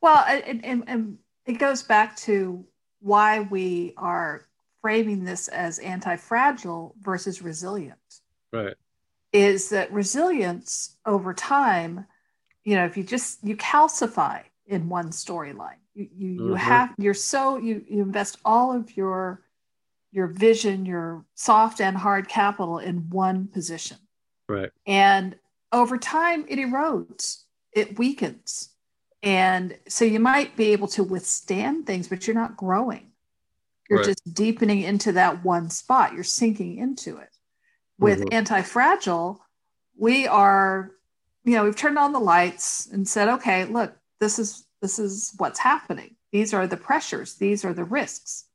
[0.02, 2.66] Well, and, and, and it goes back to
[3.00, 4.48] why we are
[4.82, 8.00] framing this as anti fragile versus resilient.
[8.52, 8.76] right.
[9.32, 12.06] Is that resilience over time,
[12.64, 16.58] you know, if you just you calcify in one storyline, you, you, you Mhm.
[16.58, 19.42] have, you're so, you, you invest all of your,
[20.12, 23.98] your vision, your soft and hard capital in one position.
[24.50, 25.38] right And
[25.72, 28.70] over time, it erodes, it weakens.
[29.24, 33.12] And so you might be able to withstand things, but you're not growing.
[33.90, 34.08] You're Right.
[34.08, 37.30] just deepening into that one spot, you're sinking into it.
[38.00, 38.34] With Mhm.
[38.34, 39.46] anti fragile,
[39.98, 40.92] we are,
[41.44, 45.34] you know, we've turned on the lights and said, okay, look, this is this is
[45.38, 46.16] what's happening.
[46.34, 48.46] These are the pressures, these are the risks.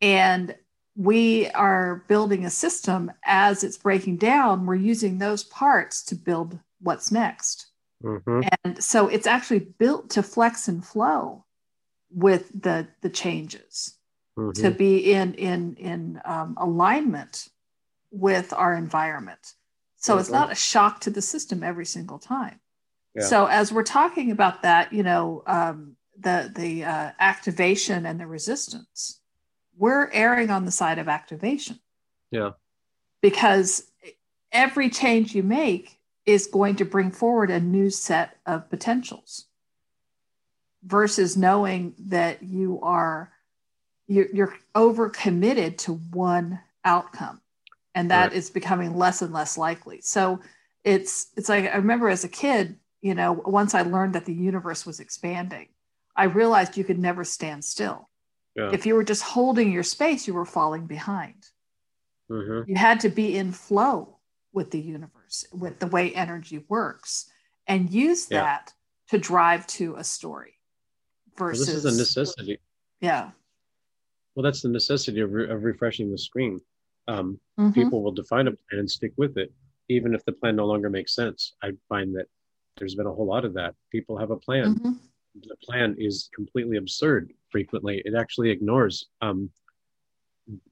[0.00, 0.56] And
[0.96, 6.58] we are building a system as it's breaking down, we're using those parts to build
[6.80, 7.66] what's next.
[8.02, 11.44] hmm And so it's actually built to flex and flow
[12.10, 13.98] with the the changes
[14.36, 17.48] hmm to be in in in um, alignment
[18.10, 19.52] with our environment.
[19.96, 20.40] So it's Mhm.
[20.40, 22.60] not a shock to the system every single time.
[23.18, 23.24] Yeah.
[23.26, 28.26] So as we're talking about that, you know, um, the the uh, activation and the
[28.26, 29.20] resistance,
[29.76, 31.78] we're erring on the side of activation.
[32.30, 32.50] Yeah.
[33.22, 33.90] Because
[34.52, 39.46] every change you make is going to bring forward a new set of potentials
[40.84, 43.32] versus knowing that you are
[44.06, 47.40] you're, you're over committed to one outcome
[47.94, 48.32] and that Right.
[48.32, 50.40] is becoming less and less likely so
[50.84, 54.34] it's it's like i remember as a kid you know once i learned that the
[54.34, 55.68] universe was expanding
[56.16, 58.08] i realized you could never stand still
[58.56, 58.70] Yeah.
[58.72, 61.46] if you were just holding your space you were falling behind
[62.28, 64.18] hmm you had to be in flow
[64.52, 67.30] with the universe with the way energy works
[67.66, 68.42] and use Yeah.
[68.42, 68.74] that
[69.10, 70.54] to drive to a story
[71.38, 72.58] Well, versus this is a necessity.
[73.00, 73.30] yeah
[74.34, 76.60] Well, that's the necessity of, re- of refreshing the screen.
[77.08, 77.74] Um, Mhm.
[77.74, 79.52] People will define a plan and stick with it,
[79.88, 81.54] even if the plan no longer makes sense.
[81.62, 82.28] I find that
[82.78, 83.74] there's been a whole lot of that.
[83.90, 84.76] People have a plan.
[84.76, 84.98] Mhm.
[85.42, 88.02] The plan is completely absurd frequently.
[88.04, 89.50] It actually ignores um,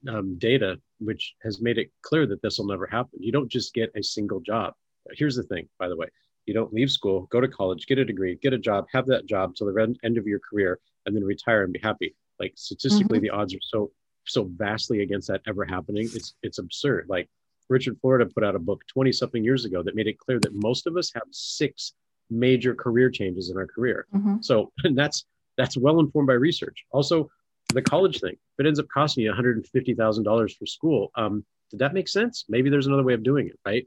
[0.07, 3.21] um, data, which has made it clear that this will never happen.
[3.21, 4.73] You don't just get a single job.
[5.11, 6.07] Here's the thing, by the way
[6.45, 9.25] you don't leave school, go to college, get a degree, get a job, have that
[9.25, 12.15] job till the end- end of your career, and then retire and be happy.
[12.39, 13.91] Like statistically, the odds are so
[14.25, 16.05] so vastly against that ever happening.
[16.13, 17.07] It's it's absurd.
[17.09, 17.29] Like
[17.69, 20.53] Richard Florida put out a book 20 something years ago that made it clear that
[20.53, 21.93] most of us have six
[22.29, 24.07] major career changes in our career.
[24.13, 24.43] Mhm.
[24.43, 25.25] So and that's
[25.57, 26.85] that's well informed by research.
[26.91, 27.29] Also,
[27.73, 28.33] the college thing.
[28.33, 32.45] If it ends up costing you $150,000 for school, um, did that make sense?
[32.47, 33.85] Maybe there's another way of doing it, right?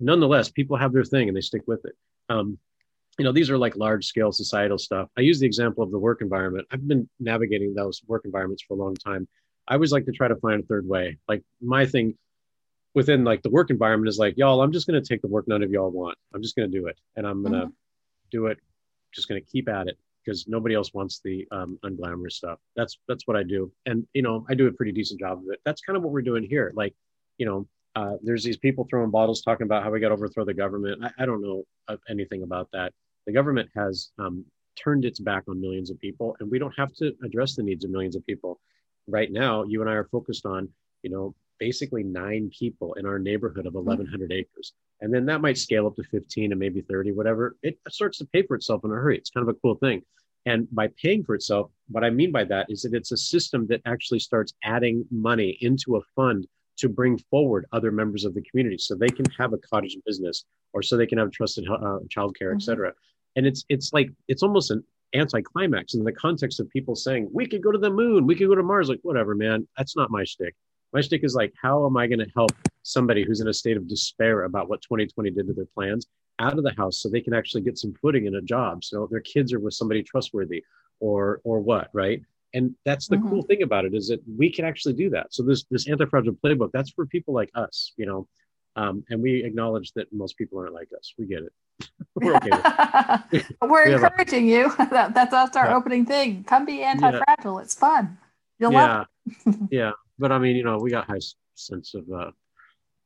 [0.00, 1.94] Nonetheless, people have their thing and they stick with it.
[2.28, 2.58] Um,
[3.18, 5.08] you know, these are like large scale societal stuff.
[5.16, 6.66] I use the example of the work environment.
[6.70, 9.26] I've been navigating those work environments for a long time.
[9.68, 11.18] I always like to try to find a third way.
[11.26, 12.14] Like my thing
[12.96, 15.46] within like the work environment is like, y'all, I'm just going to take the work
[15.46, 16.16] none of y'all want.
[16.34, 16.98] I'm just going to do it.
[17.14, 17.70] And I'm going to
[18.32, 18.58] do it.
[19.14, 22.58] Just going to keep at it because nobody else wants the um, unglamorous stuff.
[22.74, 23.70] That's, that's what I do.
[23.84, 25.60] And, you know, I do a pretty decent job of it.
[25.66, 26.72] That's kind of what we're doing here.
[26.74, 26.94] Like,
[27.36, 30.46] you know, uh, there's these people throwing bottles talking about how we got to overthrow
[30.46, 31.04] the government.
[31.04, 31.64] I, I don't know
[32.08, 32.94] anything about that.
[33.26, 36.94] The government has um, turned its back on millions of people, and we don't have
[36.94, 38.58] to address the needs of millions of people.
[39.06, 40.70] Right now, you and I are focused on,
[41.02, 44.72] you know, basically nine people in our neighborhood of 1,100 acres.
[45.00, 47.56] And then that might scale up to 15 and maybe 30, whatever.
[47.62, 49.18] It starts to pay for itself in a hurry.
[49.18, 50.02] It's kind of a cool thing.
[50.46, 53.66] And by paying for itself, what I mean by that is that it's a system
[53.66, 56.46] that actually starts adding money into a fund
[56.78, 60.44] to bring forward other members of the community so they can have a cottage business
[60.72, 62.56] or so they can have trusted uh, childcare, mm-hmm.
[62.56, 62.92] et cetera.
[63.34, 64.84] And it's it's like it's almost an
[65.14, 68.48] anticlimax in the context of people saying we could go to the moon, we could
[68.48, 68.88] go to Mars.
[68.88, 70.54] Like whatever, man, that's not my shtick.
[70.92, 72.52] My shtick is like, how am I going to help
[72.82, 76.06] somebody who's in a state of despair about what 2020 did to their plans
[76.38, 79.08] out of the house so they can actually get some footing in a job, so
[79.10, 80.62] their kids are with somebody trustworthy,
[81.00, 82.22] or or what, right?
[82.54, 83.28] And that's the mm-hmm.
[83.28, 85.32] cool thing about it is that we can actually do that.
[85.32, 88.28] So this this anti-fragile playbook that's for people like us, you know,
[88.76, 91.14] um, and we acknowledge that most people aren't like us.
[91.18, 91.52] We get it.
[92.14, 93.44] We're okay.
[93.62, 94.74] We're we encouraging a, you.
[94.78, 95.76] that, that's that's our yeah.
[95.76, 96.44] opening thing.
[96.44, 97.56] Come be anti-fragile.
[97.56, 97.62] Yeah.
[97.62, 98.18] It's fun.
[98.58, 98.98] You'll yeah.
[98.98, 99.06] love
[99.46, 99.56] it.
[99.70, 101.20] yeah, but I mean, you know, we got high
[101.54, 102.30] sense of uh,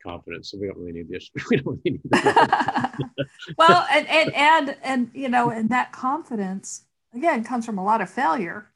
[0.02, 1.30] confidence, so we don't really need this.
[1.50, 2.00] We don't really need
[3.58, 6.84] well, and and and and you know, and that confidence
[7.14, 8.70] again comes from a lot of failure.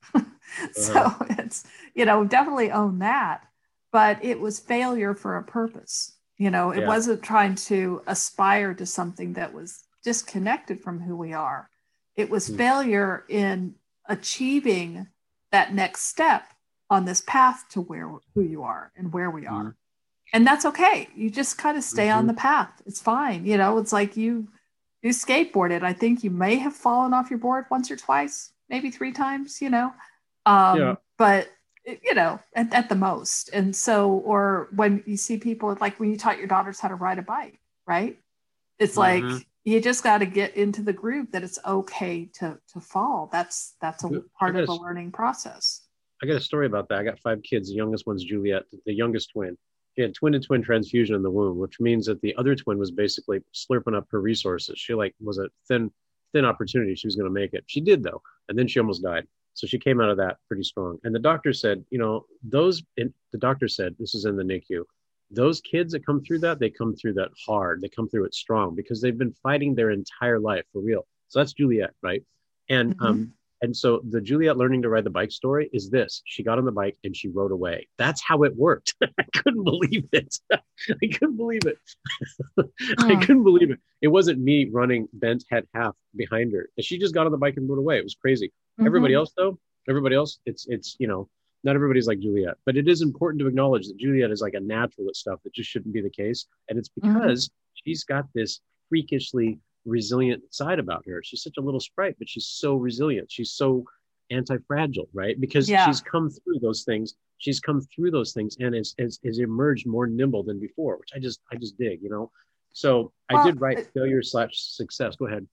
[0.73, 1.24] so uh-huh.
[1.39, 3.47] it's you know definitely own that,
[3.93, 6.16] but it was failure for a purpose.
[6.36, 6.89] You know, it yeah.
[6.89, 11.70] wasn't trying to aspire to something that was disconnected from who we are.
[12.16, 12.56] It was mm.
[12.56, 13.77] failure in
[14.09, 15.06] achieving
[15.52, 16.44] that next step
[16.90, 19.65] on this path to where who you are and where we are.
[19.65, 19.74] Mm.
[20.32, 21.09] And that's okay.
[21.15, 22.19] You just kind of stay mm-hmm.
[22.19, 22.82] on the path.
[22.86, 23.47] It's fine.
[23.47, 24.48] You know, it's like you
[25.02, 25.82] you skateboarded.
[25.82, 29.61] I think you may have fallen off your board once or twice, maybe three times,
[29.61, 29.93] you know.
[30.47, 30.94] Um, yeah.
[31.19, 31.48] but
[31.86, 33.51] you know, at, at the most.
[33.52, 36.94] And so, or when you see people like when you taught your daughters how to
[36.94, 38.19] ride a bike, right?
[38.78, 39.28] It's mm-hmm.
[39.28, 43.28] like you just got to get into the groove that it's okay to to fall.
[43.32, 45.82] That's that's a part of a learning process.
[46.23, 46.99] I got a story about that.
[46.99, 47.69] I got five kids.
[47.69, 49.57] The youngest one's Juliet, the youngest twin.
[49.95, 52.78] She had twin to twin transfusion in the womb, which means that the other twin
[52.78, 54.78] was basically slurping up her resources.
[54.78, 55.91] She like was a thin
[56.32, 56.95] thin opportunity.
[56.95, 57.65] She was going to make it.
[57.66, 59.27] She did though, and then she almost died.
[59.55, 60.99] So she came out of that pretty strong.
[61.05, 64.43] And the doctor said, you know, those, In, the doctor said, this is in the
[64.43, 64.82] NICU,
[65.31, 67.81] those kids that come through that, they come through that hard.
[67.81, 71.07] They come through it strong because they've been fighting their entire life for real.
[71.28, 72.23] So that's Juliet, right?
[72.69, 73.07] And mm-hmm.
[73.07, 73.32] um,
[73.63, 76.23] and so the Juliet learning to ride the bike story is this.
[76.27, 77.89] She got on the bike and she rode away.
[77.99, 78.95] That's how it worked.
[79.03, 80.37] I couldn't believe it.
[80.53, 81.79] I couldn't believe it.
[82.99, 83.79] I couldn't believe it.
[84.03, 86.69] It wasn't me running bent head half behind her.
[86.81, 87.99] She just got on the bike and rode away.
[87.99, 88.49] It was crazy.
[88.49, 88.87] Mm-hmm.
[88.87, 89.59] Everybody else though,
[89.89, 91.29] everybody else, it's it's you know,
[91.63, 94.61] not everybody's like Juliet, but it is important to acknowledge that Juliet is like a
[94.61, 96.47] natural at stuff that just shouldn't be the case.
[96.69, 97.15] And it's mm-hmm.
[97.15, 97.91] because mm-hmm.
[97.91, 101.23] she's got this freakishly resilient side about her.
[101.23, 103.31] She's such a little sprite, but she's so resilient.
[103.31, 103.85] She's so
[104.31, 105.39] anti-fragile, right?
[105.40, 105.86] Because yeah.
[105.86, 107.15] she's come through those things.
[107.39, 111.11] She's come through those things and has, has, has emerged more nimble than before, which
[111.15, 112.31] I just I just dig, you know.
[112.73, 115.16] So well, I did write it, failure slash success.
[115.16, 115.47] Go ahead.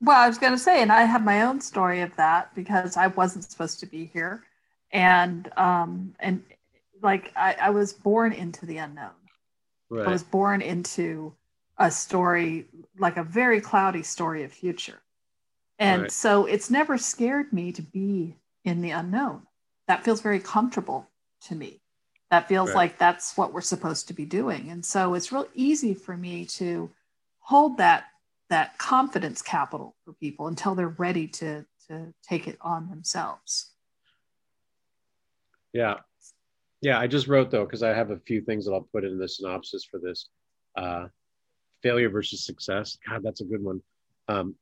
[0.00, 2.96] Well, I was going to say, and I have my own story of that because
[2.96, 4.44] I wasn't supposed to be here,
[4.92, 6.42] and um, and
[7.02, 9.10] like I, I was born into the unknown.
[9.90, 10.06] Right.
[10.06, 11.34] I was born into
[11.78, 12.66] a story
[12.98, 15.00] like a very cloudy story of future.
[15.78, 16.12] And right.
[16.12, 19.42] so it's never scared me to be in the unknown.
[19.88, 21.10] That feels very comfortable
[21.48, 21.80] to me.
[22.30, 22.76] That feels right.
[22.76, 24.70] like that's what we're supposed to be doing.
[24.70, 26.90] And so it's real easy for me to
[27.38, 28.04] hold that
[28.50, 33.72] that confidence capital for people until they're ready to to take it on themselves.
[35.72, 35.96] Yeah.
[36.80, 39.18] Yeah, I just wrote though because I have a few things that I'll put in
[39.18, 40.28] the synopsis for this.
[40.76, 41.08] Uh,
[41.84, 42.98] failure versus success.
[43.08, 43.80] God, that's a good one.
[44.26, 44.56] Um,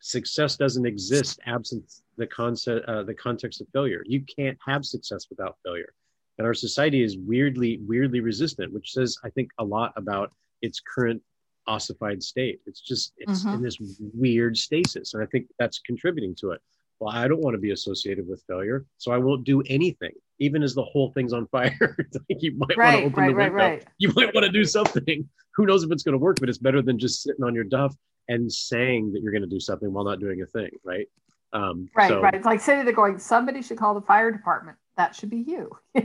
[0.00, 1.84] success doesn't exist absent
[2.18, 4.02] the concept, uh, the context of failure.
[4.06, 5.92] You can't have success without failure,
[6.38, 10.32] and our society is weirdly, weirdly resistant, which says I think a lot about
[10.62, 11.22] its current
[11.66, 12.60] ossified state.
[12.66, 13.54] It's just it's mm-hmm.
[13.54, 13.78] in this
[14.14, 16.60] weird stasis, and I think that's contributing to it.
[17.00, 20.62] Well, I don't want to be associated with failure, so I won't do anything, even
[20.62, 21.96] as the whole thing's on fire.
[22.28, 23.54] you might right, want to open right, the window.
[23.54, 25.28] Right, you might want to do something.
[25.54, 26.36] Who knows if it's going to work?
[26.40, 27.94] But it's better than just sitting on your duff
[28.28, 31.06] and saying that you're going to do something while not doing a thing, right?
[31.52, 32.34] Um, right, so, right.
[32.34, 34.76] It's like sitting there going, somebody should call the fire department.
[34.96, 35.70] That should be you.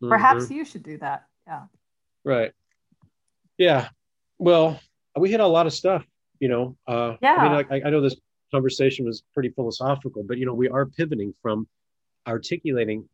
[0.00, 0.54] Perhaps mm-hmm.
[0.54, 1.24] you should do that.
[1.46, 1.62] Yeah.
[2.24, 2.52] Right.
[3.58, 3.88] Yeah.
[4.38, 4.78] Well,
[5.18, 6.04] we hit a lot of stuff.
[6.38, 6.76] You know.
[6.86, 7.36] Uh, yeah.
[7.36, 8.16] I mean, I, I know this
[8.52, 11.66] conversation was pretty philosophical, but you know, we are pivoting from
[12.26, 13.08] articulating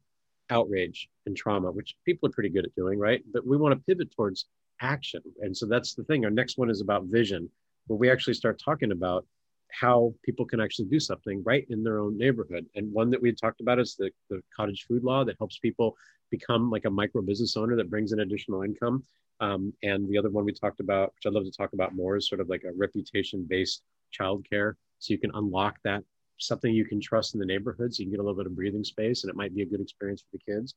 [0.52, 3.22] outrage and trauma, which people are pretty good at doing, right?
[3.32, 4.46] But we want to pivot towards
[4.80, 5.22] action.
[5.40, 6.24] And so that's the thing.
[6.24, 7.48] Our next one is about vision,
[7.86, 9.26] where we actually start talking about
[9.70, 12.66] how people can actually do something right in their own neighborhood.
[12.74, 15.96] And one that we talked about is the, the cottage food law that helps people
[16.30, 19.02] become like a micro business owner that brings in additional income.
[19.40, 22.16] Um, and the other one we talked about, which I'd love to talk about more,
[22.16, 23.82] is sort of like a reputation based
[24.18, 26.04] childcare so you can unlock that
[26.38, 28.56] something you can trust in the neighborhood, so you can get a little bit of
[28.56, 30.74] breathing space, and it might be a good experience for the kids.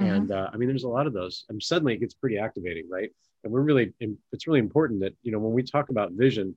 [0.00, 0.16] Mhm.
[0.16, 2.88] And uh, I mean, there's a lot of those, and suddenly it gets pretty activating,
[2.88, 3.10] right?
[3.44, 3.92] And we're really,
[4.32, 6.56] it's really important that you know when we talk about vision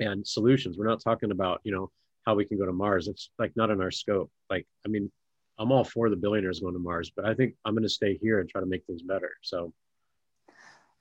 [0.00, 1.90] and solutions, we're not talking about you know
[2.26, 3.08] how we can go to Mars.
[3.08, 4.30] It's like not in our scope.
[4.50, 5.10] Like, I mean,
[5.58, 8.18] I'm all for the billionaires going to Mars, but I think I'm going to stay
[8.20, 9.30] here and try to make things better.
[9.42, 9.72] So,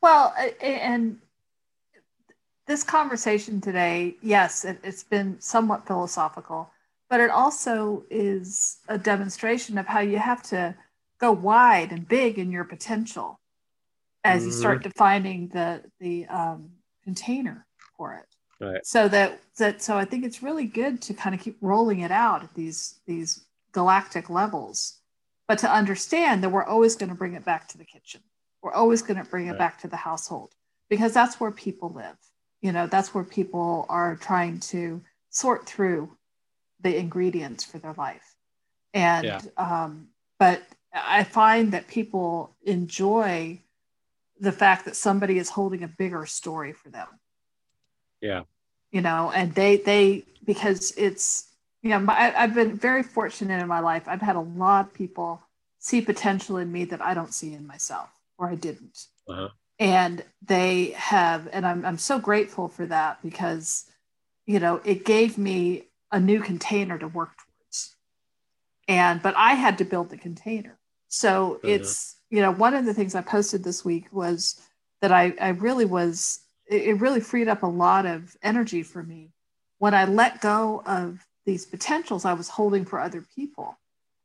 [0.01, 1.19] Well, and
[2.67, 6.69] this conversation today, yes, it, it's been somewhat philosophical,
[7.09, 10.75] but it also is a demonstration of how you have to
[11.19, 13.39] go wide and big in your potential
[14.23, 16.69] as you start defining the the um,
[17.03, 17.65] container
[17.95, 18.25] for it.
[18.59, 18.85] Right.
[18.85, 22.11] So that that so I think it's really good to kind of keep rolling it
[22.11, 24.99] out at these these galactic levels,
[25.47, 28.21] but to understand that we're always going to bring it back to the kitchen.
[28.61, 29.57] We're always going to bring it Right.
[29.57, 30.53] back to the household
[30.89, 32.17] because that's where people live.
[32.61, 36.17] You know, that's where people are trying to sort through
[36.81, 38.35] the ingredients for their life.
[38.93, 39.41] And Yeah.
[39.57, 40.09] um,
[40.39, 40.63] but
[40.93, 43.61] I find that people enjoy
[44.39, 47.07] the fact that somebody is holding a bigger story for them
[48.21, 48.43] yeah,
[48.91, 51.49] you know and they they because it's
[51.81, 54.93] you know my, i've been very fortunate in my life i've had a lot of
[54.93, 55.41] people
[55.79, 59.49] see potential in me that i don't see in myself or i didn't uh-huh.
[59.79, 63.85] And they have and I'm, I'm so grateful for that because
[64.45, 67.95] you know it gave me a new container to work towards.
[68.87, 70.77] And but i had to build the container.
[71.09, 71.69] So Mhm.
[71.69, 74.61] it's you know one of the things i posted this week was
[75.01, 76.39] that i i really was
[76.69, 79.31] it it really freed up a lot of energy for me
[79.79, 83.77] when i let go of these potentials i was holding for other people.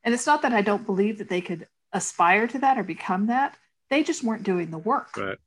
[0.05, 3.27] And it's not that i don't believe that they could aspire to that or become
[3.27, 3.57] that
[3.93, 5.39] they just weren't doing the work right,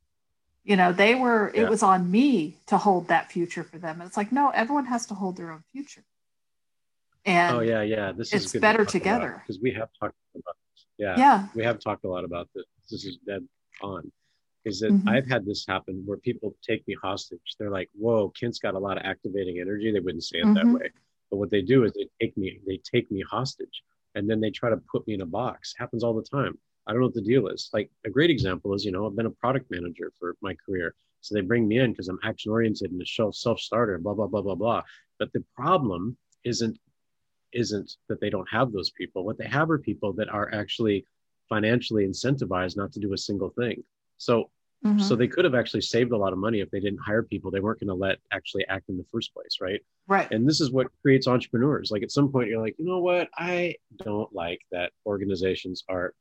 [0.63, 1.61] you know they were Yeah.
[1.61, 2.29] it was on me
[2.67, 5.51] to hold that future for them and it's like no everyone has to hold their
[5.51, 6.03] own future
[7.25, 8.11] and oh yeah, yeah.
[8.11, 9.41] This is better together.
[9.41, 10.85] because we have talked about this.
[10.99, 12.65] Yeah, yeah we have talked a lot about this.
[12.91, 13.43] This is dead
[13.81, 14.11] on.
[14.63, 15.09] Is that Mhm.
[15.13, 17.47] I've had this happen where people take me hostage.
[17.57, 20.65] They're like, "Whoa, Kent's got a lot of activating energy." They wouldn't say it that
[20.65, 20.79] Mhm.
[20.79, 20.87] way,
[21.31, 24.51] but what they do is they take me, they take me hostage, and then they
[24.51, 25.73] try to put me in a box.
[25.83, 26.59] Happens all the time.
[26.87, 27.69] I don't know what the deal is.
[27.73, 30.93] Like a great example is, you know, I've been a product manager for my career,
[31.21, 34.27] so they bring me in because I'm action oriented and a self starter, blah blah
[34.27, 34.83] blah blah blah.
[35.19, 36.77] But the problem isn't
[37.53, 39.23] isn't that they don't have those people.
[39.23, 41.05] What they have are people that are actually
[41.47, 43.83] financially incentivized not to do a single thing.
[44.17, 44.51] So
[44.83, 45.01] Mhm.
[45.01, 47.49] so they could have actually saved a lot of money if they didn't hire people
[47.49, 49.81] they weren't going to let actually act in the first place, right?
[50.07, 51.89] right And this is what creates entrepreneurs.
[51.91, 53.29] Like at some point you're like, you know what?
[53.35, 56.13] I don't like that organizations are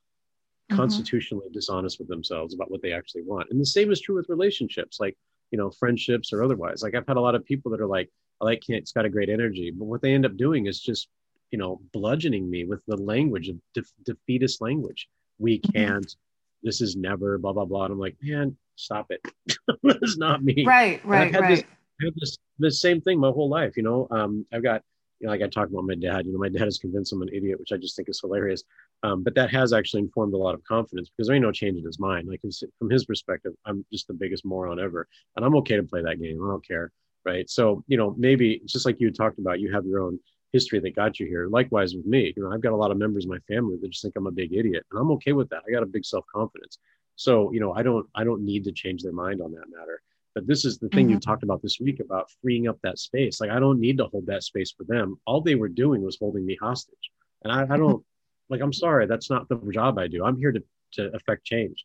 [0.70, 0.76] Mhm.
[0.76, 3.50] constitutionally dishonest with themselves about what they actually want.
[3.50, 5.16] And the same is true with relationships, like,
[5.50, 6.82] you know, friendships or otherwise.
[6.82, 8.10] Like I've had a lot of people that are like,
[8.40, 9.70] I like Kent, it's got a great energy.
[9.70, 11.08] But what they end up doing is just,
[11.50, 15.08] you know, bludgeoning me with the language of de- defeatist language.
[15.38, 15.72] We Mhm.
[15.72, 16.16] can't,
[16.62, 17.84] this is never, blah, blah, blah.
[17.84, 19.20] And I'm like, man, stop it.
[19.82, 20.64] That's not me.
[20.66, 21.64] right right I've had right this,
[22.00, 23.76] I have this the same thing my whole life.
[23.76, 24.82] You know, um, I've got
[25.24, 26.26] you know, like I talked about my dad.
[26.26, 28.62] You know, my dad has convinced I'm an idiot, which I just think is hilarious.
[29.02, 31.78] Um, but that has actually informed a lot of confidence because there ain't no change
[31.78, 32.28] in his mind.
[32.28, 32.42] Like
[32.78, 36.20] from his perspective, I'm just the biggest moron ever, and I'm okay to play that
[36.20, 36.44] game.
[36.44, 36.92] I don't care,
[37.24, 37.48] right?
[37.48, 40.18] So you know, maybe just like you talked about, you have your own
[40.52, 41.48] history that got you here.
[41.48, 43.88] Likewise with me, you know, I've got a lot of members of my family that
[43.88, 45.62] just think I'm a big idiot, and I'm okay with that.
[45.66, 46.76] I got a big self confidence.
[47.16, 50.02] So you know, I don't I don't need to change their mind on that matter.
[50.34, 53.40] But this is the thing you talked about this week about freeing up that space.
[53.40, 55.18] Like I don't need to hold that space for them.
[55.26, 57.10] All they were doing was holding me hostage.
[57.42, 58.04] And I, I don't
[58.50, 60.24] like I'm sorry, that's not the job I do.
[60.24, 60.62] I'm here to
[60.94, 61.84] to affect change.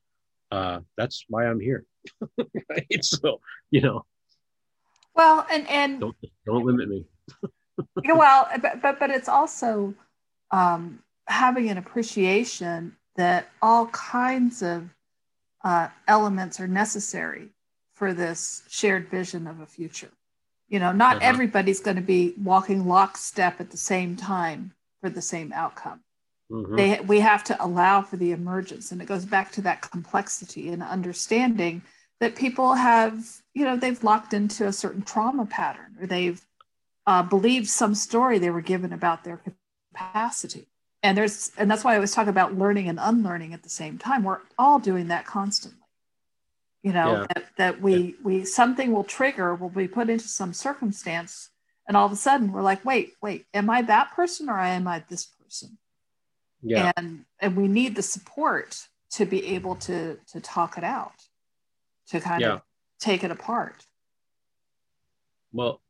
[0.51, 1.85] Uh that's why I'm here.
[2.69, 3.03] right.
[3.03, 4.05] So, you know,
[5.13, 6.15] well and and don't
[6.45, 7.05] don't limit me.
[8.03, 9.93] Yeah, well, but, but but it's also
[10.51, 14.89] um, having an appreciation that all kinds of
[15.63, 17.49] uh, elements are necessary
[17.99, 20.11] for this shared vision of a future.
[20.69, 21.29] You know, not Uh-huh.
[21.31, 25.99] everybody's going to be walking lockstep at the same time for the same outcome.
[26.51, 26.75] Mhm.
[26.77, 30.69] They, we have to allow for the emergence, and it goes back to that complexity
[30.69, 31.81] and understanding
[32.21, 33.13] that people have,
[33.53, 36.41] you know, they've locked into a certain trauma pattern, or they've
[37.05, 39.41] uh, believed some story they were given about their
[39.93, 40.67] capacity.
[41.01, 43.97] And there's, and that's why I always talk about learning and unlearning at the same
[43.97, 44.23] time.
[44.23, 45.78] We're all doing that constantly.
[46.83, 47.25] You know Yeah.
[47.35, 51.49] that, that we we something will trigger, will be put into some circumstance,
[51.87, 54.87] and all of a sudden we're like, wait, wait, am I that person or am
[54.87, 55.77] I this person?
[56.61, 56.91] yeah.
[56.97, 61.13] and and we need the support to be able to to talk it out
[62.07, 62.53] to kind Yeah.
[62.55, 62.61] of
[62.99, 63.85] take it apart
[65.51, 65.81] Well,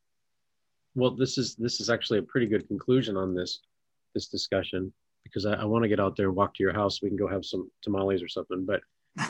[0.96, 3.60] well, this is this is actually a pretty good conclusion on this
[4.16, 4.94] this discussion
[5.24, 7.02] because I, I want to get out there and walk to your house.
[7.02, 8.66] We can go have some tamales or something.
[8.66, 8.82] But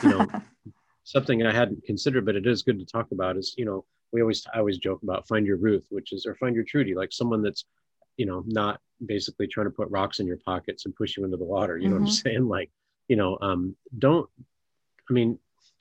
[0.02, 0.26] you know,
[1.04, 4.20] something I hadn't considered, but it is good to talk about is you know we
[4.22, 7.12] always I always joke about find your Ruth, which is or find your Trudy, like
[7.12, 7.64] someone that's
[8.16, 11.36] you know not basically trying to put rocks in your pockets and push you into
[11.36, 11.78] the water.
[11.78, 12.04] You know Mm-hmm.
[12.04, 12.48] what I'm saying?
[12.48, 12.70] Like
[13.08, 14.28] you know, um, don't.
[15.08, 15.38] I mean,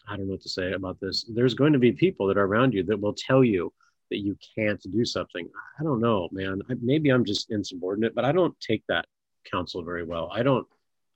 [0.08, 1.26] I don't know what to say about this.
[1.34, 3.72] There's going to be people that are around you that will tell you
[4.10, 5.48] that you can't do something.
[5.80, 6.62] I don't know, man.
[6.70, 9.06] I, maybe I'm just insubordinate, but I don't take that
[9.52, 10.32] counsel very well.
[10.34, 10.66] I don't.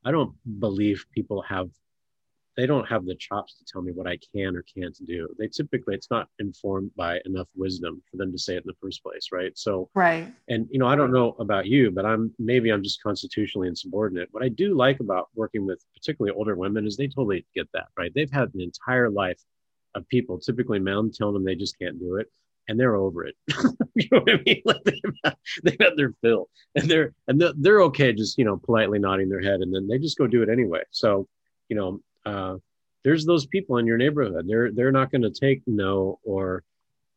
[0.05, 1.69] I don't believe people have
[2.55, 5.27] they don't have the chops to tell me what I can or can't do.
[5.37, 8.75] They typically it's not informed by enough wisdom for them to say it in the
[8.81, 9.57] first place, right?
[9.57, 10.31] So right.
[10.47, 14.29] and you know, I don't know about you, but I'm maybe I'm just constitutionally insubordinate.
[14.31, 17.87] What I do like about working with particularly older women is they totally get that,
[17.97, 18.11] right?
[18.13, 19.41] They've had an entire life
[19.95, 22.27] of people, typically men, telling them they just can't do it,
[22.67, 23.35] and they're over it.
[23.95, 24.61] you know what I mean?
[24.65, 28.45] Like they've had, they've had their fill, and they're and they're, they're okay just you
[28.45, 30.81] know politely nodding their head, and then they just go do it anyway.
[30.91, 31.27] So
[31.69, 32.55] you know, uh,
[33.03, 34.47] there's those people in your neighborhood.
[34.47, 36.63] They're they're not going to take no or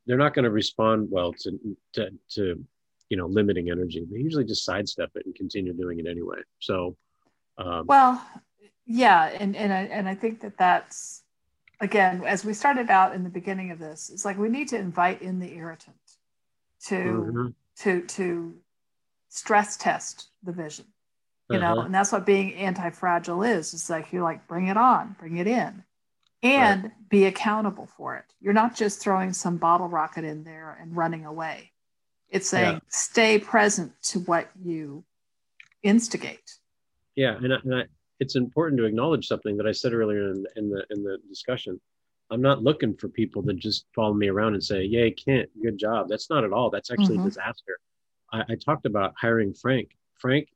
[0.06, 1.58] they're not going to respond well to,
[1.94, 2.64] to to
[3.10, 4.06] you know limiting energy.
[4.10, 6.38] They usually just sidestep it and continue doing it anyway.
[6.60, 6.96] So
[7.58, 8.24] um, Well,
[8.86, 11.22] yeah, and and I, and I think that that's
[11.80, 14.78] again as we started out in the beginning of this, it's like we need to
[14.78, 15.96] invite in the irritant
[16.86, 18.56] to mhm, to to
[19.28, 20.86] stress test the vision,
[21.48, 23.72] you know, uh-huh, and that's what being anti-fragile is.
[23.72, 25.84] It's like you're like bring it on, bring it in,
[26.42, 28.24] and be accountable for it.
[28.40, 31.72] You're not just throwing some bottle rocket in there and running away.
[32.30, 32.80] It's saying Yeah.
[32.88, 35.04] stay present to what you
[35.82, 36.58] instigate.
[37.14, 37.82] yeah, and, I, and I,
[38.18, 41.80] it's important to acknowledge something that I said earlier in, in the in the discussion.
[42.30, 45.78] I'm not looking for people to just follow me around and say, "Yay, Kent, good
[45.78, 46.70] job." That's not at all.
[46.70, 47.24] That's actually Mhm.
[47.24, 47.78] disaster.
[48.32, 49.96] I, I talked about hiring Frank.
[50.14, 50.48] Frank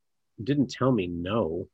[0.44, 1.66] didn't tell me no,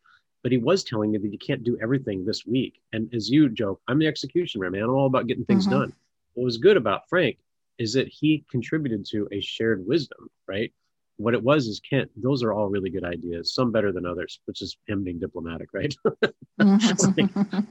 [0.42, 2.80] but he was telling me that you can't do everything this week.
[2.92, 4.84] And as you joke, I'm the executioner, man.
[4.84, 5.70] I'm all about getting things Mhm.
[5.70, 5.92] done.
[6.34, 7.38] What was good about Frank
[7.78, 10.72] is that he contributed to a shared wisdom, right?
[11.18, 14.40] What it was is Kent, those are all really good ideas, some better than others,
[14.44, 15.94] which is him being diplomatic, right?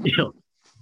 [0.04, 0.34] you know,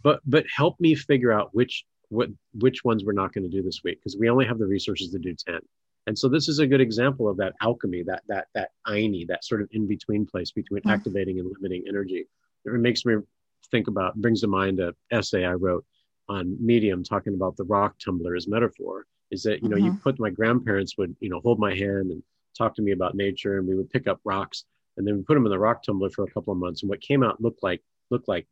[0.02, 3.62] but but help me figure out which what which ones we're not going to do
[3.64, 5.60] this week because we only have the resources to do 10
[6.08, 9.44] and so this is a good example of that alchemy that that that Ayni that
[9.44, 10.92] sort of in between place between Mm.
[10.92, 12.28] activating and limiting energy.
[12.66, 13.16] It makes me
[13.72, 15.86] think about brings to mind a essay i wrote
[16.30, 20.20] on medium talking about the rock tumbler as metaphor is that you know you put
[20.20, 22.22] my grandparents would you know hold my hand and
[22.58, 24.66] talk to me about nature and we would pick up rocks
[24.98, 26.90] and then we put them in the rock tumbler for a couple of months and
[26.90, 27.82] what came out looked like
[28.12, 28.46] looked like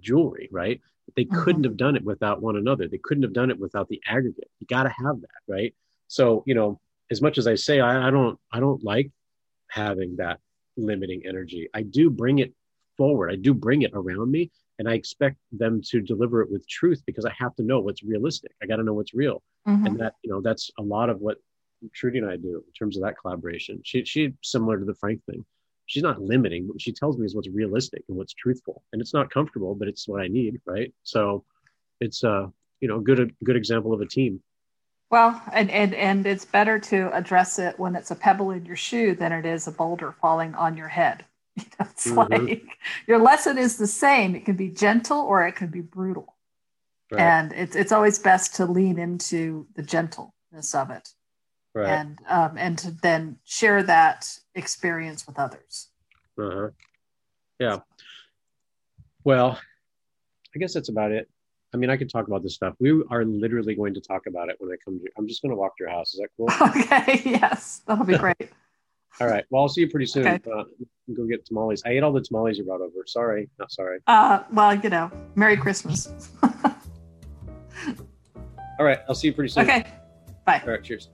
[0.00, 0.80] jewelry right?
[1.06, 1.42] But they Mhm.
[1.44, 2.88] couldn't have done it without one another.
[2.88, 4.50] They couldn't have done it without the aggregate.
[4.60, 5.74] You got to have that right?
[6.08, 9.10] So you know as much as i say I, I don't i don't like
[9.68, 10.40] having that
[10.76, 12.52] limiting energy i do bring it
[12.96, 16.66] forward i do bring it around me and i expect them to deliver it with
[16.68, 19.86] truth because i have to know what's realistic i got to know what's real Mhm.
[19.86, 21.38] and that you know that's a lot of what
[21.92, 23.80] Trudy and I do in terms of that collaboration.
[23.84, 25.44] She she similar to the Frank thing.
[25.86, 29.12] She's not limiting, but she tells me is what's realistic and what's truthful, and it's
[29.12, 30.92] not comfortable, but it's what I need, right?
[31.02, 31.44] So,
[32.00, 32.46] it's uh
[32.80, 34.42] you know good a good example of a team.
[35.14, 38.74] Well, and, and and it's better to address it when it's a pebble in your
[38.74, 41.24] shoe than it is a boulder falling on your head.
[41.56, 42.48] You know, it's Mhm.
[42.48, 44.34] like your lesson is the same.
[44.34, 46.34] It can be gentle or it can be brutal,
[47.12, 47.20] Right.
[47.20, 51.10] and it's it's always best to lean into the gentleness of it,
[51.72, 51.90] right.
[51.90, 55.90] and um, and to then share that experience with others.
[56.36, 56.70] Uh-huh.
[57.60, 57.78] Yeah.
[59.22, 59.60] Well,
[60.56, 61.30] I guess that's about it.
[61.74, 62.74] I mean, I could talk about this stuff.
[62.78, 65.06] We are literally going to talk about it when I come to.
[65.18, 66.14] I'm just going to walk to your house.
[66.14, 66.48] Is that cool?
[66.68, 68.36] Okay, yes, that'll be great.
[69.20, 69.44] All right.
[69.50, 70.26] Well, I'll see you pretty soon.
[70.26, 70.50] Okay.
[70.50, 70.64] Uh,
[71.14, 71.82] go get tamales.
[71.84, 73.04] I ate all the tamales you brought over.
[73.06, 74.00] Sorry, not sorry.
[74.08, 76.12] Uh, well, you know, Merry Christmas.
[78.80, 78.98] All right.
[79.08, 79.62] I'll see you pretty soon.
[79.70, 79.84] Okay,
[80.44, 80.60] bye.
[80.64, 80.82] All right.
[80.82, 81.10] Cheers.